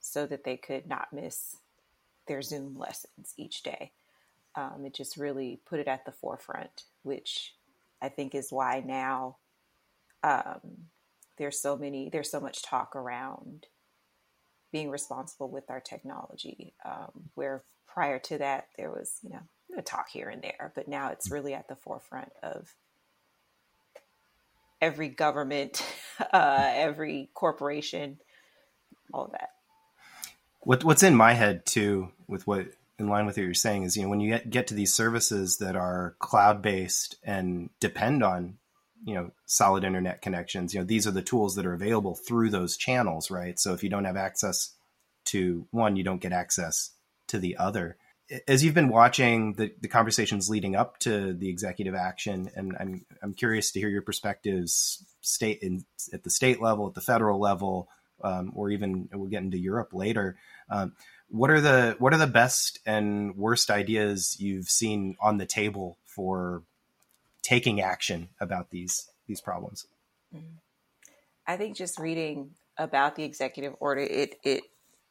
so 0.00 0.26
that 0.26 0.44
they 0.44 0.56
could 0.56 0.86
not 0.86 1.12
miss 1.12 1.56
their 2.26 2.42
zoom 2.42 2.78
lessons 2.78 3.34
each 3.36 3.62
day? 3.62 3.92
Um, 4.54 4.84
it 4.84 4.94
just 4.94 5.16
really 5.16 5.60
put 5.66 5.80
it 5.80 5.88
at 5.88 6.04
the 6.04 6.10
forefront 6.10 6.84
which 7.02 7.54
i 8.02 8.08
think 8.08 8.34
is 8.34 8.50
why 8.50 8.82
now 8.84 9.36
um, 10.22 10.88
there's 11.36 11.60
so 11.60 11.76
many 11.76 12.08
there's 12.10 12.30
so 12.30 12.40
much 12.40 12.62
talk 12.62 12.94
around 12.96 13.66
being 14.70 14.90
responsible 14.90 15.48
with 15.48 15.70
our 15.70 15.80
technology. 15.80 16.74
Um, 16.84 17.30
where 17.34 17.62
prior 17.86 18.18
to 18.18 18.38
that 18.38 18.68
there 18.76 18.90
was 18.90 19.18
you 19.22 19.30
know 19.30 19.40
a 19.76 19.82
talk 19.82 20.08
here 20.10 20.28
and 20.28 20.42
there 20.42 20.72
but 20.74 20.88
now 20.88 21.10
it's 21.10 21.30
really 21.30 21.54
at 21.54 21.68
the 21.68 21.76
forefront 21.76 22.32
of 22.42 22.74
every 24.80 25.08
government 25.08 25.84
uh, 26.32 26.72
every 26.74 27.30
corporation 27.34 28.18
all 29.12 29.24
of 29.26 29.32
that. 29.32 29.50
What, 30.60 30.84
what's 30.84 31.02
in 31.02 31.14
my 31.14 31.32
head 31.32 31.64
too 31.64 32.10
with 32.26 32.46
what 32.46 32.66
in 32.98 33.08
line 33.08 33.26
with 33.26 33.36
what 33.36 33.44
you're 33.44 33.54
saying 33.54 33.84
is 33.84 33.96
you 33.96 34.02
know 34.02 34.08
when 34.08 34.20
you 34.20 34.30
get, 34.30 34.50
get 34.50 34.66
to 34.68 34.74
these 34.74 34.92
services 34.92 35.58
that 35.58 35.76
are 35.76 36.16
cloud 36.18 36.60
based 36.60 37.16
and 37.22 37.70
depend 37.80 38.22
on 38.22 38.58
you 39.04 39.14
know 39.14 39.30
solid 39.46 39.84
internet 39.84 40.20
connections 40.20 40.74
you 40.74 40.80
know 40.80 40.86
these 40.86 41.06
are 41.06 41.12
the 41.12 41.22
tools 41.22 41.54
that 41.54 41.64
are 41.64 41.74
available 41.74 42.14
through 42.14 42.50
those 42.50 42.76
channels 42.76 43.30
right? 43.30 43.58
So 43.58 43.72
if 43.72 43.82
you 43.82 43.88
don't 43.88 44.04
have 44.04 44.16
access 44.16 44.74
to 45.26 45.66
one 45.70 45.96
you 45.96 46.04
don't 46.04 46.20
get 46.20 46.32
access 46.32 46.90
to 47.28 47.38
the 47.38 47.56
other 47.56 47.96
as 48.46 48.64
you've 48.64 48.74
been 48.74 48.88
watching 48.88 49.54
the, 49.54 49.72
the 49.80 49.88
conversations 49.88 50.50
leading 50.50 50.76
up 50.76 50.98
to 50.98 51.32
the 51.32 51.48
executive 51.48 51.94
action 51.94 52.50
and 52.54 52.76
i'm 52.78 53.04
i'm 53.22 53.34
curious 53.34 53.70
to 53.70 53.80
hear 53.80 53.88
your 53.88 54.02
perspectives 54.02 55.04
state 55.20 55.58
in, 55.62 55.84
at 56.12 56.24
the 56.24 56.30
state 56.30 56.60
level 56.60 56.86
at 56.86 56.94
the 56.94 57.00
federal 57.00 57.40
level 57.40 57.88
um, 58.22 58.52
or 58.54 58.70
even 58.70 59.08
we'll 59.12 59.28
get 59.28 59.42
into 59.42 59.58
europe 59.58 59.90
later 59.92 60.36
um, 60.70 60.92
what 61.30 61.50
are 61.50 61.60
the 61.60 61.96
what 61.98 62.14
are 62.14 62.18
the 62.18 62.26
best 62.26 62.78
and 62.86 63.36
worst 63.36 63.70
ideas 63.70 64.36
you've 64.40 64.68
seen 64.68 65.16
on 65.20 65.36
the 65.36 65.46
table 65.46 65.98
for 66.06 66.62
taking 67.42 67.80
action 67.80 68.28
about 68.40 68.70
these 68.70 69.08
these 69.26 69.40
problems? 69.40 69.86
I 71.46 71.56
think 71.56 71.76
just 71.76 71.98
reading 71.98 72.52
about 72.76 73.16
the 73.16 73.24
executive 73.24 73.74
order, 73.80 74.00
it 74.00 74.36
it 74.42 74.64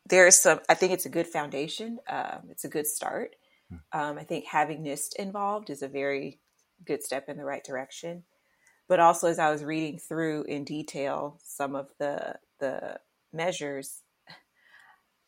there's 0.07 0.39
some. 0.39 0.59
I 0.69 0.73
think 0.73 0.93
it's 0.93 1.05
a 1.05 1.09
good 1.09 1.27
foundation. 1.27 1.99
Um, 2.07 2.49
it's 2.49 2.65
a 2.65 2.69
good 2.69 2.87
start. 2.87 3.35
Hmm. 3.69 3.99
Um, 3.99 4.17
I 4.17 4.23
think 4.23 4.45
having 4.45 4.83
NIST 4.83 5.15
involved 5.17 5.69
is 5.69 5.81
a 5.81 5.87
very 5.87 6.39
good 6.85 7.03
step 7.03 7.29
in 7.29 7.37
the 7.37 7.45
right 7.45 7.63
direction. 7.63 8.23
But 8.87 8.99
also, 8.99 9.27
as 9.27 9.39
I 9.39 9.51
was 9.51 9.63
reading 9.63 9.99
through 9.99 10.43
in 10.43 10.63
detail 10.63 11.39
some 11.43 11.75
of 11.75 11.89
the 11.99 12.35
the 12.59 12.99
measures, 13.33 14.01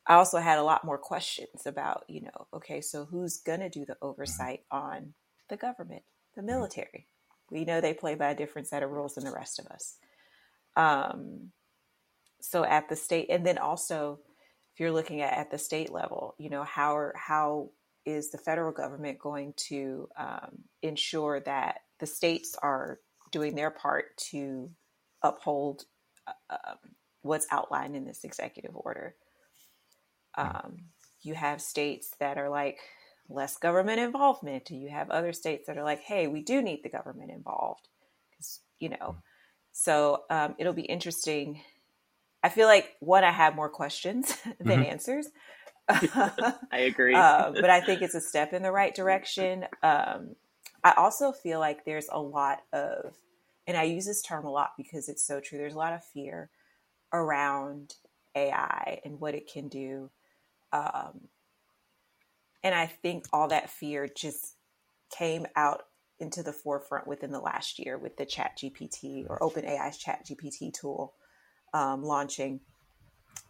I 0.08 0.16
also 0.16 0.40
had 0.40 0.58
a 0.60 0.64
lot 0.64 0.86
more 0.86 0.98
questions 0.98 1.66
about, 1.66 2.06
you 2.08 2.22
know, 2.22 2.48
okay, 2.54 2.82
so 2.82 3.06
who's 3.06 3.38
going 3.38 3.60
to 3.60 3.70
do 3.70 3.86
the 3.86 3.98
oversight 4.02 4.62
on 4.72 5.14
the 5.50 5.58
government? 5.58 6.04
the 6.40 6.42
military. 6.42 7.08
We 7.52 7.66
know 7.66 7.82
they 7.82 7.94
play 7.94 8.16
by 8.16 8.32
a 8.32 8.36
different 8.36 8.68
set 8.68 8.84
of 8.84 8.92
rules 8.92 9.16
than 9.16 9.26
the 9.26 9.32
rest 9.32 9.60
of 9.60 9.68
us. 9.68 9.98
Um, 10.76 11.52
so 12.42 12.64
at 12.64 12.88
the 12.88 12.96
state, 12.96 13.28
and 13.30 13.46
then 13.46 13.58
also, 13.58 14.20
if 14.80 14.84
you're 14.84 14.94
looking 14.94 15.20
at 15.20 15.38
at 15.38 15.52
the 15.52 15.58
state 15.58 15.92
level, 15.92 16.36
you 16.38 16.50
know 16.50 16.64
how 16.64 16.96
are, 16.96 17.14
how 17.18 17.70
is 18.06 18.32
the 18.32 18.38
federal 18.38 18.72
government 18.72 19.20
going 19.20 19.54
to 19.58 20.08
um, 20.18 20.60
ensure 20.82 21.42
that 21.42 21.82
the 22.00 22.06
states 22.06 22.56
are 22.64 23.02
doing 23.30 23.56
their 23.56 23.72
part 23.72 24.16
to 24.16 24.70
uphold 25.22 25.84
uh, 26.26 26.32
um, 26.52 26.78
what's 27.24 27.46
outlined 27.52 27.94
in 27.94 28.06
this 28.06 28.24
executive 28.24 28.72
order? 28.74 29.16
Um, 30.38 30.78
you 31.24 31.34
have 31.34 31.62
states 31.62 32.16
that 32.22 32.38
are 32.38 32.50
like, 32.50 32.80
less 33.28 33.58
government 33.58 34.00
involvement. 34.00 34.72
You 34.72 34.90
have 34.90 35.10
other 35.10 35.34
states 35.34 35.68
that 35.68 35.78
are 35.78 35.84
like, 35.84 36.00
hey, 36.00 36.28
we 36.28 36.42
do 36.42 36.62
need 36.62 36.84
the 36.84 36.90
government 36.90 37.32
involved. 37.32 37.90
Because, 38.32 38.62
you 38.80 38.90
know, 38.90 39.18
so 39.74 40.24
um, 40.30 40.56
it'll 40.58 40.72
be 40.72 40.84
interesting. 40.84 41.62
I 42.44 42.50
feel 42.50 42.68
like 42.68 42.96
one, 43.00 43.24
I 43.24 43.32
have 43.32 43.56
more 43.56 43.70
questions 43.70 44.36
than 44.60 44.80
mm-hmm. 44.80 44.92
answers. 44.92 45.28
I 45.90 46.56
agree. 46.72 47.16
uh, 47.16 47.52
but 47.52 47.70
I 47.70 47.82
think 47.82 48.02
it's 48.02 48.16
a 48.16 48.22
step 48.22 48.54
in 48.54 48.62
the 48.62 48.72
right 48.72 48.94
direction. 48.94 49.66
Um, 49.82 50.36
I 50.84 50.94
also 50.96 51.32
feel 51.32 51.60
like 51.60 51.84
there's 51.84 52.08
a 52.12 52.22
lot 52.22 52.60
of, 52.72 53.16
and 53.68 53.76
I 53.76 53.84
use 53.84 54.06
this 54.06 54.22
term 54.22 54.46
a 54.46 54.52
lot 54.52 54.72
because 54.78 55.10
it's 55.10 55.26
so 55.26 55.40
true, 55.40 55.58
there's 55.58 55.74
a 55.74 55.80
lot 55.80 55.94
of 55.94 56.04
fear 56.04 56.50
around 57.12 57.96
AI 58.36 59.02
and 59.04 59.20
what 59.20 59.36
it 59.36 59.52
can 59.52 59.68
do. 59.68 60.10
Um, 60.72 61.22
and 62.64 62.76
I 62.76 62.86
think 62.86 63.26
all 63.34 63.48
that 63.48 63.70
fear 63.70 64.08
just 64.08 64.56
came 65.18 65.48
out 65.56 65.84
into 66.20 66.44
the 66.44 66.54
forefront 66.54 67.08
within 67.08 67.32
the 67.32 67.40
last 67.40 67.80
year 67.80 67.98
with 67.98 68.18
the 68.18 68.26
Chat 68.26 68.58
GPT 68.58 69.26
or 69.30 69.40
OpenAI's 69.40 69.98
Chat 69.98 70.26
GPT 70.26 70.74
tool 70.74 71.14
um, 71.74 72.04
launching. 72.04 72.60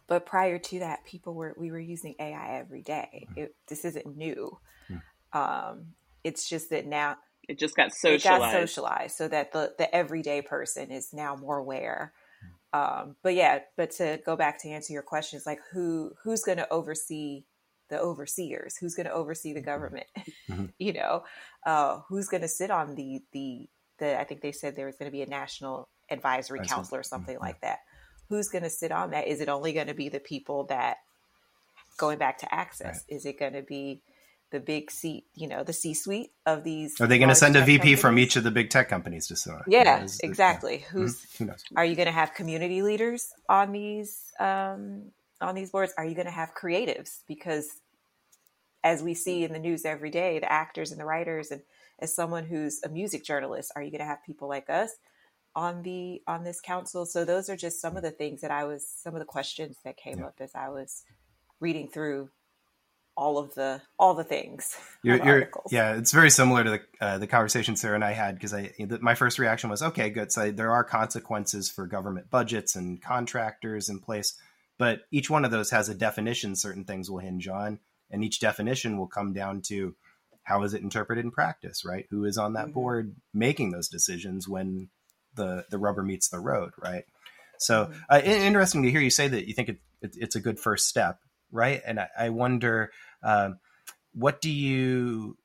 But 0.06 0.26
prior 0.26 0.58
to 0.58 0.78
that, 0.80 1.04
people 1.04 1.34
were 1.34 1.54
we 1.56 1.70
were 1.70 1.78
using 1.78 2.14
AI 2.18 2.58
every 2.58 2.82
day. 2.82 3.26
Mm-hmm. 3.30 3.40
It, 3.40 3.54
this 3.68 3.84
isn't 3.84 4.16
new. 4.16 4.58
Hmm. 4.88 5.38
Um, 5.38 5.86
it's 6.24 6.48
just 6.48 6.70
that 6.70 6.86
now 6.86 7.16
it 7.48 7.58
just 7.58 7.76
got 7.76 7.92
socialized. 7.92 8.24
It 8.24 8.28
got 8.28 8.52
socialized 8.52 9.16
so 9.16 9.28
that 9.28 9.52
the 9.52 9.74
the 9.78 9.94
everyday 9.94 10.42
person 10.42 10.90
is 10.90 11.12
now 11.12 11.36
more 11.36 11.58
aware. 11.58 12.12
Um, 12.72 13.16
but 13.22 13.34
yeah, 13.34 13.60
but 13.76 13.90
to 13.92 14.20
go 14.24 14.36
back 14.36 14.62
to 14.62 14.68
answer 14.68 14.92
your 14.92 15.02
question, 15.02 15.40
questions, 15.40 15.46
like 15.46 15.60
who 15.72 16.12
who's 16.22 16.42
going 16.42 16.58
to 16.58 16.72
oversee 16.72 17.44
the 17.90 18.00
overseers 18.00 18.76
who's 18.76 18.94
going 18.94 19.06
to 19.06 19.12
oversee 19.12 19.52
the 19.52 19.60
mm-hmm. 19.60 19.68
government 19.68 20.06
mm-hmm. 20.48 20.66
you 20.78 20.92
know 20.92 21.24
uh, 21.66 22.00
who's 22.08 22.28
going 22.28 22.40
to 22.40 22.48
sit 22.48 22.70
on 22.70 22.94
the 22.94 23.20
the 23.32 23.68
the 23.98 24.18
i 24.18 24.24
think 24.24 24.40
they 24.40 24.52
said 24.52 24.74
there 24.74 24.86
was 24.86 24.96
going 24.96 25.10
to 25.10 25.12
be 25.12 25.22
a 25.22 25.26
national 25.26 25.88
advisory 26.10 26.60
council 26.60 26.96
or 26.96 27.02
something 27.02 27.34
mm-hmm. 27.34 27.44
like 27.44 27.60
that 27.60 27.80
who's 28.30 28.48
going 28.48 28.64
to 28.64 28.70
sit 28.70 28.90
on 28.90 29.10
that 29.10 29.28
is 29.28 29.42
it 29.42 29.50
only 29.50 29.74
going 29.74 29.88
to 29.88 29.94
be 29.94 30.08
the 30.08 30.20
people 30.20 30.64
that 30.64 30.96
going 31.98 32.16
back 32.16 32.38
to 32.38 32.54
access 32.54 33.04
right. 33.08 33.16
is 33.16 33.26
it 33.26 33.38
going 33.38 33.52
to 33.52 33.62
be 33.62 34.00
the 34.50 34.60
big 34.60 34.90
seat, 34.90 35.24
you 35.34 35.46
know, 35.46 35.62
the 35.62 35.72
C 35.72 35.94
suite 35.94 36.32
of 36.44 36.64
these. 36.64 37.00
Are 37.00 37.06
they 37.06 37.18
going 37.18 37.28
to 37.28 37.34
send 37.34 37.56
a 37.56 37.60
VP 37.60 37.78
companies? 37.78 38.00
from 38.00 38.18
each 38.18 38.36
of 38.36 38.44
the 38.44 38.50
big 38.50 38.70
tech 38.70 38.88
companies 38.88 39.28
to 39.28 39.36
sit 39.36 39.52
on? 39.52 39.62
Yeah, 39.66 40.06
exactly. 40.22 40.78
The, 40.78 40.84
Who's 40.98 41.36
Who 41.38 41.44
knows? 41.46 41.62
Are 41.76 41.84
you 41.84 41.94
going 41.94 42.06
to 42.06 42.12
have 42.12 42.34
community 42.34 42.82
leaders 42.82 43.32
on 43.48 43.72
these 43.72 44.32
um, 44.40 45.12
on 45.40 45.54
these 45.54 45.70
boards? 45.70 45.94
Are 45.96 46.04
you 46.04 46.14
going 46.14 46.26
to 46.26 46.32
have 46.32 46.50
creatives? 46.60 47.20
Because 47.28 47.80
as 48.82 49.02
we 49.02 49.14
see 49.14 49.44
in 49.44 49.52
the 49.52 49.58
news 49.58 49.84
every 49.84 50.10
day, 50.10 50.38
the 50.38 50.50
actors 50.50 50.90
and 50.90 51.00
the 51.00 51.04
writers, 51.04 51.50
and 51.50 51.62
as 52.00 52.14
someone 52.14 52.44
who's 52.44 52.80
a 52.82 52.88
music 52.88 53.24
journalist, 53.24 53.70
are 53.76 53.82
you 53.82 53.90
going 53.90 54.00
to 54.00 54.06
have 54.06 54.24
people 54.24 54.48
like 54.48 54.68
us 54.68 54.96
on 55.54 55.82
the 55.82 56.22
on 56.26 56.44
this 56.44 56.60
council? 56.60 57.06
So 57.06 57.24
those 57.24 57.48
are 57.48 57.56
just 57.56 57.80
some 57.80 57.96
of 57.96 58.02
the 58.02 58.10
things 58.10 58.40
that 58.40 58.50
I 58.50 58.64
was, 58.64 58.86
some 58.88 59.14
of 59.14 59.20
the 59.20 59.26
questions 59.26 59.76
that 59.84 59.96
came 59.96 60.18
yeah. 60.18 60.26
up 60.26 60.34
as 60.40 60.52
I 60.54 60.68
was 60.68 61.02
reading 61.60 61.88
through 61.88 62.30
all 63.16 63.38
of 63.38 63.54
the 63.54 63.80
all 63.98 64.14
the 64.14 64.24
things. 64.24 64.76
You're, 65.02 65.24
you're, 65.24 65.50
yeah, 65.70 65.94
it's 65.94 66.12
very 66.12 66.28
similar 66.28 66.62
to 66.62 66.70
the 66.70 66.80
uh, 67.00 67.18
the 67.18 67.26
conversation 67.26 67.74
Sarah 67.74 67.94
and 67.94 68.04
I 68.04 68.12
had 68.12 68.34
because 68.34 68.52
I 68.52 68.70
my 69.00 69.14
first 69.14 69.38
reaction 69.38 69.70
was 69.70 69.82
okay, 69.82 70.10
good. 70.10 70.30
So 70.30 70.50
there 70.50 70.72
are 70.72 70.84
consequences 70.84 71.70
for 71.70 71.86
government 71.86 72.30
budgets 72.30 72.76
and 72.76 73.00
contractors 73.00 73.88
in 73.88 73.98
place, 73.98 74.34
but 74.78 75.02
each 75.10 75.30
one 75.30 75.46
of 75.46 75.50
those 75.50 75.70
has 75.70 75.88
a 75.88 75.94
definition 75.94 76.54
certain 76.54 76.84
things 76.84 77.10
will 77.10 77.18
hinge 77.18 77.48
on, 77.48 77.78
and 78.10 78.22
each 78.22 78.40
definition 78.40 78.98
will 78.98 79.06
come 79.06 79.32
down 79.32 79.62
to 79.62 79.94
how 80.42 80.62
is 80.64 80.74
it 80.74 80.82
interpreted 80.82 81.24
in 81.24 81.30
practice, 81.30 81.84
right? 81.84 82.06
Who 82.10 82.24
is 82.24 82.36
on 82.36 82.54
that 82.54 82.66
mm-hmm. 82.66 82.72
board 82.74 83.16
making 83.32 83.70
those 83.70 83.88
decisions 83.88 84.48
when 84.48 84.90
the 85.34 85.64
the 85.70 85.78
rubber 85.78 86.02
meets 86.02 86.28
the 86.28 86.40
road, 86.40 86.72
right? 86.82 87.04
So 87.58 87.86
mm-hmm. 87.86 88.00
uh, 88.08 88.20
interesting 88.20 88.82
to 88.82 88.90
hear 88.90 89.00
you 89.00 89.10
say 89.10 89.28
that 89.28 89.46
you 89.46 89.54
think 89.54 89.68
it, 89.68 89.78
it, 90.02 90.16
it's 90.18 90.36
a 90.36 90.40
good 90.40 90.58
first 90.58 90.88
step, 90.88 91.20
right? 91.52 91.80
And 91.86 92.00
I, 92.00 92.08
I 92.18 92.28
wonder, 92.30 92.90
uh, 93.22 93.50
what 94.12 94.40
do 94.40 94.50
you 94.50 95.36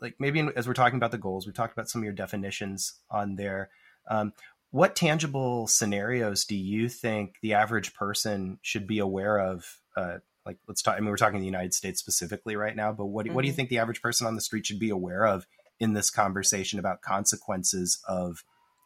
like? 0.00 0.14
Maybe 0.18 0.46
as 0.56 0.66
we're 0.66 0.74
talking 0.74 0.96
about 0.96 1.10
the 1.10 1.18
goals, 1.18 1.46
we 1.46 1.52
talked 1.52 1.72
about 1.74 1.88
some 1.88 2.00
of 2.00 2.04
your 2.04 2.14
definitions 2.14 2.94
on 3.10 3.36
there. 3.36 3.70
Um, 4.08 4.32
what 4.70 4.96
tangible 4.96 5.68
scenarios 5.68 6.44
do 6.44 6.56
you 6.56 6.88
think 6.88 7.36
the 7.42 7.54
average 7.54 7.94
person 7.94 8.58
should 8.62 8.86
be 8.86 8.98
aware 8.98 9.38
of? 9.38 9.78
Uh, 9.96 10.18
like, 10.44 10.58
let's 10.66 10.82
talk. 10.82 10.96
I 10.96 11.00
mean, 11.00 11.10
we're 11.10 11.16
talking 11.16 11.38
the 11.38 11.46
United 11.46 11.74
States 11.74 12.00
specifically 12.00 12.56
right 12.56 12.74
now, 12.74 12.92
but 12.92 13.06
what, 13.06 13.26
mm-hmm. 13.26 13.34
what 13.34 13.42
do 13.42 13.46
you 13.46 13.52
mm-hmm. 13.52 13.56
think 13.56 13.68
the 13.68 13.78
average 13.78 14.02
person 14.02 14.26
on 14.26 14.34
the 14.34 14.40
street 14.40 14.66
should 14.66 14.80
be 14.80 14.90
aware 14.90 15.26
of 15.26 15.46
in 15.78 15.92
this 15.92 16.10
conversation 16.10 16.78
about 16.78 17.02
consequences 17.02 18.02
of 18.08 18.44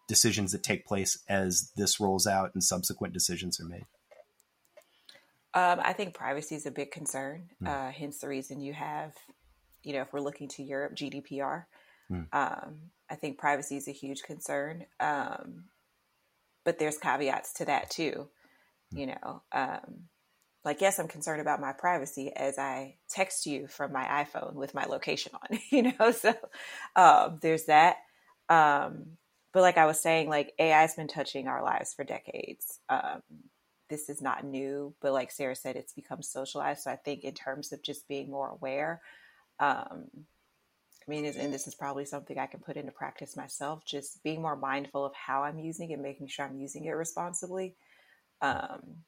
decisions 0.09 0.53
that 0.53 0.63
take 0.65 0.87
place 0.87 1.23
as 1.29 1.71
this 1.77 2.01
rolls 2.01 2.27
out 2.27 2.51
and 2.55 2.65
subsequent 2.65 3.15
decisions 3.15 3.61
are 3.61 3.67
made? 3.67 3.85
Um, 5.55 5.81
I 5.83 5.93
think 5.93 6.15
privacy 6.15 6.55
is 6.55 6.67
a 6.67 6.71
big 6.71 6.91
concern. 6.91 7.51
Mm. 7.63 7.69
Uh, 7.69 7.93
hence 7.93 8.19
the 8.19 8.29
reason 8.29 8.61
you 8.61 8.73
have, 8.73 9.13
you 9.83 9.93
know, 9.93 10.03
if 10.03 10.13
we're 10.13 10.21
looking 10.21 10.49
to 10.49 10.63
Europe, 10.63 10.95
GDPR. 10.95 11.65
Mm. 12.11 12.27
Um, 12.33 12.75
I 13.11 13.15
think 13.15 13.39
privacy 13.39 13.77
is 13.77 13.89
a 13.89 13.93
huge 13.93 14.23
concern. 14.23 14.87
Um, 14.99 15.65
but 16.65 16.79
there's 16.79 16.99
caveats 16.99 17.55
to 17.55 17.65
that 17.67 17.91
too. 17.91 18.29
Mm. 18.95 18.99
You 18.99 19.07
know, 19.07 19.43
um, 19.53 20.09
like 20.65 20.81
yes, 20.81 20.99
I'm 20.99 21.09
concerned 21.09 21.41
about 21.41 21.61
my 21.61 21.73
privacy 21.73 22.31
as 22.35 22.59
I 22.59 22.97
text 23.09 23.47
you 23.47 23.69
from 23.69 23.93
my 23.93 24.05
iPhone 24.05 24.55
with 24.55 24.75
my 24.75 24.85
location 24.85 25.33
on. 25.35 25.59
You 25.71 25.95
know, 25.99 26.13
so 26.13 26.35
um, 26.97 27.39
there's 27.41 27.65
that. 27.65 27.99
But 29.53 29.63
like 29.63 29.79
I 29.79 29.87
was 29.87 30.01
saying, 30.01 30.29
like 30.29 30.53
AI 30.59 30.83
has 30.83 30.95
been 30.95 31.09
touching 31.09 31.49
our 31.49 31.63
lives 31.63 31.95
for 31.95 32.05
decades. 32.05 32.81
Um, 32.89 33.23
this 33.89 34.09
is 34.11 34.21
not 34.21 34.45
new, 34.45 34.95
but 35.01 35.13
like 35.13 35.31
Sarah 35.31 35.57
said, 35.57 35.77
it's 35.77 35.95
become 35.95 36.23
socialized. 36.23 36.83
So 36.83 36.91
I 36.91 36.97
think 36.97 37.25
in 37.25 37.35
terms 37.35 37.73
of 37.73 37.83
just 37.83 38.07
being 38.09 38.31
more 38.31 38.51
aware, 38.51 39.01
um, 39.59 40.07
I 41.07 41.11
mean, 41.11 41.25
and 41.25 41.55
this 41.55 41.67
is 41.67 41.75
probably 41.75 42.05
something 42.05 42.39
I 42.39 42.47
can 42.47 42.61
put 42.61 42.77
into 42.77 42.93
practice 42.93 43.35
myself, 43.35 43.83
just 43.87 44.23
being 44.23 44.43
more 44.43 44.57
mindful 44.57 45.07
of 45.07 45.15
how 45.15 45.43
I'm 45.43 45.59
using 45.59 45.91
it, 45.91 45.99
making 45.99 46.29
sure 46.29 46.45
I'm 46.45 46.59
using 46.61 46.85
it 46.85 46.91
responsibly. 46.91 47.77
Um, 48.43 48.99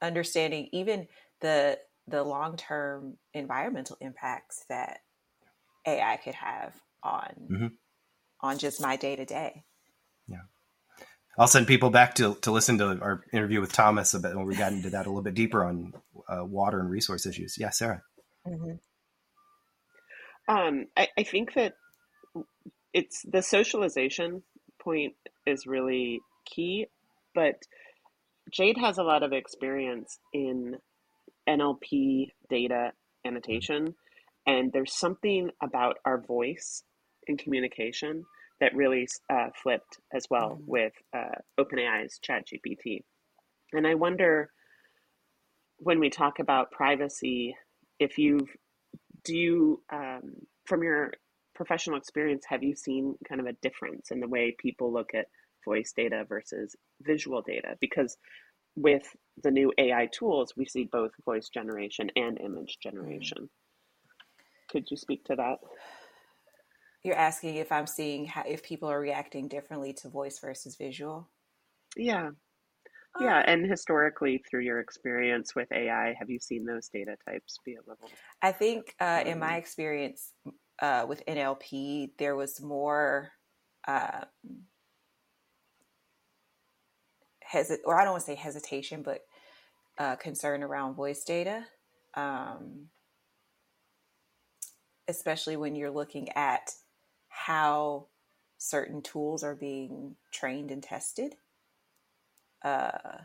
understanding 0.00 0.68
even 0.72 1.06
the 1.40 1.78
the 2.08 2.22
long 2.22 2.56
term 2.56 3.16
environmental 3.34 3.96
impacts 4.00 4.64
that 4.68 5.00
AI 5.86 6.16
could 6.16 6.34
have 6.34 6.74
on 7.02 7.34
mm-hmm 7.50 7.66
on 8.44 8.58
just 8.58 8.80
my 8.80 8.96
day 8.96 9.16
to 9.16 9.24
day. 9.24 9.64
Yeah. 10.28 10.42
I'll 11.38 11.48
send 11.48 11.66
people 11.66 11.90
back 11.90 12.14
to, 12.16 12.36
to 12.42 12.52
listen 12.52 12.78
to 12.78 13.00
our 13.00 13.24
interview 13.32 13.60
with 13.60 13.72
Thomas 13.72 14.12
a 14.12 14.20
bit 14.20 14.36
when 14.36 14.44
we 14.44 14.54
got 14.54 14.72
into 14.72 14.90
that 14.90 15.06
a 15.06 15.08
little 15.08 15.22
bit 15.22 15.34
deeper 15.34 15.64
on 15.64 15.94
uh, 16.28 16.44
water 16.44 16.78
and 16.78 16.90
resource 16.90 17.24
issues. 17.26 17.56
Yeah, 17.58 17.70
Sarah. 17.70 18.02
Mm-hmm. 18.46 18.74
Um, 20.46 20.86
I, 20.94 21.08
I 21.16 21.22
think 21.22 21.54
that 21.54 21.74
it's 22.92 23.22
the 23.22 23.40
socialization 23.42 24.42
point 24.78 25.14
is 25.46 25.66
really 25.66 26.20
key, 26.44 26.86
but 27.34 27.54
Jade 28.52 28.76
has 28.76 28.98
a 28.98 29.02
lot 29.02 29.22
of 29.22 29.32
experience 29.32 30.18
in 30.34 30.76
NLP 31.48 32.26
data 32.50 32.92
annotation, 33.24 33.94
and 34.46 34.70
there's 34.70 34.92
something 34.92 35.48
about 35.62 35.96
our 36.04 36.20
voice 36.20 36.82
in 37.26 37.38
communication 37.38 38.24
that 38.60 38.74
really 38.74 39.08
uh, 39.30 39.48
flipped 39.62 39.98
as 40.12 40.26
well 40.30 40.50
mm-hmm. 40.50 40.70
with 40.70 40.92
uh, 41.16 41.36
OpenAI's 41.58 42.18
ChatGPT. 42.26 43.02
And 43.72 43.86
I 43.86 43.94
wonder 43.94 44.50
when 45.78 45.98
we 45.98 46.10
talk 46.10 46.38
about 46.38 46.70
privacy, 46.70 47.56
if 47.98 48.18
you've, 48.18 48.48
do 49.24 49.36
you, 49.36 49.82
um, 49.92 50.34
from 50.66 50.82
your 50.82 51.12
professional 51.54 51.96
experience, 51.96 52.44
have 52.48 52.62
you 52.62 52.74
seen 52.74 53.16
kind 53.28 53.40
of 53.40 53.46
a 53.46 53.54
difference 53.62 54.10
in 54.10 54.20
the 54.20 54.28
way 54.28 54.54
people 54.58 54.92
look 54.92 55.14
at 55.14 55.26
voice 55.64 55.92
data 55.96 56.24
versus 56.28 56.76
visual 57.02 57.42
data? 57.42 57.76
Because 57.80 58.16
with 58.76 59.04
the 59.42 59.50
new 59.50 59.72
AI 59.78 60.08
tools, 60.12 60.52
we 60.56 60.64
see 60.64 60.88
both 60.90 61.10
voice 61.24 61.48
generation 61.48 62.10
and 62.16 62.40
image 62.40 62.78
mm-hmm. 62.78 62.96
generation. 62.96 63.38
Mm-hmm. 63.38 64.70
Could 64.70 64.90
you 64.90 64.96
speak 64.96 65.24
to 65.24 65.36
that? 65.36 65.58
You're 67.04 67.16
asking 67.16 67.56
if 67.56 67.70
I'm 67.70 67.86
seeing 67.86 68.24
how, 68.26 68.42
if 68.48 68.62
people 68.62 68.88
are 68.88 68.98
reacting 68.98 69.46
differently 69.46 69.92
to 70.00 70.08
voice 70.08 70.38
versus 70.38 70.76
visual. 70.76 71.28
Yeah. 71.96 72.30
Yeah, 73.20 73.38
um, 73.38 73.44
and 73.46 73.70
historically, 73.70 74.42
through 74.50 74.62
your 74.62 74.80
experience 74.80 75.54
with 75.54 75.70
AI, 75.70 76.14
have 76.18 76.28
you 76.28 76.40
seen 76.40 76.64
those 76.64 76.88
data 76.88 77.16
types 77.28 77.60
be 77.64 77.74
a 77.74 77.80
little? 77.86 78.10
I 78.42 78.50
think, 78.50 78.94
uh, 79.00 79.20
um, 79.20 79.26
in 79.28 79.38
my 79.38 79.56
experience 79.56 80.32
uh, 80.82 81.04
with 81.08 81.22
NLP, 81.26 82.10
there 82.18 82.34
was 82.34 82.60
more 82.60 83.30
uh, 83.86 84.24
hesit, 87.48 87.78
or 87.84 88.00
I 88.00 88.02
don't 88.02 88.14
want 88.14 88.24
to 88.24 88.32
say 88.32 88.34
hesitation, 88.34 89.02
but 89.02 89.20
uh, 89.98 90.16
concern 90.16 90.64
around 90.64 90.94
voice 90.94 91.22
data, 91.22 91.64
um, 92.14 92.86
especially 95.06 95.56
when 95.56 95.76
you're 95.76 95.90
looking 95.90 96.30
at 96.30 96.68
how 97.34 98.06
certain 98.58 99.02
tools 99.02 99.42
are 99.42 99.56
being 99.56 100.14
trained 100.30 100.70
and 100.70 100.82
tested. 100.82 101.34
Uh, 102.62 103.18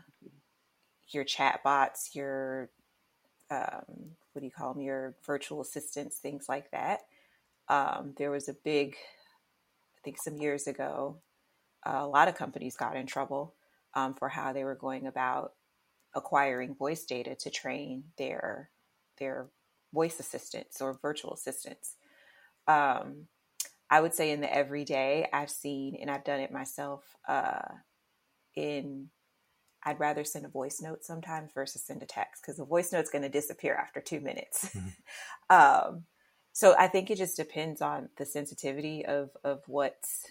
your 1.08 1.24
chat 1.24 1.62
bots, 1.62 2.10
your 2.14 2.68
um, 3.50 4.16
what 4.32 4.40
do 4.40 4.44
you 4.44 4.50
call 4.50 4.74
them? 4.74 4.82
Your 4.82 5.14
virtual 5.24 5.60
assistants, 5.60 6.18
things 6.18 6.48
like 6.48 6.70
that. 6.70 7.00
Um, 7.68 8.14
there 8.16 8.30
was 8.30 8.48
a 8.48 8.54
big, 8.64 8.96
I 9.96 10.00
think, 10.04 10.18
some 10.18 10.36
years 10.36 10.66
ago, 10.66 11.16
a 11.84 12.06
lot 12.06 12.28
of 12.28 12.36
companies 12.36 12.76
got 12.76 12.96
in 12.96 13.06
trouble 13.06 13.54
um, 13.94 14.14
for 14.14 14.28
how 14.28 14.52
they 14.52 14.64
were 14.64 14.74
going 14.74 15.06
about 15.06 15.54
acquiring 16.14 16.74
voice 16.74 17.04
data 17.04 17.34
to 17.36 17.50
train 17.50 18.04
their 18.18 18.70
their 19.18 19.46
voice 19.92 20.20
assistants 20.20 20.80
or 20.80 20.98
virtual 21.00 21.32
assistants. 21.32 21.96
Um, 22.66 23.26
I 23.90 24.00
would 24.00 24.14
say 24.14 24.30
in 24.30 24.40
the 24.40 24.54
everyday, 24.54 25.28
I've 25.32 25.50
seen 25.50 25.96
and 26.00 26.10
I've 26.10 26.24
done 26.24 26.40
it 26.40 26.52
myself. 26.52 27.02
Uh, 27.28 27.60
in 28.54 29.08
I'd 29.82 29.98
rather 29.98 30.24
send 30.24 30.44
a 30.44 30.48
voice 30.48 30.80
note 30.82 31.04
sometimes 31.04 31.52
versus 31.54 31.82
send 31.82 32.02
a 32.02 32.06
text 32.06 32.42
because 32.42 32.58
the 32.58 32.64
voice 32.64 32.92
note's 32.92 33.10
going 33.10 33.22
to 33.22 33.30
disappear 33.30 33.74
after 33.74 34.00
two 34.00 34.20
minutes. 34.20 34.70
Mm-hmm. 34.74 35.56
um, 35.96 36.04
so 36.52 36.74
I 36.78 36.88
think 36.88 37.10
it 37.10 37.16
just 37.16 37.36
depends 37.36 37.80
on 37.80 38.10
the 38.18 38.26
sensitivity 38.26 39.04
of 39.06 39.30
of 39.42 39.62
what's 39.66 40.26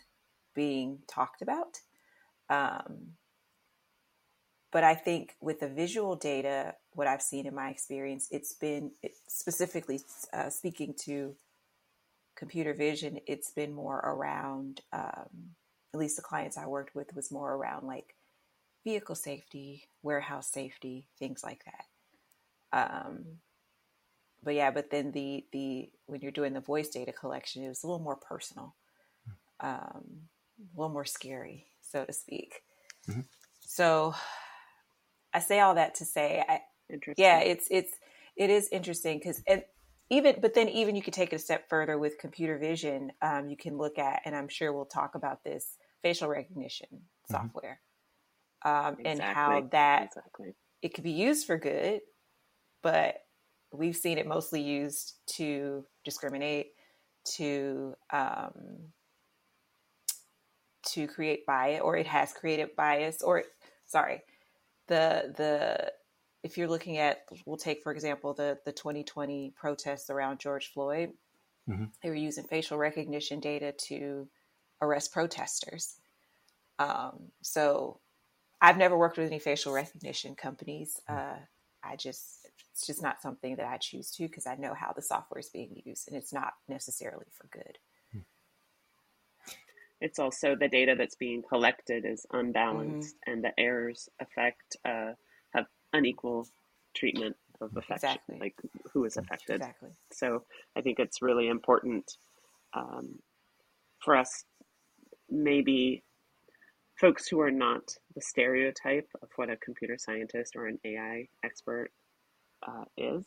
being 0.54 1.00
talked 1.08 1.42
about. 1.42 1.80
Um, 2.50 3.14
but 4.72 4.84
I 4.84 4.94
think 4.94 5.36
with 5.42 5.60
the 5.60 5.68
visual 5.68 6.16
data, 6.16 6.76
what 6.94 7.08
I've 7.08 7.22
seen 7.22 7.48
in 7.48 7.56
my 7.56 7.70
experience, 7.70 8.28
it's 8.30 8.54
been 8.54 8.92
specifically 9.28 10.02
uh, 10.32 10.50
speaking 10.50 10.94
to 11.06 11.36
computer 12.40 12.74
vision, 12.74 13.20
it's 13.28 13.52
been 13.52 13.74
more 13.74 13.98
around, 13.98 14.80
um, 14.94 15.52
at 15.94 16.00
least 16.00 16.16
the 16.16 16.22
clients 16.22 16.58
I 16.58 16.66
worked 16.68 16.96
with 16.96 17.14
was 17.16 17.32
more 17.32 17.54
around 17.54 17.86
like 17.86 18.16
vehicle 18.86 19.16
safety, 19.16 19.84
warehouse 20.02 20.50
safety, 20.50 21.06
things 21.20 21.44
like 21.44 21.66
that. 21.66 21.86
Um, 22.72 23.26
but 24.42 24.56
yeah, 24.56 24.72
but 24.72 24.90
then 24.90 25.12
the 25.12 25.46
the 25.52 25.90
when 26.06 26.22
you're 26.22 26.32
doing 26.32 26.54
the 26.54 26.62
voice 26.62 26.88
data 26.88 27.12
collection, 27.12 27.64
it 27.64 27.68
was 27.68 27.84
a 27.84 27.88
little 27.88 28.02
more 28.02 28.16
personal, 28.16 28.74
um, 29.60 30.30
a 30.60 30.80
little 30.80 30.94
more 30.94 31.06
scary, 31.06 31.66
so 31.82 32.06
to 32.06 32.14
speak. 32.14 32.62
Mm-hmm. 33.10 33.22
So 33.60 34.16
I 35.34 35.40
say 35.40 35.60
all 35.60 35.76
that 35.76 35.96
to 35.96 36.06
say, 36.06 36.44
I, 36.48 36.62
yeah, 37.18 37.42
it's 37.42 37.68
it's 37.70 37.94
it 38.38 38.50
is 38.50 38.70
interesting 38.72 39.18
because 39.18 39.44
even 40.10 40.36
but 40.42 40.54
then 40.54 40.70
even 40.70 40.96
you 40.96 41.02
could 41.02 41.14
take 41.14 41.34
it 41.34 41.38
a 41.38 41.40
step 41.40 41.70
further 41.70 41.98
with 41.98 42.18
computer 42.18 42.58
vision 42.58 43.12
um, 43.22 43.50
you 43.50 43.58
can 43.58 43.78
look 43.78 43.98
at 43.98 44.22
and 44.26 44.36
i'm 44.36 44.48
sure 44.48 44.74
we'll 44.74 44.86
talk 44.86 45.16
about 45.16 45.44
this 45.44 45.78
facial 46.02 46.28
recognition 46.28 46.88
mm-hmm. 46.94 47.34
software 47.34 47.80
um, 48.66 48.96
exactly. 49.00 49.06
and 49.06 49.22
how 49.22 49.68
that 49.72 50.06
exactly. 50.06 50.56
it 50.82 50.94
could 50.94 51.04
be 51.04 51.12
used 51.12 51.46
for 51.46 51.58
good 51.58 52.02
but 52.82 53.16
we've 53.72 53.96
seen 53.96 54.18
it 54.18 54.28
mostly 54.28 54.62
used 54.62 55.16
to 55.28 55.86
discriminate 56.04 56.68
to 57.26 57.94
um, 58.12 58.54
to 60.86 61.08
create 61.08 61.46
bias 61.46 61.82
or 61.82 61.98
it 61.98 62.08
has 62.08 62.34
created 62.34 62.70
bias 62.76 63.22
or 63.22 63.44
sorry 63.86 64.22
the 64.88 65.34
the 65.38 65.92
if 66.44 66.58
you're 66.58 66.68
looking 66.68 66.98
at, 66.98 67.24
we'll 67.46 67.58
take 67.58 67.84
for 67.84 67.92
example 67.92 68.34
the 68.34 68.58
the 68.66 68.72
2020 68.72 69.54
protests 69.56 70.10
around 70.10 70.40
George 70.40 70.72
Floyd. 70.72 71.12
Mm-hmm. 71.70 71.86
They 72.02 72.10
were 72.10 72.16
using 72.16 72.46
facial 72.46 72.78
recognition 72.78 73.40
data 73.40 73.74
to 73.88 74.28
arrest 74.82 75.14
protesters. 75.14 75.96
Um, 76.80 77.32
so 77.42 78.00
I've 78.62 78.78
never 78.78 78.98
worked 78.98 79.18
with 79.18 79.28
any 79.28 79.40
facial 79.40 79.74
recognition 79.74 80.36
companies. 80.36 81.00
Hmm. 81.08 81.16
Uh, 81.16 81.36
I 81.84 81.96
just, 81.96 82.50
it's 82.72 82.86
just 82.86 83.02
not 83.02 83.22
something 83.22 83.56
that 83.56 83.68
I 83.68 83.78
choose 83.78 84.12
to 84.12 84.24
because 84.24 84.46
I 84.46 84.56
know 84.56 84.74
how 84.74 84.92
the 84.94 85.02
software 85.02 85.40
is 85.40 85.50
being 85.50 85.82
used 85.86 86.08
and 86.08 86.18
it's 86.18 86.34
not 86.34 86.54
necessarily 86.68 87.26
for 87.32 87.48
good. 87.52 87.78
Hmm. 88.12 88.20
It's 90.02 90.20
also 90.20 90.56
the 90.56 90.68
data 90.68 90.96
that's 90.98 91.16
being 91.16 91.44
collected 91.48 92.06
is 92.06 92.26
unbalanced 92.32 93.16
mm-hmm. 93.16 93.32
and 93.32 93.44
the 93.44 93.58
errors 93.58 94.10
affect, 94.20 94.78
uh, 94.84 95.12
have 95.12 95.16
unequal 95.94 96.48
treatment 96.96 97.36
of 97.62 97.76
affection, 97.76 98.10
exactly. 98.10 98.38
like 98.40 98.56
who 98.94 99.06
is 99.06 99.18
affected. 99.18 99.58
Exactly. 99.58 99.90
So 100.12 100.44
I 100.78 100.82
think 100.82 101.00
it's 101.00 101.22
really 101.22 101.48
important 101.48 102.10
um, 102.74 103.20
for 104.04 104.16
us, 104.16 104.46
maybe 105.30 106.04
folks 107.00 107.28
who 107.28 107.40
are 107.42 107.52
not 107.52 107.82
the 108.16 108.22
stereotype 108.22 109.08
of 109.22 109.30
what 109.36 109.50
a 109.50 109.58
computer 109.58 109.98
scientist 109.98 110.56
or 110.56 110.68
an 110.68 110.80
AI 110.86 111.28
expert 111.44 111.92
uh, 112.68 112.86
is, 112.98 113.26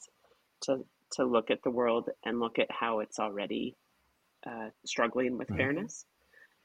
to 0.62 0.84
to 1.12 1.24
look 1.24 1.50
at 1.50 1.62
the 1.62 1.70
world 1.70 2.08
and 2.24 2.40
look 2.40 2.58
at 2.58 2.70
how 2.70 3.00
it's 3.00 3.18
already 3.18 3.76
uh, 4.46 4.70
struggling 4.86 5.36
with 5.36 5.48
mm-hmm. 5.48 5.58
fairness, 5.58 6.06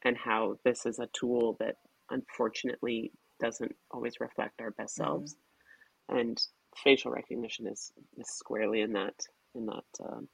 and 0.05 0.17
how 0.17 0.57
this 0.63 0.85
is 0.85 0.99
a 0.99 1.07
tool 1.07 1.57
that 1.59 1.75
unfortunately 2.09 3.11
doesn't 3.41 3.75
always 3.91 4.19
reflect 4.19 4.61
our 4.61 4.71
best 4.71 4.97
mm-hmm. 4.97 5.09
selves, 5.09 5.33
mm-hmm. 5.33 5.41
And 6.09 6.41
facial 6.83 7.11
recognition 7.11 7.67
is, 7.67 7.91
is 8.17 8.29
squarely 8.29 8.81
in 8.81 8.93
that 8.93 9.15
in 9.55 9.65
that. 9.65 9.83
Um, 10.03 10.27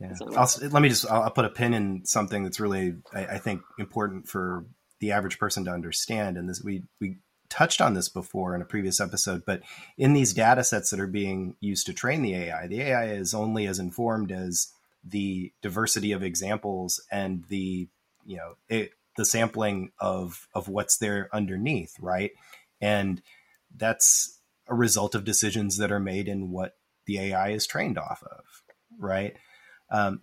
yeah. 0.00 0.12
I'll, 0.36 0.48
let 0.70 0.82
me 0.82 0.88
just 0.88 1.08
I'll, 1.10 1.30
put 1.30 1.44
a 1.44 1.50
pin 1.50 1.74
in 1.74 2.04
something 2.04 2.42
that's 2.42 2.60
really 2.60 2.96
I, 3.12 3.26
I, 3.26 3.38
think 3.38 3.62
important 3.78 4.28
for 4.28 4.66
the 5.00 5.12
average 5.12 5.38
person 5.38 5.64
to 5.66 5.70
understand. 5.70 6.36
And 6.36 6.48
this 6.48 6.62
we 6.62 6.82
we 7.00 7.18
touched 7.48 7.80
on 7.80 7.94
this 7.94 8.08
before 8.08 8.54
in 8.54 8.62
a 8.62 8.66
previous 8.66 9.00
episode, 9.00 9.44
but 9.46 9.62
in 9.96 10.12
these 10.12 10.34
data 10.34 10.64
sets 10.64 10.90
that 10.90 11.00
are 11.00 11.06
being 11.06 11.56
used 11.60 11.86
to 11.86 11.92
train 11.92 12.22
the 12.22 12.34
AI, 12.34 12.66
the 12.66 12.80
AI 12.80 13.06
is 13.06 13.34
only 13.34 13.66
as 13.66 13.78
informed 13.78 14.32
as 14.32 14.68
the 15.04 15.52
diversity 15.62 16.12
of 16.12 16.22
examples 16.22 17.02
and 17.12 17.44
the 17.48 17.88
you 18.24 18.36
know 18.36 18.54
it, 18.68 18.90
the 19.16 19.24
sampling 19.24 19.92
of 20.00 20.48
of 20.54 20.68
what's 20.68 20.98
there 20.98 21.28
underneath, 21.32 21.94
right? 22.00 22.32
And 22.80 23.22
that's 23.76 24.40
a 24.68 24.74
result 24.74 25.14
of 25.14 25.24
decisions 25.24 25.78
that 25.78 25.92
are 25.92 26.00
made 26.00 26.28
in 26.28 26.50
what 26.50 26.76
the 27.06 27.18
AI 27.18 27.50
is 27.50 27.66
trained 27.66 27.98
off 27.98 28.22
of, 28.22 28.44
right? 28.98 29.36
Um, 29.90 30.20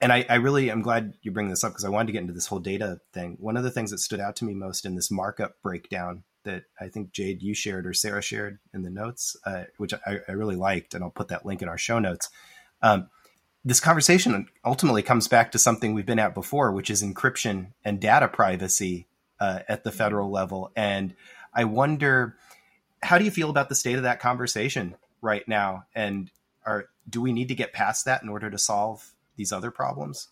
and 0.00 0.12
I, 0.12 0.24
I, 0.28 0.36
really 0.36 0.70
am 0.70 0.82
glad 0.82 1.14
you 1.22 1.30
bring 1.30 1.48
this 1.48 1.62
up 1.62 1.72
because 1.72 1.84
I 1.84 1.90
wanted 1.90 2.06
to 2.06 2.12
get 2.12 2.22
into 2.22 2.32
this 2.32 2.46
whole 2.46 2.58
data 2.58 3.00
thing. 3.12 3.36
One 3.38 3.56
of 3.56 3.64
the 3.64 3.70
things 3.70 3.90
that 3.90 3.98
stood 3.98 4.20
out 4.20 4.36
to 4.36 4.44
me 4.44 4.54
most 4.54 4.84
in 4.84 4.94
this 4.94 5.10
markup 5.10 5.56
breakdown 5.62 6.24
that 6.44 6.64
I 6.80 6.88
think 6.88 7.12
Jade 7.12 7.42
you 7.42 7.54
shared 7.54 7.86
or 7.86 7.92
Sarah 7.92 8.22
shared 8.22 8.58
in 8.72 8.82
the 8.82 8.90
notes, 8.90 9.36
uh, 9.44 9.64
which 9.76 9.92
I, 9.92 10.20
I, 10.26 10.32
really 10.32 10.56
liked, 10.56 10.94
and 10.94 11.04
I'll 11.04 11.10
put 11.10 11.28
that 11.28 11.44
link 11.44 11.60
in 11.60 11.68
our 11.68 11.76
show 11.76 11.98
notes. 11.98 12.30
Um, 12.80 13.10
this 13.62 13.80
conversation 13.80 14.46
ultimately 14.64 15.02
comes 15.02 15.28
back 15.28 15.52
to 15.52 15.58
something 15.58 15.92
we've 15.92 16.06
been 16.06 16.18
at 16.18 16.34
before, 16.34 16.72
which 16.72 16.88
is 16.88 17.02
encryption 17.02 17.72
and 17.84 18.00
data 18.00 18.26
privacy 18.26 19.06
uh, 19.38 19.60
at 19.68 19.84
the 19.84 19.92
federal 19.92 20.30
level. 20.30 20.72
And 20.74 21.14
I 21.52 21.64
wonder 21.64 22.36
how 23.02 23.18
do 23.18 23.24
you 23.24 23.30
feel 23.30 23.50
about 23.50 23.68
the 23.68 23.74
state 23.74 23.96
of 23.96 24.02
that 24.02 24.20
conversation 24.20 24.94
right 25.20 25.46
now? 25.48 25.84
And 25.94 26.30
are 26.66 26.88
do 27.08 27.20
we 27.20 27.32
need 27.32 27.48
to 27.48 27.54
get 27.54 27.72
past 27.72 28.04
that 28.04 28.22
in 28.22 28.28
order 28.28 28.50
to 28.50 28.58
solve 28.58 29.12
these 29.36 29.52
other 29.52 29.70
problems? 29.70 30.28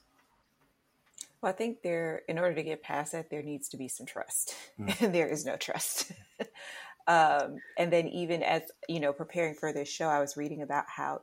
Well, 1.40 1.50
I 1.50 1.54
think 1.54 1.82
there, 1.82 2.22
in 2.28 2.38
order 2.38 2.54
to 2.54 2.62
get 2.62 2.82
past 2.82 3.12
that, 3.12 3.30
there 3.30 3.42
needs 3.42 3.68
to 3.68 3.76
be 3.76 3.88
some 3.88 4.06
trust, 4.06 4.54
mm. 4.78 5.00
and 5.00 5.14
there 5.14 5.28
is 5.28 5.46
no 5.46 5.56
trust. 5.56 6.12
um, 7.06 7.58
and 7.76 7.92
then, 7.92 8.08
even 8.08 8.42
as 8.42 8.62
you 8.88 9.00
know, 9.00 9.12
preparing 9.12 9.54
for 9.54 9.72
this 9.72 9.88
show, 9.88 10.08
I 10.08 10.20
was 10.20 10.36
reading 10.36 10.62
about 10.62 10.84
how, 10.88 11.22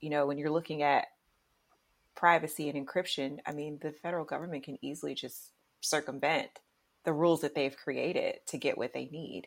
you 0.00 0.10
know, 0.10 0.26
when 0.26 0.38
you're 0.38 0.50
looking 0.50 0.82
at 0.82 1.06
privacy 2.14 2.68
and 2.68 2.86
encryption, 2.86 3.38
I 3.46 3.52
mean, 3.52 3.78
the 3.80 3.92
federal 3.92 4.24
government 4.24 4.64
can 4.64 4.78
easily 4.82 5.14
just 5.14 5.52
circumvent 5.80 6.50
the 7.04 7.12
rules 7.12 7.40
that 7.40 7.54
they've 7.54 7.76
created 7.76 8.40
to 8.46 8.58
get 8.58 8.76
what 8.76 8.92
they 8.92 9.06
need 9.06 9.46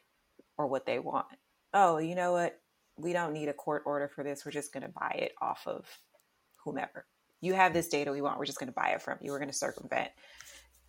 or 0.57 0.67
what 0.67 0.85
they 0.85 0.99
want. 0.99 1.25
Oh, 1.73 1.97
you 1.97 2.15
know 2.15 2.33
what? 2.33 2.59
We 2.97 3.13
don't 3.13 3.33
need 3.33 3.49
a 3.49 3.53
court 3.53 3.83
order 3.85 4.07
for 4.07 4.23
this. 4.23 4.45
We're 4.45 4.51
just 4.51 4.71
going 4.73 4.83
to 4.83 4.89
buy 4.89 5.15
it 5.17 5.33
off 5.41 5.63
of 5.65 5.85
whomever. 6.63 7.05
You 7.41 7.53
have 7.53 7.73
this 7.73 7.89
data 7.89 8.11
we 8.11 8.21
want. 8.21 8.37
We're 8.37 8.45
just 8.45 8.59
going 8.59 8.67
to 8.67 8.73
buy 8.73 8.89
it 8.89 9.01
from 9.01 9.17
you. 9.21 9.31
We're 9.31 9.39
going 9.39 9.49
to 9.51 9.57
circumvent 9.57 10.09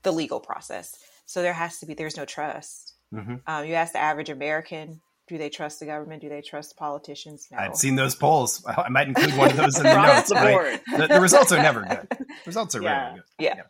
the 0.02 0.12
legal 0.12 0.38
process. 0.38 0.96
So 1.26 1.42
there 1.42 1.54
has 1.54 1.78
to 1.80 1.86
be, 1.86 1.94
there's 1.94 2.16
no 2.16 2.24
trust. 2.24 2.94
Mm-hmm. 3.12 3.36
Um, 3.46 3.66
you 3.66 3.74
ask 3.74 3.92
the 3.92 3.98
average 3.98 4.28
American, 4.28 5.00
do 5.26 5.38
they 5.38 5.48
trust 5.48 5.80
the 5.80 5.86
government? 5.86 6.20
Do 6.20 6.28
they 6.28 6.42
trust 6.42 6.76
politicians? 6.76 7.48
No. 7.50 7.58
I've 7.58 7.76
seen 7.76 7.96
those 7.96 8.14
polls. 8.14 8.64
I 8.68 8.88
might 8.90 9.08
include 9.08 9.36
one 9.36 9.50
of 9.50 9.56
those 9.56 9.78
in 9.78 9.84
the 9.84 9.94
notes. 9.94 10.28
The, 10.28 10.34
right? 10.34 10.80
the, 10.96 11.06
the, 11.06 11.20
results 11.20 11.50
are 11.52 11.62
never 11.62 11.82
good. 11.82 12.06
The 12.10 12.26
Results 12.46 12.74
are 12.74 12.82
yeah. 12.82 13.14
good. 13.14 13.22
Yeah. 13.38 13.54
yeah. 13.56 13.62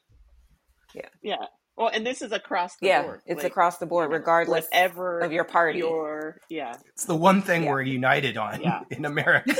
Yeah. 0.95 1.09
Yeah. 1.23 1.47
Well, 1.77 1.91
and 1.93 2.07
this 2.07 2.23
is 2.23 2.31
across 2.31 2.77
the 2.77 2.87
yeah, 2.87 3.03
board. 3.03 3.23
it's 3.27 3.43
like, 3.43 3.51
across 3.51 3.79
the 3.79 3.87
board, 3.87 4.13
regardless 4.13 4.67
whatever 4.67 5.19
of 5.19 5.33
your 5.33 5.43
party. 5.43 5.81
Your 5.81 6.41
yeah, 6.49 6.77
it's 6.93 7.05
the 7.05 7.17
one 7.17 7.43
thing 7.43 7.65
yeah. 7.65 7.71
we're 7.71 7.83
united 7.83 8.37
on 8.37 8.61
yeah. 8.61 8.83
in 8.91 9.05
America 9.05 9.55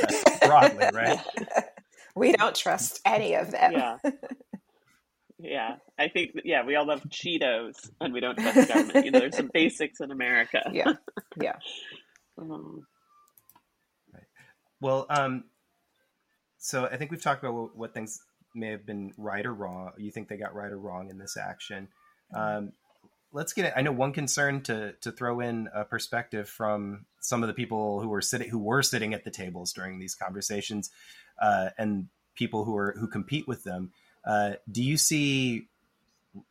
broadly, 0.45 0.85
right? 0.93 1.19
we 2.15 2.31
don't 2.31 2.55
trust 2.55 3.01
any 3.05 3.35
of 3.35 3.51
them. 3.51 3.73
Yeah, 3.73 3.97
yeah. 5.37 5.75
I 5.99 6.07
think 6.07 6.39
yeah, 6.45 6.65
we 6.65 6.75
all 6.77 6.87
love 6.87 7.03
Cheetos, 7.09 7.89
and 7.99 8.13
we 8.13 8.21
don't 8.21 8.37
trust 8.37 8.69
government. 8.69 9.05
You 9.05 9.11
know, 9.11 9.19
there's 9.19 9.35
some 9.35 9.51
basics 9.53 9.99
in 9.99 10.11
America. 10.11 10.61
Yeah, 10.71 10.93
yeah. 11.41 11.57
um, 12.37 12.87
right. 14.13 14.23
Well, 14.79 15.05
um, 15.09 15.43
so 16.59 16.85
I 16.85 16.95
think 16.95 17.11
we've 17.11 17.21
talked 17.21 17.43
about 17.43 17.55
what, 17.55 17.75
what 17.75 17.93
things 17.93 18.21
may 18.55 18.71
have 18.71 18.85
been 18.85 19.11
right 19.17 19.45
or 19.45 19.53
wrong. 19.53 19.91
You 19.97 20.11
think 20.11 20.29
they 20.29 20.37
got 20.37 20.55
right 20.55 20.71
or 20.71 20.79
wrong 20.79 21.09
in 21.09 21.17
this 21.17 21.35
action? 21.35 21.89
Um, 22.35 22.73
let's 23.31 23.53
get 23.53 23.65
it. 23.65 23.73
I 23.75 23.81
know 23.81 23.91
one 23.91 24.13
concern 24.13 24.61
to 24.63 24.93
to 25.01 25.11
throw 25.11 25.39
in 25.39 25.69
a 25.73 25.85
perspective 25.85 26.49
from 26.49 27.05
some 27.19 27.43
of 27.43 27.47
the 27.47 27.53
people 27.53 28.01
who 28.01 28.09
were 28.09 28.21
sitting 28.21 28.49
who 28.49 28.59
were 28.59 28.83
sitting 28.83 29.13
at 29.13 29.23
the 29.23 29.31
tables 29.31 29.73
during 29.73 29.99
these 29.99 30.15
conversations, 30.15 30.91
uh, 31.41 31.69
and 31.77 32.07
people 32.35 32.65
who 32.65 32.75
are 32.75 32.95
who 32.99 33.07
compete 33.07 33.47
with 33.47 33.63
them. 33.63 33.91
Uh, 34.25 34.53
do 34.71 34.83
you 34.83 34.97
see 34.97 35.67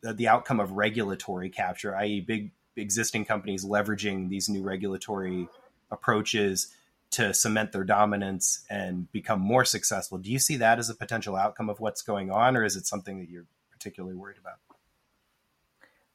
the 0.02 0.28
outcome 0.28 0.60
of 0.60 0.72
regulatory 0.72 1.50
capture, 1.50 1.94
i.e., 1.96 2.20
big 2.20 2.52
existing 2.76 3.24
companies 3.24 3.64
leveraging 3.64 4.28
these 4.28 4.48
new 4.48 4.62
regulatory 4.62 5.48
approaches 5.90 6.68
to 7.10 7.32
cement 7.34 7.72
their 7.72 7.84
dominance 7.84 8.64
and 8.70 9.10
become 9.12 9.40
more 9.40 9.64
successful? 9.64 10.18
Do 10.18 10.30
you 10.30 10.38
see 10.38 10.56
that 10.56 10.78
as 10.78 10.88
a 10.90 10.94
potential 10.94 11.36
outcome 11.36 11.68
of 11.68 11.80
what's 11.80 12.02
going 12.02 12.30
on, 12.30 12.56
or 12.56 12.64
is 12.64 12.76
it 12.76 12.86
something 12.86 13.18
that 13.18 13.28
you're 13.28 13.46
particularly 13.72 14.16
worried 14.16 14.38
about? 14.38 14.58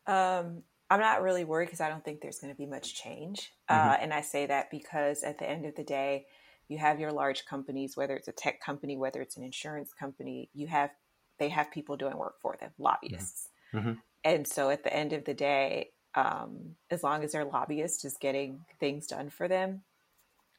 Um, 0.09 0.63
I'm 0.89 0.99
not 0.99 1.21
really 1.21 1.45
worried 1.45 1.65
because 1.65 1.81
I 1.81 1.89
don't 1.89 2.03
think 2.03 2.21
there's 2.21 2.39
going 2.39 2.51
to 2.51 2.57
be 2.57 2.65
much 2.65 2.95
change. 2.95 3.51
Uh, 3.67 3.73
mm-hmm. 3.73 3.89
Uh, 3.89 3.97
and 4.01 4.13
I 4.13 4.21
say 4.21 4.47
that 4.47 4.71
because 4.71 5.23
at 5.23 5.37
the 5.37 5.47
end 5.47 5.65
of 5.65 5.75
the 5.75 5.83
day, 5.83 6.25
you 6.67 6.77
have 6.77 6.99
your 6.99 7.11
large 7.11 7.45
companies, 7.45 7.95
whether 7.95 8.15
it's 8.15 8.27
a 8.27 8.31
tech 8.31 8.61
company, 8.61 8.97
whether 8.97 9.21
it's 9.21 9.37
an 9.37 9.43
insurance 9.43 9.93
company, 9.93 10.49
you 10.53 10.67
have 10.67 10.89
they 11.37 11.49
have 11.49 11.71
people 11.71 11.95
doing 11.95 12.17
work 12.17 12.35
for 12.41 12.57
them, 12.59 12.71
lobbyists. 12.77 13.49
Mm-hmm. 13.73 13.89
mm-hmm. 13.89 13.99
And 14.25 14.45
so 14.45 14.69
at 14.69 14.83
the 14.83 14.93
end 14.93 15.13
of 15.13 15.23
the 15.23 15.33
day, 15.33 15.91
um, 16.13 16.75
as 16.91 17.03
long 17.03 17.23
as 17.23 17.31
their 17.31 17.45
lobbyist 17.45 18.03
is 18.03 18.17
getting 18.19 18.65
things 18.77 19.07
done 19.07 19.29
for 19.29 19.47
them, 19.47 19.83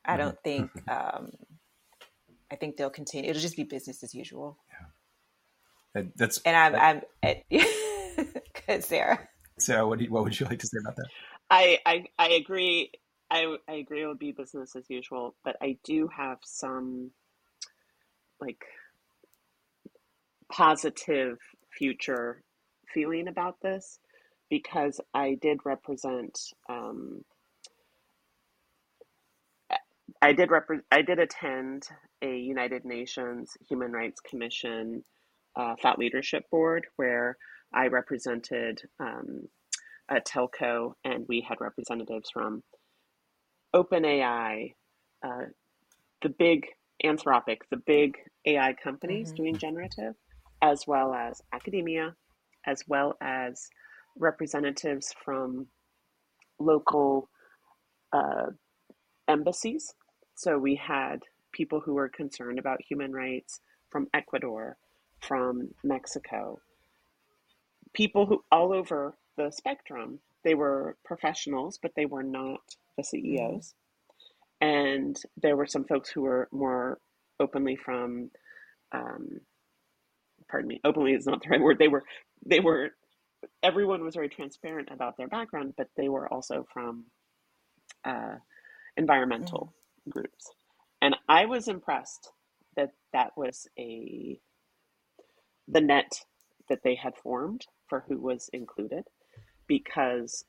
I 0.03 0.13
mm-hmm. 0.13 0.21
don't 0.21 0.43
think. 0.43 0.71
Um, 0.89 1.33
I 2.51 2.57
think 2.57 2.77
they'll 2.77 2.91
continue. 2.91 3.29
It'll 3.31 3.43
just 3.43 3.57
be 3.57 3.65
business 3.65 4.03
as 4.03 4.15
usual. 4.15 4.59
Yeah. 5.95 6.03
That's 6.17 6.41
and 6.43 6.57
I'm 6.57 7.03
I'm 7.23 7.43
good, 8.67 8.83
Sarah. 8.85 9.29
Sarah, 9.61 9.87
what, 9.87 10.01
you, 10.01 10.11
what 10.11 10.25
would 10.25 10.39
you 10.39 10.47
like 10.47 10.59
to 10.59 10.67
say 10.67 10.79
about 10.81 10.97
that? 10.97 11.07
I, 11.51 11.79
I, 11.85 12.05
I 12.19 12.29
agree. 12.31 12.91
I, 13.31 13.57
I 13.69 13.75
agree 13.75 14.03
it 14.03 14.07
would 14.07 14.19
be 14.19 14.33
business 14.33 14.75
as 14.77 14.89
usual, 14.89 15.37
but 15.45 15.57
I 15.63 15.77
do 15.85 16.09
have 16.09 16.39
some 16.43 17.11
like 18.41 18.65
positive 20.51 21.39
future 21.77 22.43
feeling 22.93 23.29
about 23.29 23.57
this 23.63 24.01
because 24.49 25.01
I 25.15 25.39
did 25.41 25.59
represent 25.65 26.39
um, 26.69 27.23
I 30.23 30.33
did 30.33 30.51
rep- 30.51 30.69
I 30.91 31.03
did 31.03 31.19
attend 31.19 31.85
a 32.23 32.37
United 32.37 32.85
Nations 32.85 33.57
Human 33.69 33.93
Rights 33.93 34.21
Commission 34.21 35.05
uh, 35.57 35.75
thought 35.81 35.99
leadership 35.99 36.45
board 36.51 36.87
where 36.97 37.37
I 37.73 37.89
represented 37.89 38.83
um, 38.99 39.49
a 40.09 40.21
telco, 40.21 40.95
and 41.05 41.27
we 41.29 41.41
had 41.41 41.61
representatives 41.61 42.31
from 42.31 42.63
OpenAI, 43.75 44.75
uh, 45.25 45.47
the 46.23 46.29
big 46.31 46.67
Anthropic, 47.05 47.59
the 47.71 47.79
big 47.87 48.17
AI 48.47 48.75
companies 48.83 49.33
Mm-hmm. 49.33 49.37
doing 49.37 49.59
generative, 49.59 50.15
as 50.63 50.87
well 50.87 51.15
as 51.15 51.43
academia, 51.53 52.15
as 52.67 52.85
well 52.89 53.17
as 53.21 53.69
representatives 54.19 55.15
from 55.25 55.67
local 56.59 57.29
uh, 58.13 58.47
embassies. 59.29 59.95
So 60.35 60.59
we 60.59 60.77
had 60.77 61.21
people 61.53 61.81
who 61.81 61.95
were 61.95 62.09
concerned 62.09 62.59
about 62.59 62.81
human 62.83 63.13
rights 63.13 63.61
from 63.91 64.09
Ecuador, 64.15 64.77
from 65.21 65.71
Mexico, 65.85 66.61
people 67.95 68.27
who 68.27 68.45
all 68.53 68.73
over 68.73 69.17
the 69.37 69.51
spectrum. 69.51 70.21
They 70.45 70.55
were 70.55 70.97
professionals, 71.05 71.79
but 71.83 71.93
they 71.97 72.07
were 72.07 72.23
not 72.23 72.61
the 72.97 73.05
CEOs. 73.05 73.75
And 74.61 75.17
there 75.41 75.57
were 75.57 75.67
some 75.67 75.85
folks 75.85 76.11
who 76.11 76.23
were 76.23 76.49
more 76.53 76.99
openly 77.41 77.77
from, 77.77 78.31
um, 78.93 79.41
pardon 80.51 80.69
me, 80.69 80.81
openly 80.85 81.13
is 81.13 81.27
not 81.27 81.43
the 81.43 81.51
right 81.51 81.61
word. 81.61 81.79
They 81.79 81.89
were, 81.89 82.05
they 82.45 82.61
were, 82.61 82.91
everyone 83.63 84.05
was 84.05 84.15
very 84.15 84.29
transparent 84.29 84.89
about 84.93 85.17
their 85.17 85.29
background, 85.29 85.75
but 85.77 85.89
they 85.97 86.09
were 86.09 86.33
also 86.33 86.67
from 86.73 87.05
uh, 88.05 88.37
environmental 88.97 89.75
groups. 90.09 90.51
And 91.03 91.17
I 91.29 91.47
was 91.47 91.69
impressed 91.69 92.33
that 92.77 92.91
that 93.13 93.33
was 93.37 93.67
a 93.79 94.39
the 95.69 95.81
net 95.81 96.21
that 96.69 96.81
they 96.83 96.95
had 96.97 97.17
formed 97.17 97.67
for 97.91 98.07
who 98.09 98.19
was 98.19 98.51
included 98.55 99.05
because 99.69 100.47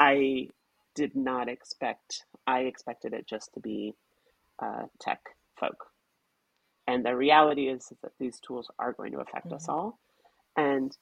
I 0.00 0.48
did 0.96 1.16
not 1.16 1.48
expect 1.48 2.24
I 2.48 2.62
expected 2.62 3.14
it 3.14 3.28
just 3.28 3.54
to 3.54 3.60
be 3.60 3.94
uh, 4.60 4.84
tech 5.00 5.20
folk. 5.60 5.86
And 6.88 7.04
the 7.04 7.14
reality 7.14 7.68
is 7.68 7.92
that 8.02 8.12
these 8.18 8.40
tools 8.40 8.70
are 8.78 8.94
going 8.94 9.12
to 9.12 9.20
affect 9.20 9.52
us 9.52 9.68
all. 9.68 10.00
And 10.56 10.96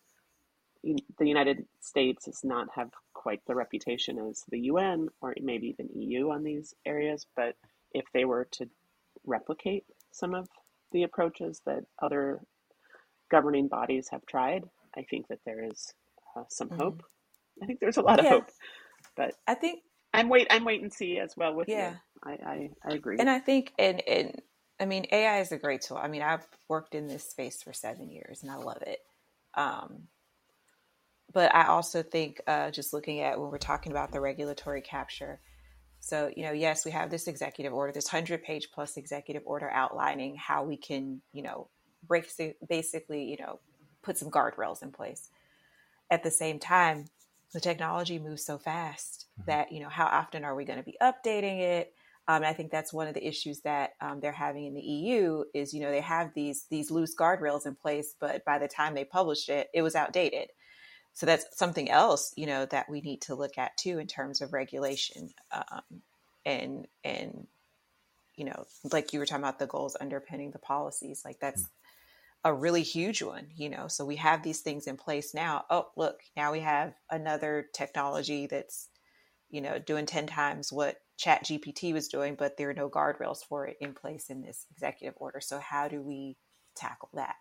the 0.82 1.28
United 1.28 1.64
States 1.80 2.26
does 2.26 2.42
not 2.44 2.68
have 2.74 2.90
quite 3.14 3.40
the 3.46 3.54
reputation 3.54 4.18
as 4.18 4.44
the 4.50 4.60
UN 4.60 5.08
or 5.20 5.34
maybe 5.40 5.68
even 5.68 5.88
EU 5.94 6.30
on 6.30 6.44
these 6.44 6.74
areas, 6.86 7.26
but 7.36 7.54
if 7.92 8.04
they 8.12 8.24
were 8.24 8.48
to 8.52 8.68
replicate 9.26 9.84
some 10.12 10.34
of 10.34 10.48
the 10.92 11.04
approaches 11.04 11.62
that 11.66 11.84
other 12.02 12.40
governing 13.30 13.68
bodies 13.68 14.08
have 14.10 14.26
tried, 14.26 14.64
I 14.96 15.04
think 15.04 15.28
that 15.28 15.40
there 15.44 15.64
is 15.64 15.92
uh, 16.36 16.44
some 16.50 16.70
Mhm. 16.70 16.76
hope. 16.78 17.02
I 17.62 17.66
think 17.66 17.80
there's 17.80 17.96
a 17.96 18.02
lot 18.02 18.20
of 18.20 18.26
hope, 18.26 18.50
but 19.16 19.34
I 19.46 19.54
think 19.54 19.82
I'm 20.12 20.28
wait 20.28 20.46
I'm 20.50 20.64
wait 20.64 20.82
and 20.82 20.92
see 20.92 21.18
as 21.18 21.36
well 21.36 21.54
with 21.54 21.68
Yeah. 21.68 21.74
you. 21.74 21.96
I, 22.24 22.32
I, 22.32 22.70
I 22.84 22.94
agree. 22.94 23.18
And 23.18 23.30
I 23.30 23.38
think, 23.38 23.72
and, 23.78 24.06
and 24.06 24.42
I 24.78 24.86
mean, 24.86 25.06
AI 25.10 25.40
is 25.40 25.52
a 25.52 25.58
great 25.58 25.82
tool. 25.82 25.96
I 25.96 26.08
mean, 26.08 26.22
I've 26.22 26.46
worked 26.68 26.94
in 26.94 27.06
this 27.06 27.28
space 27.30 27.62
for 27.62 27.72
seven 27.72 28.10
years 28.10 28.42
and 28.42 28.50
I 28.50 28.56
love 28.56 28.82
it. 28.82 29.00
Um, 29.54 30.08
but 31.32 31.54
I 31.54 31.66
also 31.66 32.02
think, 32.02 32.40
uh, 32.46 32.70
just 32.70 32.92
looking 32.92 33.20
at 33.20 33.38
when 33.40 33.50
we're 33.50 33.58
talking 33.58 33.92
about 33.92 34.12
the 34.12 34.20
regulatory 34.20 34.80
capture, 34.80 35.40
so, 36.00 36.30
you 36.36 36.44
know, 36.44 36.52
yes, 36.52 36.84
we 36.84 36.92
have 36.92 37.10
this 37.10 37.28
executive 37.28 37.74
order, 37.74 37.92
this 37.92 38.12
100 38.12 38.42
page 38.44 38.70
plus 38.72 38.96
executive 38.96 39.42
order 39.46 39.70
outlining 39.70 40.36
how 40.36 40.64
we 40.64 40.76
can, 40.76 41.22
you 41.32 41.42
know, 41.42 41.70
break, 42.04 42.30
basically, 42.68 43.24
you 43.24 43.36
know, 43.38 43.60
put 44.06 44.16
some 44.16 44.30
guardrails 44.30 44.82
in 44.82 44.92
place. 44.92 45.28
At 46.10 46.22
the 46.22 46.30
same 46.30 46.60
time, 46.60 47.06
the 47.52 47.60
technology 47.60 48.18
moves 48.18 48.44
so 48.44 48.56
fast 48.56 49.26
that, 49.46 49.72
you 49.72 49.80
know, 49.80 49.88
how 49.88 50.06
often 50.06 50.44
are 50.44 50.54
we 50.54 50.64
going 50.64 50.78
to 50.78 50.84
be 50.84 50.96
updating 51.02 51.58
it? 51.60 51.92
Um, 52.28 52.36
and 52.36 52.46
I 52.46 52.52
think 52.52 52.70
that's 52.70 52.92
one 52.92 53.08
of 53.08 53.14
the 53.14 53.26
issues 53.26 53.60
that 53.60 53.94
um, 54.00 54.20
they're 54.20 54.32
having 54.32 54.66
in 54.66 54.74
the 54.74 54.80
EU 54.80 55.44
is, 55.54 55.74
you 55.74 55.80
know, 55.80 55.90
they 55.90 56.00
have 56.00 56.32
these 56.34 56.66
these 56.70 56.90
loose 56.90 57.14
guardrails 57.14 57.66
in 57.66 57.74
place, 57.74 58.14
but 58.18 58.44
by 58.44 58.58
the 58.58 58.68
time 58.68 58.94
they 58.94 59.04
published 59.04 59.48
it, 59.48 59.68
it 59.74 59.82
was 59.82 59.94
outdated. 59.94 60.48
So 61.12 61.24
that's 61.24 61.46
something 61.56 61.90
else, 61.90 62.32
you 62.36 62.46
know, 62.46 62.66
that 62.66 62.90
we 62.90 63.00
need 63.00 63.22
to 63.22 63.34
look 63.34 63.58
at 63.58 63.76
too 63.76 63.98
in 63.98 64.06
terms 64.06 64.40
of 64.40 64.52
regulation, 64.52 65.30
um, 65.52 66.02
and 66.44 66.86
and 67.04 67.46
you 68.36 68.44
know, 68.44 68.66
like 68.92 69.12
you 69.12 69.18
were 69.18 69.26
talking 69.26 69.44
about 69.44 69.58
the 69.58 69.66
goals 69.66 69.96
underpinning 70.00 70.50
the 70.50 70.58
policies, 70.58 71.22
like 71.24 71.38
that's 71.40 71.64
a 72.46 72.54
really 72.54 72.82
huge 72.82 73.22
one, 73.22 73.48
you 73.56 73.68
know. 73.68 73.88
So 73.88 74.04
we 74.04 74.16
have 74.16 74.44
these 74.44 74.60
things 74.60 74.86
in 74.86 74.96
place 74.96 75.34
now. 75.34 75.64
Oh, 75.68 75.88
look, 75.96 76.20
now 76.36 76.52
we 76.52 76.60
have 76.60 76.94
another 77.10 77.66
technology 77.74 78.46
that's, 78.46 78.88
you 79.50 79.60
know, 79.60 79.80
doing 79.80 80.06
10 80.06 80.28
times 80.28 80.72
what 80.72 80.98
Chat 81.16 81.42
GPT 81.44 81.92
was 81.92 82.06
doing, 82.06 82.36
but 82.38 82.56
there 82.56 82.70
are 82.70 82.74
no 82.74 82.88
guardrails 82.88 83.44
for 83.44 83.66
it 83.66 83.76
in 83.80 83.94
place 83.94 84.30
in 84.30 84.42
this 84.42 84.64
executive 84.70 85.14
order. 85.16 85.40
So 85.40 85.58
how 85.58 85.88
do 85.88 86.00
we 86.00 86.36
tackle 86.76 87.08
that? 87.14 87.34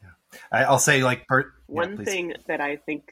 Yeah. 0.00 0.66
I'll 0.68 0.78
say 0.78 1.02
like 1.02 1.26
per, 1.26 1.52
one 1.66 1.96
please. 1.96 2.04
thing 2.04 2.34
that 2.46 2.60
I 2.60 2.76
think, 2.76 3.10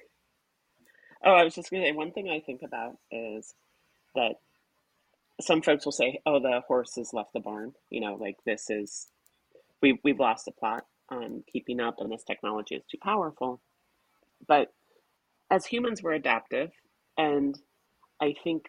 oh, 1.24 1.32
I 1.32 1.42
was 1.42 1.56
just 1.56 1.72
going 1.72 1.82
to 1.82 1.88
say, 1.88 1.92
one 1.92 2.12
thing 2.12 2.28
I 2.28 2.38
think 2.38 2.62
about 2.62 2.98
is 3.10 3.52
that 4.14 4.36
some 5.40 5.60
folks 5.60 5.84
will 5.84 5.90
say, 5.90 6.20
oh, 6.24 6.38
the 6.38 6.60
horse 6.68 6.94
has 6.94 7.12
left 7.12 7.32
the 7.32 7.40
barn. 7.40 7.72
You 7.90 8.00
know, 8.00 8.14
like 8.14 8.36
this 8.46 8.70
is, 8.70 9.08
we, 9.82 9.98
we've 10.04 10.20
lost 10.20 10.44
the 10.44 10.52
plot 10.52 10.84
on 11.10 11.42
keeping 11.52 11.80
up 11.80 11.96
and 11.98 12.10
this 12.10 12.24
technology 12.24 12.74
is 12.74 12.84
too 12.90 12.98
powerful. 13.02 13.60
But 14.46 14.68
as 15.50 15.66
humans, 15.66 16.02
we're 16.02 16.12
adaptive. 16.12 16.70
And 17.16 17.58
I 18.20 18.34
think 18.42 18.64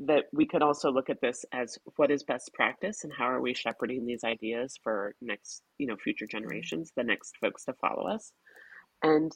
that 0.00 0.24
we 0.32 0.46
could 0.46 0.62
also 0.62 0.90
look 0.90 1.08
at 1.08 1.20
this 1.20 1.44
as 1.52 1.78
what 1.96 2.10
is 2.10 2.24
best 2.24 2.52
practice 2.54 3.04
and 3.04 3.12
how 3.16 3.24
are 3.24 3.40
we 3.40 3.54
shepherding 3.54 4.04
these 4.04 4.24
ideas 4.24 4.74
for 4.82 5.14
next 5.20 5.62
you 5.78 5.86
know 5.86 5.96
future 6.02 6.26
generations 6.26 6.90
the 6.96 7.04
next 7.04 7.36
folks 7.40 7.64
to 7.64 7.72
follow 7.74 8.08
us 8.08 8.32
and 9.04 9.32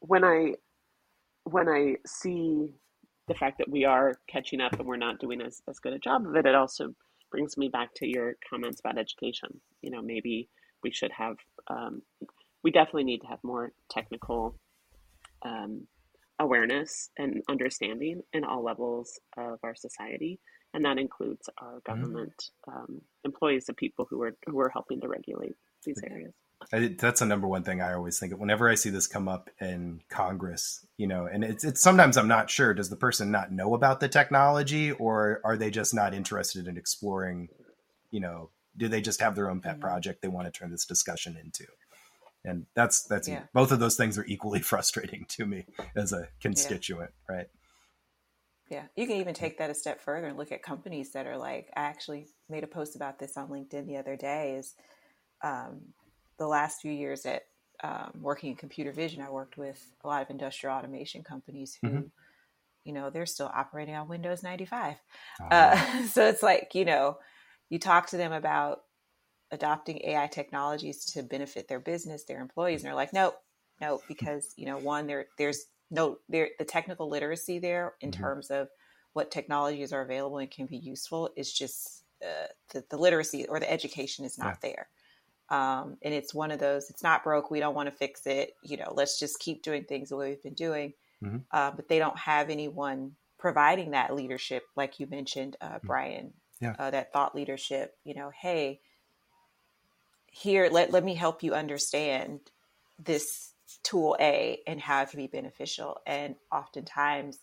when 0.00 0.22
i 0.22 0.52
when 1.44 1.68
i 1.68 1.94
see 2.06 2.74
the 3.28 3.34
fact 3.34 3.56
that 3.56 3.70
we 3.70 3.86
are 3.86 4.12
catching 4.28 4.60
up 4.60 4.74
and 4.74 4.86
we're 4.86 4.96
not 4.96 5.18
doing 5.20 5.40
as, 5.40 5.62
as 5.70 5.78
good 5.78 5.94
a 5.94 5.98
job 5.98 6.26
of 6.26 6.36
it 6.36 6.44
it 6.44 6.54
also 6.54 6.90
brings 7.30 7.56
me 7.56 7.70
back 7.70 7.88
to 7.96 8.06
your 8.06 8.34
comments 8.48 8.80
about 8.80 8.98
education 8.98 9.48
you 9.80 9.90
know 9.90 10.02
maybe 10.02 10.50
we 10.82 10.92
should 10.92 11.10
have 11.16 11.36
um, 11.68 12.02
we 12.62 12.70
definitely 12.70 13.04
need 13.04 13.20
to 13.20 13.26
have 13.26 13.38
more 13.42 13.72
technical 13.90 14.56
um, 15.44 15.86
awareness 16.38 17.10
and 17.18 17.42
understanding 17.48 18.22
in 18.32 18.44
all 18.44 18.64
levels 18.64 19.20
of 19.36 19.58
our 19.62 19.74
society, 19.74 20.40
and 20.72 20.84
that 20.84 20.98
includes 20.98 21.48
our 21.58 21.80
government 21.86 22.34
um, 22.66 23.00
employees, 23.24 23.66
the 23.66 23.74
people 23.74 24.06
who 24.08 24.22
are 24.22 24.36
who 24.46 24.58
are 24.60 24.70
helping 24.70 25.00
to 25.00 25.08
regulate 25.08 25.54
these 25.84 26.00
areas. 26.08 26.32
I, 26.72 26.94
that's 26.98 27.20
the 27.20 27.26
number 27.26 27.46
one 27.46 27.62
thing 27.62 27.80
I 27.80 27.92
always 27.92 28.18
think 28.18 28.32
of. 28.32 28.38
Whenever 28.38 28.68
I 28.68 28.74
see 28.74 28.90
this 28.90 29.06
come 29.06 29.28
up 29.28 29.50
in 29.60 30.00
Congress, 30.08 30.86
you 30.96 31.06
know, 31.06 31.26
and 31.26 31.44
it's, 31.44 31.64
it's 31.64 31.82
sometimes 31.82 32.16
I'm 32.16 32.28
not 32.28 32.50
sure, 32.50 32.72
does 32.74 32.90
the 32.90 32.96
person 32.96 33.30
not 33.30 33.52
know 33.52 33.74
about 33.74 34.00
the 34.00 34.08
technology 34.08 34.92
or 34.92 35.40
are 35.44 35.56
they 35.56 35.70
just 35.70 35.94
not 35.94 36.14
interested 36.14 36.66
in 36.66 36.76
exploring, 36.76 37.48
you 38.10 38.20
know, 38.20 38.50
do 38.76 38.88
they 38.88 39.00
just 39.00 39.20
have 39.20 39.34
their 39.34 39.50
own 39.50 39.60
pet 39.60 39.76
Mhm. 39.76 39.80
project 39.80 40.22
they 40.22 40.28
want 40.28 40.46
to 40.52 40.58
turn 40.58 40.70
this 40.70 40.84
discussion 40.86 41.36
into? 41.36 41.66
And 42.44 42.66
that's, 42.74 43.02
that's, 43.02 43.28
Yeah. 43.28 43.44
both 43.52 43.72
of 43.72 43.78
those 43.80 43.96
things 43.96 44.18
are 44.18 44.24
equally 44.26 44.60
frustrating 44.72 45.24
to 45.30 45.46
me 45.46 45.66
as 45.96 46.12
a 46.12 46.28
constituent, 46.40 47.12
right? 47.28 47.48
Yeah, 48.70 48.84
you 48.96 49.06
can 49.06 49.16
even 49.16 49.34
take 49.34 49.58
that 49.58 49.70
a 49.70 49.74
step 49.74 50.00
further 50.00 50.26
and 50.26 50.38
look 50.38 50.50
at 50.50 50.62
companies 50.62 51.12
that 51.12 51.26
are 51.26 51.36
like. 51.36 51.70
I 51.76 51.82
actually 51.82 52.28
made 52.48 52.64
a 52.64 52.66
post 52.66 52.96
about 52.96 53.18
this 53.18 53.36
on 53.36 53.48
LinkedIn 53.48 53.86
the 53.86 53.98
other 53.98 54.16
day. 54.16 54.56
Is 54.56 54.74
um, 55.42 55.80
the 56.38 56.46
last 56.46 56.80
few 56.80 56.90
years 56.90 57.26
at 57.26 57.42
um, 57.82 58.12
working 58.20 58.50
in 58.50 58.56
computer 58.56 58.90
vision, 58.90 59.20
I 59.20 59.30
worked 59.30 59.58
with 59.58 59.84
a 60.02 60.08
lot 60.08 60.22
of 60.22 60.30
industrial 60.30 60.74
automation 60.76 61.22
companies 61.22 61.78
who, 61.82 61.88
Mhm. 61.88 62.10
you 62.84 62.92
know, 62.94 63.10
they're 63.10 63.26
still 63.26 63.50
operating 63.54 63.94
on 63.94 64.08
Windows 64.08 64.42
ninety 64.42 64.64
five. 64.64 64.96
Oh, 65.42 65.46
Uh, 65.50 66.02
so 66.08 66.26
it's 66.26 66.42
like 66.42 66.74
you 66.74 66.86
know, 66.86 67.18
you 67.70 67.78
talk 67.78 68.08
to 68.08 68.16
them 68.16 68.32
about 68.32 68.82
adopting 69.50 70.00
AI 70.04 70.26
technologies 70.26 71.04
to 71.06 71.22
benefit 71.22 71.68
their 71.68 71.80
business, 71.80 72.24
their 72.24 72.40
employees, 72.40 72.82
and 72.82 72.88
they're 72.88 72.94
like, 72.96 73.12
nope, 73.12 73.36
nope, 73.80 74.02
because 74.08 74.52
you 74.56 74.66
know, 74.66 74.78
one, 74.78 75.06
there 75.06 75.26
there's 75.38 75.66
no 75.90 76.18
there 76.28 76.50
the 76.58 76.64
technical 76.64 77.08
literacy 77.08 77.58
there 77.58 77.94
in 78.00 78.10
Mhm. 78.10 78.12
terms 78.12 78.50
of 78.50 78.68
what 79.12 79.30
technologies 79.30 79.92
are 79.92 80.02
available 80.02 80.38
and 80.38 80.50
can 80.50 80.66
be 80.66 80.76
useful 80.78 81.30
is 81.36 81.52
just 81.52 82.04
uh, 82.24 82.46
the, 82.72 82.84
the 82.90 82.96
literacy 82.96 83.46
or 83.46 83.60
the 83.60 83.70
education 83.70 84.24
is 84.24 84.38
not 84.38 84.60
there. 84.60 84.88
Um, 85.50 85.98
and 86.02 86.14
it's 86.14 86.34
one 86.34 86.50
of 86.50 86.58
those, 86.58 86.90
it's 86.90 87.02
not 87.02 87.24
broke. 87.24 87.50
We 87.50 87.60
don't 87.60 87.74
want 87.74 87.88
to 87.88 87.94
fix 87.96 88.26
it. 88.26 88.56
You 88.62 88.78
know, 88.78 88.92
let's 88.94 89.18
just 89.18 89.38
keep 89.40 89.62
doing 89.62 89.84
things 89.84 90.08
the 90.08 90.16
way 90.16 90.30
we've 90.30 90.42
been 90.42 90.54
doing. 90.54 90.94
Mhm. 91.20 91.44
Uh, 91.52 91.70
but 91.72 91.88
they 91.88 91.98
don't 91.98 92.18
have 92.18 92.50
anyone 92.50 93.16
providing 93.38 93.92
that 93.92 94.14
leadership, 94.14 94.64
like 94.76 95.00
you 95.00 95.06
mentioned, 95.06 95.56
uh, 95.60 95.78
Brian, 95.86 96.34
Yeah. 96.64 96.74
uh, 96.78 96.90
that 96.90 97.12
thought 97.12 97.34
leadership, 97.34 97.96
you 98.04 98.14
know, 98.14 98.30
hey, 98.30 98.80
here, 100.26 100.68
let, 100.70 100.90
let 100.90 101.04
me 101.04 101.14
help 101.14 101.42
you 101.42 101.54
understand 101.54 102.40
this 102.98 103.52
tool 103.82 104.16
A 104.20 104.60
and 104.66 104.80
how 104.80 105.02
it 105.02 105.10
can 105.10 105.18
be 105.18 105.26
beneficial. 105.26 106.00
And 106.06 106.36
oftentimes 106.50 107.38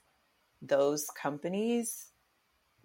those 0.61 1.07
companies 1.21 2.11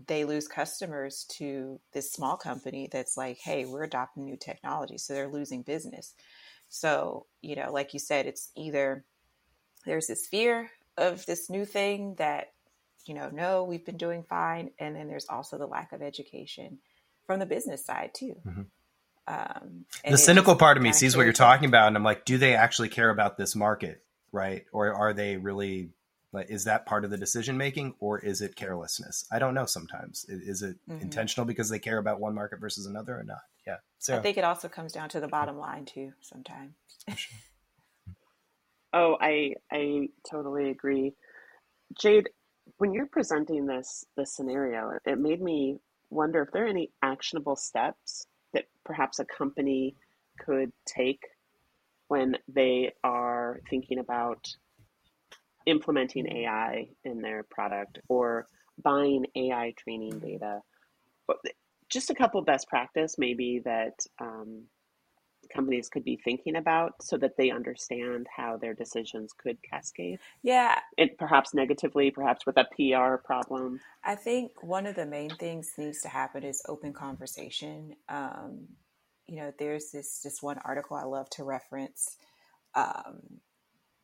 they 0.07 0.24
lose 0.24 0.47
customers 0.47 1.24
to 1.24 1.80
this 1.93 2.12
small 2.12 2.37
company 2.37 2.89
that's 2.91 3.16
like, 3.16 3.39
hey, 3.39 3.64
we're 3.64 3.84
adopting 3.84 4.24
new 4.24 4.37
technology. 4.37 4.99
So 4.99 5.14
they're 5.14 5.28
losing 5.28 5.62
business. 5.62 6.14
So, 6.68 7.26
you 7.41 7.57
know, 7.57 7.72
like 7.72 7.95
you 7.95 8.01
said, 8.01 8.26
it's 8.26 8.51
either 8.57 9.05
there's 9.87 10.09
this 10.09 10.26
fear 10.26 10.70
of 10.99 11.24
this 11.26 11.49
new 11.49 11.64
thing 11.64 12.16
that, 12.18 12.53
you 13.09 13.14
know, 13.14 13.30
no, 13.30 13.64
we've 13.64 13.84
been 13.84 13.96
doing 13.96 14.24
fine. 14.28 14.70
And 14.78 14.94
then 14.96 15.09
there's 15.09 15.26
also 15.28 15.59
the 15.59 15.66
lack 15.66 15.92
of 15.92 16.02
education 16.02 16.78
from 17.26 17.40
the 17.40 17.46
business 17.46 17.84
side, 17.84 18.11
too. 18.14 18.36
Mm-hmm. 18.46 18.62
Um, 19.28 19.86
the 20.09 20.18
cynical 20.18 20.54
part 20.54 20.76
of 20.76 20.82
me 20.82 20.92
sees 20.92 21.16
what 21.16 21.24
you're 21.24 21.32
talking 21.32 21.68
about, 21.68 21.88
and 21.88 21.96
I'm 21.96 22.04
like, 22.04 22.24
do 22.24 22.38
they 22.38 22.54
actually 22.54 22.88
care 22.88 23.11
about 23.11 23.36
this 23.36 23.57
market, 23.57 24.04
right? 24.30 24.64
Or 24.72 24.94
are 24.94 25.12
they 25.12 25.36
really 25.36 25.90
like, 26.32 26.50
is 26.50 26.64
that 26.64 26.86
part 26.86 27.04
of 27.04 27.11
the 27.11 27.16
decision 27.16 27.57
making, 27.57 27.94
or 27.98 28.18
is 28.18 28.40
it 28.40 28.54
carelessness? 28.54 29.26
I 29.32 29.38
don't 29.38 29.54
know. 29.54 29.66
Sometimes 29.66 30.26
is 30.28 30.62
it 30.62 30.76
mm-hmm. 30.88 31.02
intentional 31.02 31.44
because 31.44 31.68
they 31.68 31.78
care 31.78 31.98
about 31.98 32.20
one 32.20 32.34
market 32.34 32.61
versus 32.61 32.86
another, 32.86 33.18
or 33.18 33.24
not? 33.24 33.40
Yeah. 33.66 33.78
So 33.98 34.16
I 34.16 34.20
think 34.20 34.36
it 34.36 34.44
also 34.44 34.68
comes 34.68 34.92
down 34.92 35.09
to 35.11 35.20
the 35.20 35.28
bottom 35.28 35.59
line 35.59 35.86
too. 35.86 36.12
Sometimes. 36.20 36.74
oh, 38.92 39.16
I 39.20 39.54
I 39.72 40.11
totally 40.28 40.70
agree, 40.70 41.14
Jade. 42.00 42.28
When 42.78 42.92
you're 42.92 43.06
presenting 43.06 43.66
this 43.66 44.04
this 44.16 44.34
scenario, 44.34 44.92
it 45.06 45.18
made 45.18 45.42
me 45.42 45.78
wonder 46.10 46.42
if 46.42 46.52
there 46.52 46.64
are 46.64 46.68
any 46.68 46.90
actionable 47.02 47.56
steps 47.56 48.26
that 48.54 48.66
perhaps 48.84 49.18
a 49.18 49.24
company 49.24 49.96
could 50.40 50.72
take 50.86 51.22
when 52.08 52.36
they 52.48 52.92
are 53.04 53.60
thinking 53.70 53.98
about 53.98 54.46
implementing 55.66 56.26
AI 56.28 56.88
in 57.04 57.20
their 57.20 57.44
product 57.44 57.98
or 58.08 58.46
buying 58.82 59.26
AI 59.36 59.74
training 59.78 60.18
data. 60.20 60.60
Just 61.88 62.10
a 62.10 62.14
couple 62.14 62.42
best 62.42 62.68
practice 62.68 63.16
maybe 63.18 63.60
that 63.64 63.94
um, 64.20 64.64
companies 65.49 65.88
could 65.88 66.05
be 66.05 66.16
thinking 66.16 66.57
about 66.57 66.94
so 67.03 67.16
that 67.18 67.36
they 67.36 67.51
understand 67.51 68.26
how 68.34 68.57
their 68.57 68.74
decisions 68.74 69.32
could 69.32 69.59
cascade. 69.62 70.18
Yeah. 70.42 70.78
And 70.99 71.11
perhaps 71.18 71.55
negatively, 71.55 72.11
perhaps 72.11 72.47
with 72.47 72.57
a 72.57 72.64
PR 72.76 73.16
problem. 73.16 73.80
I 74.05 74.14
think 74.14 74.62
one 74.62 74.86
of 74.86 74.94
the 74.97 75.07
main 75.07 75.30
things 75.30 75.72
needs 75.76 76.01
to 76.03 76.09
happen 76.09 76.42
is 76.44 76.62
open 76.68 76.92
conversation. 76.92 77.97
Um, 78.09 78.68
you 79.26 79.36
know, 79.36 79.53
there's 79.59 79.90
this 79.90 80.20
this 80.22 80.42
one 80.42 80.59
article 80.64 80.97
I 80.97 81.05
love 81.05 81.28
to 81.30 81.44
reference 81.44 82.16
um, 82.74 83.40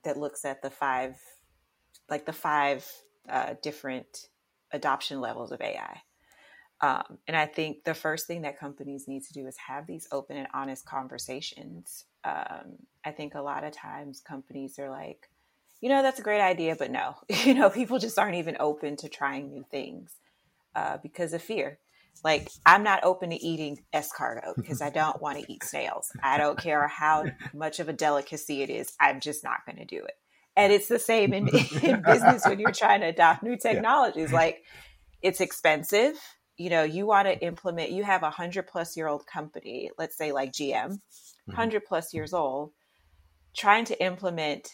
that 0.05 0.17
looks 0.17 0.45
at 0.45 0.63
the 0.63 0.71
five, 0.71 1.17
like 2.09 2.27
the 2.27 2.33
five 2.33 2.87
uh, 3.29 3.55
different 3.63 4.29
adoption 4.73 5.21
levels 5.21 5.53
of 5.53 5.61
AI. 5.61 6.01
Um, 6.83 7.19
and 7.29 7.37
I 7.37 7.47
think 7.47 7.85
the 7.85 7.95
first 7.95 8.27
thing 8.27 8.43
that 8.43 8.59
companies 8.59 9.07
need 9.07 9.23
to 9.25 9.33
do 9.33 9.47
is 9.47 9.57
have 9.69 9.87
these 9.87 10.09
open 10.11 10.37
and 10.37 10.49
honest 10.53 10.85
conversations. 10.85 12.05
Um, 12.25 12.77
I 13.05 13.13
think 13.13 13.35
a 13.35 13.41
lot 13.41 13.63
of 13.63 13.73
times 13.73 14.21
companies 14.21 14.81
are 14.81 14.91
like, 14.91 15.29
you 15.81 15.89
know, 15.89 16.03
that's 16.03 16.19
a 16.19 16.25
great 16.25 16.41
idea, 16.41 16.75
but 16.77 16.91
no, 16.91 17.15
you 17.45 17.55
know, 17.55 17.71
people 17.71 18.01
just 18.01 18.19
aren't 18.19 18.35
even 18.35 18.57
open 18.59 18.97
to 18.97 19.09
trying 19.09 19.49
new 19.49 19.65
things 19.71 20.17
uh, 20.75 20.99
because 21.03 21.33
of 21.33 21.43
fear. 21.43 21.79
Like, 22.25 22.49
I'm 22.67 22.83
not 22.83 23.05
open 23.05 23.31
to 23.31 23.37
eating 23.37 23.85
escargot 23.95 24.57
because 24.57 24.83
I 24.83 24.91
don't 24.91 25.21
want 25.23 25.39
to 25.39 25.53
eat 25.53 25.65
snails. 25.65 26.13
I 26.23 26.37
don't 26.37 26.59
care 26.59 26.87
how 26.87 27.25
much 27.55 27.81
of 27.81 27.89
a 27.89 27.93
delicacy 27.93 28.63
it 28.63 28.71
is. 28.71 28.95
I'm 29.01 29.19
just 29.19 29.43
not 29.43 29.65
going 29.67 29.79
to 29.79 29.85
do 29.85 30.05
it. 30.05 30.15
And 30.57 30.73
it's 30.73 30.89
the 30.89 30.99
same 30.99 31.33
in, 31.33 31.49
in 31.83 32.03
business 32.03 32.45
when 32.45 32.61
you're 32.61 32.71
trying 32.71 33.01
to 33.01 33.07
adopt 33.07 33.43
new 33.43 33.57
technologies. 33.57 34.31
Yeah. 34.31 34.37
Like, 34.37 34.63
it's 35.23 35.41
expensive. 35.41 36.21
You 36.57 36.71
know, 36.71 36.83
you 36.83 37.07
want 37.07 37.29
to 37.29 37.39
implement, 37.45 37.91
you 37.91 38.05
have 38.05 38.23
a 38.23 38.31
hundred 38.31 38.67
plus 38.67 38.97
year 38.97 39.09
old 39.09 39.27
company, 39.27 39.91
let's 39.99 40.17
say 40.17 40.33
like 40.33 40.53
GM, 40.53 41.01
100 41.47 41.79
mm-hmm. 41.79 41.87
plus 41.87 42.13
years 42.15 42.33
old, 42.35 42.73
trying 43.57 43.85
to 43.87 44.05
implement 44.05 44.69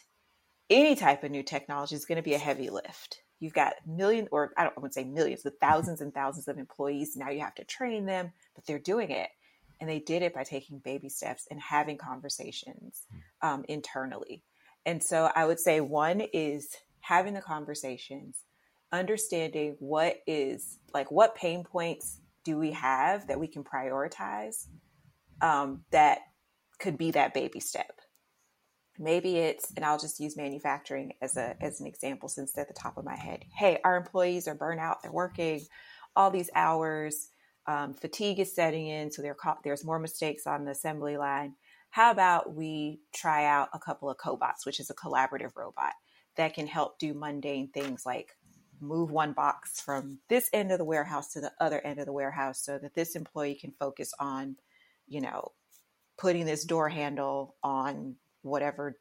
any 0.68 0.96
type 0.96 1.24
of 1.24 1.30
new 1.30 1.42
technology 1.42 1.94
is 1.94 2.04
going 2.04 2.16
to 2.16 2.22
be 2.22 2.34
a 2.34 2.38
heavy 2.38 2.68
lift 2.68 3.22
you've 3.40 3.54
got 3.54 3.74
millions, 3.86 4.28
or 4.32 4.52
I 4.56 4.64
don't 4.64 4.74
I 4.76 4.80
would 4.80 4.94
say 4.94 5.04
millions, 5.04 5.42
but 5.42 5.60
thousands 5.60 6.00
and 6.00 6.12
thousands 6.12 6.48
of 6.48 6.58
employees. 6.58 7.16
Now 7.16 7.30
you 7.30 7.40
have 7.40 7.54
to 7.56 7.64
train 7.64 8.06
them, 8.06 8.32
but 8.54 8.66
they're 8.66 8.78
doing 8.78 9.10
it. 9.10 9.28
And 9.80 9.88
they 9.88 10.00
did 10.00 10.22
it 10.22 10.34
by 10.34 10.42
taking 10.42 10.80
baby 10.80 11.08
steps 11.08 11.46
and 11.50 11.60
having 11.60 11.98
conversations 11.98 13.04
um, 13.42 13.64
internally. 13.68 14.42
And 14.84 15.02
so 15.02 15.30
I 15.34 15.46
would 15.46 15.60
say 15.60 15.80
one 15.80 16.20
is 16.32 16.68
having 17.00 17.34
the 17.34 17.40
conversations, 17.40 18.38
understanding 18.92 19.76
what 19.80 20.20
is 20.26 20.78
like 20.94 21.10
what 21.10 21.34
pain 21.34 21.64
points 21.64 22.20
do 22.44 22.58
we 22.58 22.72
have 22.72 23.26
that 23.26 23.38
we 23.38 23.46
can 23.46 23.62
prioritize 23.62 24.66
um, 25.42 25.82
that 25.90 26.20
could 26.78 26.96
be 26.96 27.10
that 27.10 27.34
baby 27.34 27.60
step? 27.60 28.00
Maybe 28.98 29.36
it's 29.36 29.72
and 29.76 29.84
i'll 29.84 29.98
just 29.98 30.18
use 30.18 30.36
manufacturing 30.36 31.12
as 31.22 31.36
a 31.36 31.56
as 31.62 31.80
an 31.80 31.86
example 31.86 32.28
since 32.28 32.52
they're 32.52 32.62
at 32.62 32.68
the 32.68 32.74
top 32.74 32.96
of 32.96 33.04
my 33.04 33.16
head. 33.16 33.44
Hey 33.54 33.78
our 33.84 33.96
employees 33.96 34.48
are 34.48 34.56
burnout 34.56 34.96
they're 35.02 35.12
working 35.12 35.60
all 36.16 36.30
these 36.30 36.50
hours 36.54 37.30
um, 37.66 37.94
fatigue 37.94 38.40
is 38.40 38.54
setting 38.54 38.88
in 38.88 39.12
so 39.12 39.22
there's 39.62 39.84
more 39.84 39.98
mistakes 39.98 40.46
on 40.46 40.64
the 40.64 40.72
assembly 40.72 41.16
line. 41.16 41.54
How 41.90 42.10
about 42.10 42.54
we 42.54 43.00
try 43.14 43.44
out 43.44 43.68
a 43.72 43.78
couple 43.78 44.10
of 44.10 44.16
cobots 44.16 44.64
which 44.64 44.80
is 44.80 44.90
a 44.90 44.94
collaborative 44.94 45.54
robot 45.54 45.92
that 46.36 46.54
can 46.54 46.66
help 46.66 46.98
do 46.98 47.14
mundane 47.14 47.68
things 47.68 48.04
like 48.06 48.36
move 48.80 49.10
one 49.10 49.32
box 49.32 49.80
from 49.80 50.18
this 50.28 50.48
end 50.52 50.72
of 50.72 50.78
the 50.78 50.84
warehouse 50.84 51.32
to 51.32 51.40
the 51.40 51.52
other 51.60 51.80
end 51.80 51.98
of 51.98 52.06
the 52.06 52.12
warehouse 52.12 52.60
so 52.60 52.78
that 52.78 52.94
this 52.94 53.16
employee 53.16 53.54
can 53.54 53.72
focus 53.78 54.12
on 54.18 54.56
you 55.06 55.20
know 55.20 55.52
putting 56.18 56.44
this 56.44 56.64
door 56.64 56.88
handle 56.88 57.56
on 57.62 58.16
whatever 58.42 58.98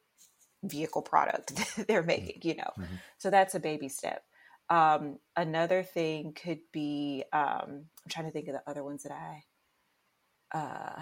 vehicle 0.63 1.01
product 1.01 1.55
they're 1.87 2.01
mm-hmm. 2.01 2.07
making, 2.07 2.41
you 2.43 2.55
know. 2.55 2.71
Mm-hmm. 2.77 2.95
So 3.17 3.29
that's 3.29 3.55
a 3.55 3.59
baby 3.59 3.89
step. 3.89 4.23
Um, 4.69 5.19
another 5.35 5.81
thing 5.81 6.33
could 6.33 6.59
be 6.71 7.23
um, 7.31 7.85
I'm 7.85 8.09
trying 8.09 8.25
to 8.25 8.31
think 8.31 8.47
of 8.47 8.53
the 8.53 8.69
other 8.69 8.83
ones 8.83 9.03
that 9.03 9.13
I 9.13 9.43
uh, 10.53 11.01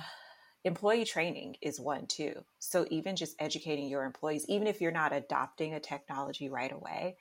employee 0.64 1.06
training 1.06 1.56
is 1.62 1.80
one 1.80 2.08
too. 2.08 2.44
So 2.60 2.86
even 2.90 3.16
just 3.16 3.36
educating 3.40 3.88
your 3.88 4.04
employees, 4.04 4.46
even 4.48 4.68
if 4.68 4.82
you're 4.82 4.92
not 4.92 5.14
adopting 5.14 5.74
a 5.74 5.80
technology 5.80 6.50
right 6.50 6.72
away, 6.72 7.18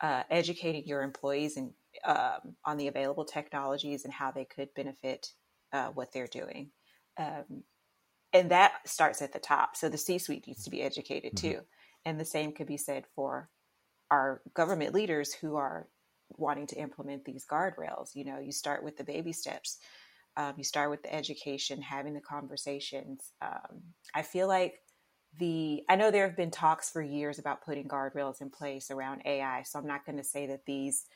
uh, 0.00 0.22
educating 0.30 0.86
your 0.86 1.02
employees 1.02 1.56
and 1.56 1.72
um, 2.04 2.54
on 2.64 2.76
the 2.76 2.88
available 2.88 3.24
technologies 3.24 4.04
and 4.04 4.12
how 4.12 4.30
they 4.30 4.44
could 4.44 4.68
benefit 4.74 5.32
uh, 5.72 5.88
what 5.88 6.12
they're 6.12 6.26
doing. 6.26 6.70
Um, 7.18 7.62
and 8.32 8.50
that 8.50 8.72
starts 8.86 9.22
at 9.22 9.32
the 9.32 9.38
top. 9.38 9.76
So 9.76 9.88
the 9.88 9.98
C 9.98 10.18
suite 10.18 10.46
needs 10.46 10.64
to 10.64 10.70
be 10.70 10.82
educated 10.82 11.34
mm-hmm. 11.34 11.52
too. 11.52 11.60
And 12.04 12.20
the 12.20 12.24
same 12.24 12.52
could 12.52 12.66
be 12.66 12.76
said 12.76 13.04
for 13.14 13.48
our 14.10 14.42
government 14.54 14.94
leaders 14.94 15.32
who 15.32 15.56
are 15.56 15.88
wanting 16.30 16.66
to 16.68 16.76
implement 16.76 17.24
these 17.24 17.46
guardrails. 17.50 18.14
You 18.14 18.24
know, 18.24 18.38
you 18.38 18.52
start 18.52 18.84
with 18.84 18.96
the 18.96 19.04
baby 19.04 19.32
steps. 19.32 19.78
Um, 20.36 20.54
you 20.58 20.64
start 20.64 20.90
with 20.90 21.02
the 21.02 21.14
education, 21.14 21.80
having 21.80 22.12
the 22.12 22.20
conversations. 22.20 23.32
Um, 23.40 23.82
I 24.14 24.22
feel 24.22 24.48
like 24.48 24.74
the 25.38 25.82
I 25.88 25.96
know 25.96 26.10
there 26.10 26.26
have 26.26 26.36
been 26.36 26.50
talks 26.50 26.90
for 26.90 27.02
years 27.02 27.38
about 27.38 27.64
putting 27.64 27.88
guardrails 27.88 28.40
in 28.40 28.50
place 28.50 28.90
around 28.90 29.22
AI, 29.24 29.62
so 29.62 29.78
I'm 29.78 29.86
not 29.86 30.04
going 30.06 30.18
to 30.18 30.24
say 30.24 30.46
that 30.46 30.66
these 30.66 31.06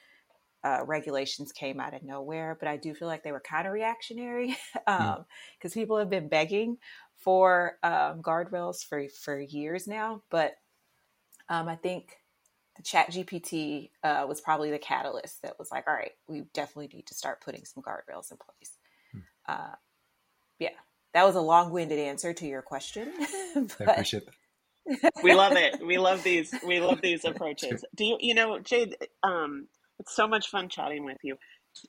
uh, 0.62 0.80
regulations 0.84 1.52
came 1.52 1.80
out 1.80 1.94
of 1.94 2.02
nowhere, 2.02 2.56
but 2.58 2.68
I 2.68 2.76
do 2.76 2.94
feel 2.94 3.08
like 3.08 3.22
they 3.22 3.32
were 3.32 3.40
kind 3.40 3.66
of 3.66 3.72
reactionary 3.72 4.56
because 4.74 4.86
um, 4.86 5.24
mm. 5.64 5.74
people 5.74 5.98
have 5.98 6.10
been 6.10 6.28
begging 6.28 6.76
for 7.16 7.78
um, 7.82 8.22
guardrails 8.22 8.84
for 8.84 9.08
for 9.08 9.40
years 9.40 9.86
now. 9.86 10.22
But 10.30 10.54
um, 11.48 11.68
I 11.68 11.76
think 11.76 12.16
the 12.76 12.82
Chat 12.82 13.10
GPT 13.10 13.90
uh, 14.04 14.26
was 14.28 14.40
probably 14.40 14.70
the 14.70 14.78
catalyst 14.78 15.42
that 15.42 15.58
was 15.58 15.70
like, 15.70 15.86
all 15.88 15.94
right, 15.94 16.12
we 16.28 16.42
definitely 16.54 16.90
need 16.94 17.06
to 17.06 17.14
start 17.14 17.40
putting 17.40 17.64
some 17.64 17.82
guardrails 17.82 18.30
in 18.30 18.36
place. 18.36 18.76
Mm. 19.14 19.22
Uh, 19.48 19.74
yeah, 20.58 20.70
that 21.14 21.24
was 21.24 21.34
a 21.34 21.40
long 21.40 21.70
winded 21.70 21.98
answer 21.98 22.32
to 22.32 22.46
your 22.46 22.62
question. 22.62 23.12
but... 23.54 23.88
I 23.88 23.92
appreciate 23.92 24.24
that. 24.26 25.12
we 25.22 25.34
love 25.34 25.52
it. 25.52 25.84
We 25.84 25.98
love 25.98 26.22
these. 26.22 26.54
We 26.66 26.80
love 26.80 27.00
these 27.00 27.24
approaches. 27.24 27.84
Do 27.94 28.04
you, 28.04 28.16
you 28.20 28.34
know, 28.34 28.58
Jade? 28.58 28.96
Um, 29.22 29.66
it's 29.98 30.14
so 30.16 30.26
much 30.26 30.48
fun 30.48 30.68
chatting 30.68 31.04
with 31.04 31.18
you. 31.22 31.36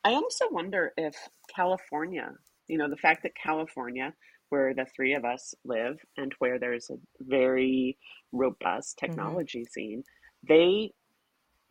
I 0.03 0.13
also 0.13 0.45
wonder 0.51 0.91
if 0.97 1.15
California, 1.55 2.31
you 2.67 2.77
know, 2.77 2.89
the 2.89 2.97
fact 2.97 3.23
that 3.23 3.31
California, 3.41 4.13
where 4.49 4.73
the 4.73 4.85
three 4.95 5.13
of 5.13 5.25
us 5.25 5.53
live 5.63 5.97
and 6.17 6.33
where 6.39 6.59
there's 6.59 6.89
a 6.89 6.97
very 7.19 7.97
robust 8.31 8.97
mm-hmm. 8.97 9.07
technology 9.07 9.61
mm-hmm. 9.61 9.71
scene, 9.71 10.03
they 10.47 10.91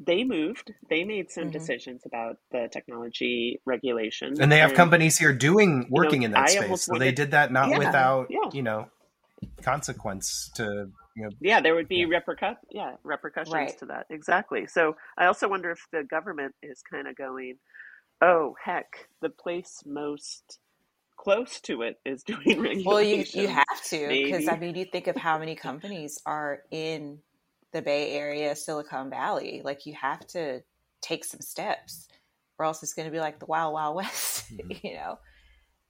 they 0.05 0.24
moved. 0.24 0.72
They 0.88 1.05
made 1.05 1.30
some 1.30 1.44
mm-hmm. 1.44 1.53
decisions 1.53 2.03
about 2.07 2.38
the 2.51 2.68
technology 2.72 3.61
regulations, 3.66 4.40
and 4.40 4.51
they 4.51 4.59
have 4.59 4.70
and, 4.70 4.76
companies 4.76 5.18
here 5.18 5.32
doing 5.32 5.86
working 5.90 6.22
you 6.22 6.28
know, 6.28 6.38
in 6.38 6.44
that 6.44 6.51
I 6.51 6.66
space. 6.66 6.84
So 6.84 6.98
they 6.98 7.12
did 7.12 7.32
that 7.32 7.53
not 7.53 7.68
yeah, 7.68 7.78
without 7.78 8.28
yeah. 8.30 8.51
you 8.53 8.62
know 8.62 8.88
consequence 9.62 10.51
to 10.55 10.90
you 11.16 11.24
know, 11.24 11.30
yeah, 11.40 11.61
there 11.61 11.74
would 11.74 11.88
be 11.88 11.96
yeah. 11.96 12.07
repercut 12.07 12.57
yeah 12.70 12.96
repercussions 13.05 13.55
right. 13.55 13.78
to 13.78 13.86
that 13.86 14.07
exactly. 14.11 14.66
So 14.66 14.96
I 15.18 15.26
also 15.26 15.48
wonder 15.48 15.70
if 15.70 15.86
the 15.92 16.03
government 16.03 16.55
is 16.62 16.82
kind 16.82 17.07
of 17.07 17.16
going, 17.16 17.59
Oh 18.22 18.57
heck, 18.62 19.09
the 19.20 19.28
place 19.30 19.82
most 19.84 20.59
close 21.16 21.61
to 21.61 21.82
it 21.82 22.01
is 22.07 22.22
doing 22.24 22.61
regulations. 22.61 22.86
Well, 22.86 23.03
you 23.03 23.24
you 23.32 23.48
have 23.48 23.84
to 23.88 24.09
because. 24.09 24.48
I 24.48 24.57
mean, 24.57 24.76
you 24.76 24.86
think 24.86 25.09
of 25.09 25.16
how 25.16 25.38
many 25.38 25.57
companies 25.57 26.20
are 26.24 26.61
in 26.70 27.18
the 27.72 27.82
Bay 27.82 28.12
Area, 28.12 28.54
Silicon 28.56 29.10
Valley. 29.10 29.62
Like 29.64 29.86
you 29.86 29.94
have 29.94 30.26
to 30.28 30.62
take 31.00 31.24
some 31.24 31.40
steps, 31.40 32.08
or 32.58 32.66
else 32.66 32.82
it's 32.82 32.94
going 32.94 33.06
to 33.06 33.12
be 33.12 33.20
like 33.20 33.38
the 33.38 33.46
Wild 33.46 33.72
Wild 33.74 33.96
West, 33.96 34.50
Mhm. 34.52 34.82
you 34.84 34.94
know. 34.94 35.18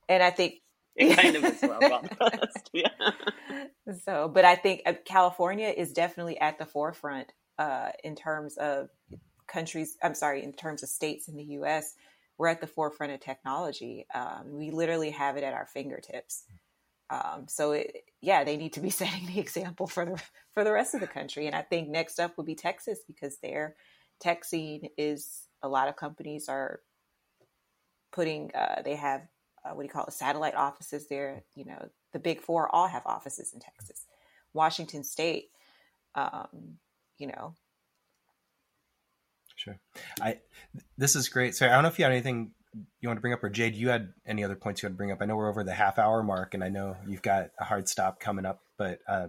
And 0.08 0.22
I 0.22 0.30
think 0.30 0.54
It 0.96 1.16
kind 1.16 1.36
of 1.36 1.44
is 1.44 1.58
well 1.62 1.80
balanced. 1.80 2.70
Yeah. 2.72 2.88
so, 4.04 4.28
but 4.28 4.44
I 4.44 4.56
think 4.56 4.82
uh, 4.86 4.94
California 5.04 5.68
is 5.68 5.92
definitely 5.92 6.38
at 6.38 6.58
the 6.58 6.66
forefront 6.66 7.32
uh, 7.58 7.90
in 8.04 8.14
terms 8.16 8.56
of 8.56 8.88
countries. 9.46 9.96
I'm 10.02 10.14
sorry, 10.14 10.42
in 10.42 10.52
terms 10.52 10.82
of 10.82 10.88
states 10.88 11.28
in 11.28 11.36
the 11.36 11.44
U.S. 11.58 11.94
We're 12.38 12.48
at 12.48 12.60
the 12.60 12.66
forefront 12.66 13.12
of 13.12 13.20
technology. 13.20 14.06
Um, 14.14 14.52
we 14.58 14.70
literally 14.70 15.10
have 15.10 15.36
it 15.36 15.44
at 15.44 15.52
our 15.52 15.66
fingertips. 15.66 16.44
Um, 17.10 17.46
so, 17.48 17.72
it, 17.72 18.04
yeah, 18.20 18.44
they 18.44 18.56
need 18.56 18.74
to 18.74 18.80
be 18.80 18.90
setting 18.90 19.26
the 19.26 19.40
example 19.40 19.86
for 19.86 20.04
the 20.04 20.22
for 20.54 20.64
the 20.64 20.72
rest 20.72 20.94
of 20.94 21.00
the 21.00 21.06
country. 21.06 21.46
And 21.46 21.54
I 21.54 21.62
think 21.62 21.88
next 21.88 22.18
up 22.18 22.36
would 22.36 22.46
be 22.46 22.54
Texas 22.54 23.00
because 23.06 23.38
their 23.38 23.76
tech 24.20 24.44
scene 24.44 24.88
is 24.96 25.42
a 25.62 25.68
lot 25.68 25.88
of 25.88 25.96
companies 25.96 26.48
are 26.48 26.80
putting. 28.12 28.54
Uh, 28.54 28.82
they 28.84 28.96
have 28.96 29.22
uh, 29.64 29.70
what 29.70 29.82
do 29.82 29.86
you 29.86 29.92
call 29.92 30.06
it? 30.06 30.12
Satellite 30.12 30.54
offices 30.54 31.08
there. 31.08 31.44
You 31.54 31.66
know, 31.66 31.88
the 32.12 32.18
big 32.18 32.40
four 32.40 32.74
all 32.74 32.88
have 32.88 33.06
offices 33.06 33.52
in 33.52 33.60
Texas. 33.60 34.06
Washington 34.52 35.04
State, 35.04 35.50
um, 36.16 36.78
you 37.18 37.28
know, 37.28 37.54
Sure. 39.60 39.78
I 40.22 40.38
this 40.96 41.14
is 41.14 41.28
great. 41.28 41.54
So 41.54 41.66
I 41.66 41.68
don't 41.72 41.82
know 41.82 41.90
if 41.90 41.98
you 41.98 42.04
had 42.06 42.12
anything 42.12 42.52
you 43.00 43.08
want 43.08 43.16
to 43.16 43.20
bring 43.20 43.32
up, 43.32 43.42
or 43.42 43.50
Jade, 43.50 43.74
you 43.74 43.88
had 43.88 44.12
any 44.26 44.44
other 44.44 44.54
points 44.56 44.82
you 44.82 44.86
want 44.88 44.94
to 44.94 44.98
bring 44.98 45.10
up. 45.12 45.18
I 45.20 45.24
know 45.26 45.36
we're 45.36 45.48
over 45.48 45.64
the 45.64 45.74
half 45.74 45.98
hour 45.98 46.22
mark, 46.22 46.54
and 46.54 46.62
I 46.62 46.68
know 46.68 46.96
you've 47.06 47.22
got 47.22 47.50
a 47.58 47.64
hard 47.64 47.88
stop 47.88 48.20
coming 48.20 48.46
up. 48.46 48.60
But 48.78 49.00
uh, 49.08 49.28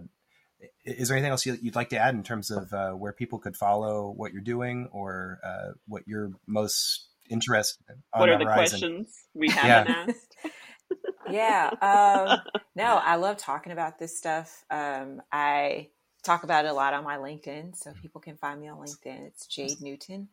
is 0.84 1.08
there 1.08 1.16
anything 1.16 1.30
else 1.32 1.44
you- 1.44 1.58
you'd 1.60 1.74
like 1.74 1.90
to 1.90 1.98
add 1.98 2.14
in 2.14 2.22
terms 2.22 2.50
of 2.50 2.72
uh, 2.72 2.92
where 2.92 3.12
people 3.12 3.38
could 3.38 3.56
follow 3.56 4.10
what 4.10 4.32
you're 4.32 4.42
doing, 4.42 4.88
or 4.92 5.40
uh, 5.44 5.72
what 5.88 6.02
you're 6.06 6.30
most 6.46 7.08
interested 7.28 7.82
in 7.88 7.96
on 8.12 8.20
What 8.20 8.26
the 8.26 8.32
are 8.34 8.38
the 8.38 8.44
horizon? 8.44 8.80
questions 8.80 9.14
we 9.34 9.48
haven't 9.48 9.92
asked? 9.92 10.36
yeah. 11.30 11.70
Um, 11.80 12.40
no, 12.76 12.96
I 12.96 13.16
love 13.16 13.38
talking 13.38 13.72
about 13.72 13.98
this 13.98 14.16
stuff. 14.16 14.64
Um, 14.70 15.20
I 15.32 15.88
talk 16.22 16.44
about 16.44 16.64
it 16.64 16.68
a 16.70 16.74
lot 16.74 16.94
on 16.94 17.02
my 17.04 17.16
LinkedIn, 17.16 17.74
so 17.76 17.92
people 18.02 18.20
can 18.20 18.36
find 18.36 18.60
me 18.60 18.68
on 18.68 18.78
LinkedIn. 18.78 19.26
It's 19.26 19.46
Jade 19.46 19.80
Newton. 19.80 20.28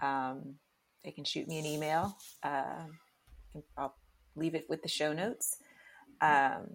Um, 0.00 0.54
they 1.06 1.12
can 1.12 1.24
shoot 1.24 1.48
me 1.48 1.58
an 1.60 1.66
email. 1.66 2.18
Um, 2.42 2.98
and 3.54 3.62
I'll 3.78 3.96
leave 4.34 4.54
it 4.54 4.66
with 4.68 4.82
the 4.82 4.88
show 4.88 5.14
notes. 5.14 5.56
Um, 6.20 6.66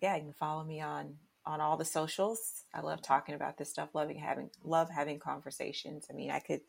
yeah, 0.00 0.16
you 0.16 0.22
can 0.22 0.32
follow 0.32 0.64
me 0.64 0.80
on 0.80 1.16
on 1.44 1.60
all 1.60 1.76
the 1.76 1.84
socials. 1.84 2.64
I 2.74 2.80
love 2.80 3.02
talking 3.02 3.36
about 3.36 3.56
this 3.58 3.70
stuff. 3.70 3.90
Loving 3.94 4.18
having 4.18 4.50
love 4.64 4.90
having 4.90 5.20
conversations. 5.20 6.06
I 6.10 6.14
mean, 6.14 6.30
I 6.30 6.40
could 6.40 6.62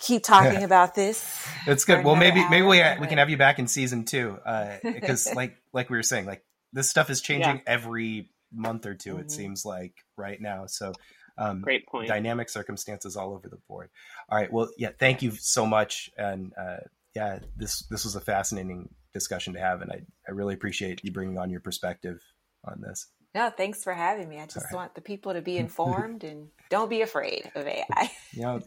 keep 0.00 0.22
talking 0.24 0.64
about 0.64 0.94
this. 0.94 1.46
It's 1.66 1.84
good. 1.84 2.04
Well, 2.04 2.16
maybe 2.16 2.42
maybe 2.50 2.66
we 2.66 2.82
we 3.00 3.06
can 3.06 3.18
have 3.18 3.30
you 3.30 3.36
back 3.36 3.58
in 3.58 3.68
season 3.68 4.04
two 4.04 4.38
because 4.84 5.32
like 5.36 5.56
like 5.72 5.90
we 5.90 5.98
were 5.98 6.02
saying, 6.02 6.26
like 6.26 6.42
this 6.72 6.88
stuff 6.90 7.10
is 7.10 7.20
changing 7.20 7.62
every 7.66 8.30
month 8.52 8.86
or 8.86 8.94
2 8.94 9.18
It 9.18 9.26
Mhm. 9.26 9.30
seems 9.30 9.64
like 9.64 9.94
right 10.16 10.40
now. 10.40 10.66
So 10.66 10.92
um, 11.38 11.62
Great 11.62 11.86
point. 11.86 12.08
dynamic 12.08 12.48
circumstances 12.48 13.16
all 13.16 13.32
over 13.32 13.48
the 13.48 13.58
board. 13.68 13.90
All 14.28 14.38
right. 14.38 14.52
Well, 14.52 14.68
yeah. 14.76 14.90
Thank 14.98 15.22
you 15.22 15.32
so 15.32 15.66
much, 15.66 16.10
and 16.16 16.52
uh, 16.58 16.78
yeah, 17.14 17.38
this 17.56 17.80
this 17.90 18.04
was 18.04 18.16
a 18.16 18.20
fascinating 18.20 18.88
discussion 19.12 19.54
to 19.54 19.60
have, 19.60 19.82
and 19.82 19.90
I 19.92 20.02
I 20.26 20.32
really 20.32 20.54
appreciate 20.54 21.02
you 21.04 21.12
bringing 21.12 21.38
on 21.38 21.50
your 21.50 21.60
perspective 21.60 22.20
on 22.64 22.80
this. 22.80 23.06
No, 23.34 23.48
thanks 23.48 23.82
for 23.82 23.94
having 23.94 24.28
me. 24.28 24.38
I 24.38 24.44
just 24.44 24.66
right. 24.66 24.74
want 24.74 24.94
the 24.94 25.00
people 25.00 25.32
to 25.32 25.40
be 25.40 25.56
informed 25.58 26.24
and 26.24 26.48
don't 26.70 26.90
be 26.90 27.02
afraid 27.02 27.50
of 27.54 27.66
AI. 27.66 28.10
You 28.32 28.42
know, 28.42 28.60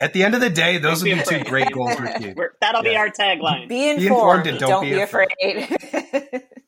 at 0.00 0.12
the 0.12 0.24
end 0.24 0.34
of 0.34 0.40
the 0.40 0.50
day, 0.50 0.78
those 0.78 1.00
Don't 1.02 1.10
would 1.10 1.24
be 1.24 1.36
be 1.36 1.44
two 1.44 1.50
great 1.50 1.72
goals 1.72 1.94
for 1.96 2.06
you. 2.20 2.34
That'll 2.60 2.82
be 2.82 2.96
our 2.96 3.08
tagline. 3.08 3.68
be 3.68 3.88
informed, 3.88 4.46
informed 4.46 4.46
and 4.48 4.58
don't, 4.58 4.70
don't 4.70 4.84
be 4.84 4.90
be 4.90 5.00
afraid. 5.00 6.42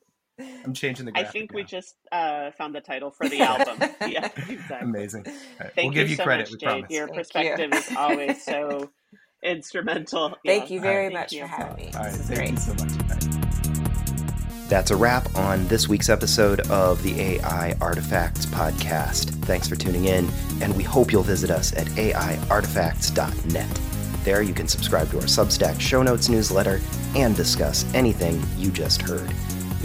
I'm 0.63 0.73
changing 0.73 1.05
the. 1.05 1.11
Game. 1.11 1.19
I 1.19 1.23
Graphic 1.23 1.39
think 1.41 1.53
we 1.53 1.63
just 1.63 1.95
uh, 2.11 2.51
found 2.51 2.73
the 2.75 2.81
title 2.81 3.11
for 3.11 3.27
the 3.29 3.41
album. 3.41 3.77
yeah, 4.09 4.29
exactly. 4.49 4.77
amazing. 4.81 5.25
All 5.27 5.33
right. 5.61 5.73
Thank 5.75 5.93
we'll 5.93 5.93
give 5.93 6.07
you, 6.07 6.11
you 6.11 6.15
so 6.17 6.23
credit. 6.23 6.43
much, 6.43 6.51
we 6.51 6.57
Jade. 6.57 6.85
Your 6.89 7.07
Thank 7.07 7.17
you. 7.17 7.23
perspective 7.23 7.73
is 7.73 7.95
always 7.95 8.43
so 8.43 8.89
instrumental. 9.43 10.35
Thank 10.45 10.69
Yeah. 10.69 10.75
you 10.75 10.81
very 10.81 11.05
Thank 11.05 11.13
much 11.19 11.33
you. 11.33 11.41
for 11.41 11.47
having 11.47 11.75
me. 11.85 11.91
All 11.95 12.01
right. 12.03 12.11
This 12.11 12.21
is 12.21 12.27
Thank 12.27 12.39
great. 12.39 12.51
you 12.51 12.57
so 12.57 12.73
much. 12.73 12.91
All 12.91 13.07
right. 13.09 14.69
That's 14.69 14.89
a 14.89 14.95
wrap 14.95 15.35
on 15.35 15.67
this 15.67 15.87
week's 15.87 16.09
episode 16.09 16.61
of 16.71 17.03
the 17.03 17.21
AI 17.21 17.75
Artifacts 17.81 18.47
podcast. 18.47 19.29
Thanks 19.45 19.67
for 19.67 19.75
tuning 19.75 20.05
in, 20.05 20.27
and 20.59 20.75
we 20.75 20.81
hope 20.81 21.11
you'll 21.11 21.21
visit 21.21 21.51
us 21.51 21.71
at 21.73 21.85
aiartifacts.net. 21.89 23.79
There 24.23 24.41
you 24.41 24.55
can 24.55 24.67
subscribe 24.67 25.11
to 25.11 25.17
our 25.17 25.23
Substack 25.25 25.79
show 25.79 26.01
notes 26.01 26.29
newsletter 26.29 26.81
and 27.15 27.35
discuss 27.35 27.85
anything 27.93 28.41
you 28.57 28.71
just 28.71 29.03
heard. 29.03 29.31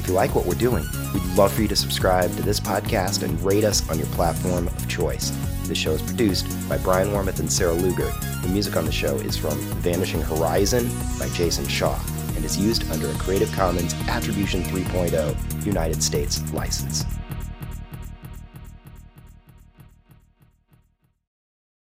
If 0.01 0.09
you 0.09 0.15
like 0.15 0.35
what 0.35 0.47
we're 0.47 0.55
doing, 0.55 0.87
we'd 1.13 1.23
love 1.37 1.53
for 1.53 1.61
you 1.61 1.69
to 1.69 1.77
subscribe 1.77 2.35
to 2.37 2.43
this 2.43 2.59
podcast 2.59 3.23
and 3.23 3.39
rate 3.45 3.65
us 3.65 3.87
on 3.91 3.99
your 3.99 4.09
platform 4.09 4.67
of 4.67 4.89
choice. 4.89 5.31
The 5.67 5.75
show 5.75 5.91
is 5.91 6.01
produced 6.01 6.47
by 6.71 6.79
Brian 6.79 7.09
Wormuth 7.09 7.39
and 7.39 7.53
Sarah 7.53 7.75
Luger. 7.75 8.11
The 8.41 8.49
music 8.49 8.79
on 8.79 8.87
the 8.87 8.93
show 8.93 9.17
is 9.17 9.37
from 9.37 9.59
Vanishing 9.83 10.23
Horizon 10.23 10.91
by 11.19 11.29
Jason 11.35 11.69
Shaw 11.69 12.01
and 12.35 12.47
is 12.47 12.57
used 12.57 12.91
under 12.91 13.11
a 13.11 13.15
Creative 13.17 13.53
Commons 13.53 13.93
Attribution 14.09 14.63
3.0 14.63 15.67
United 15.67 16.03
States 16.03 16.51
license. 16.55 17.05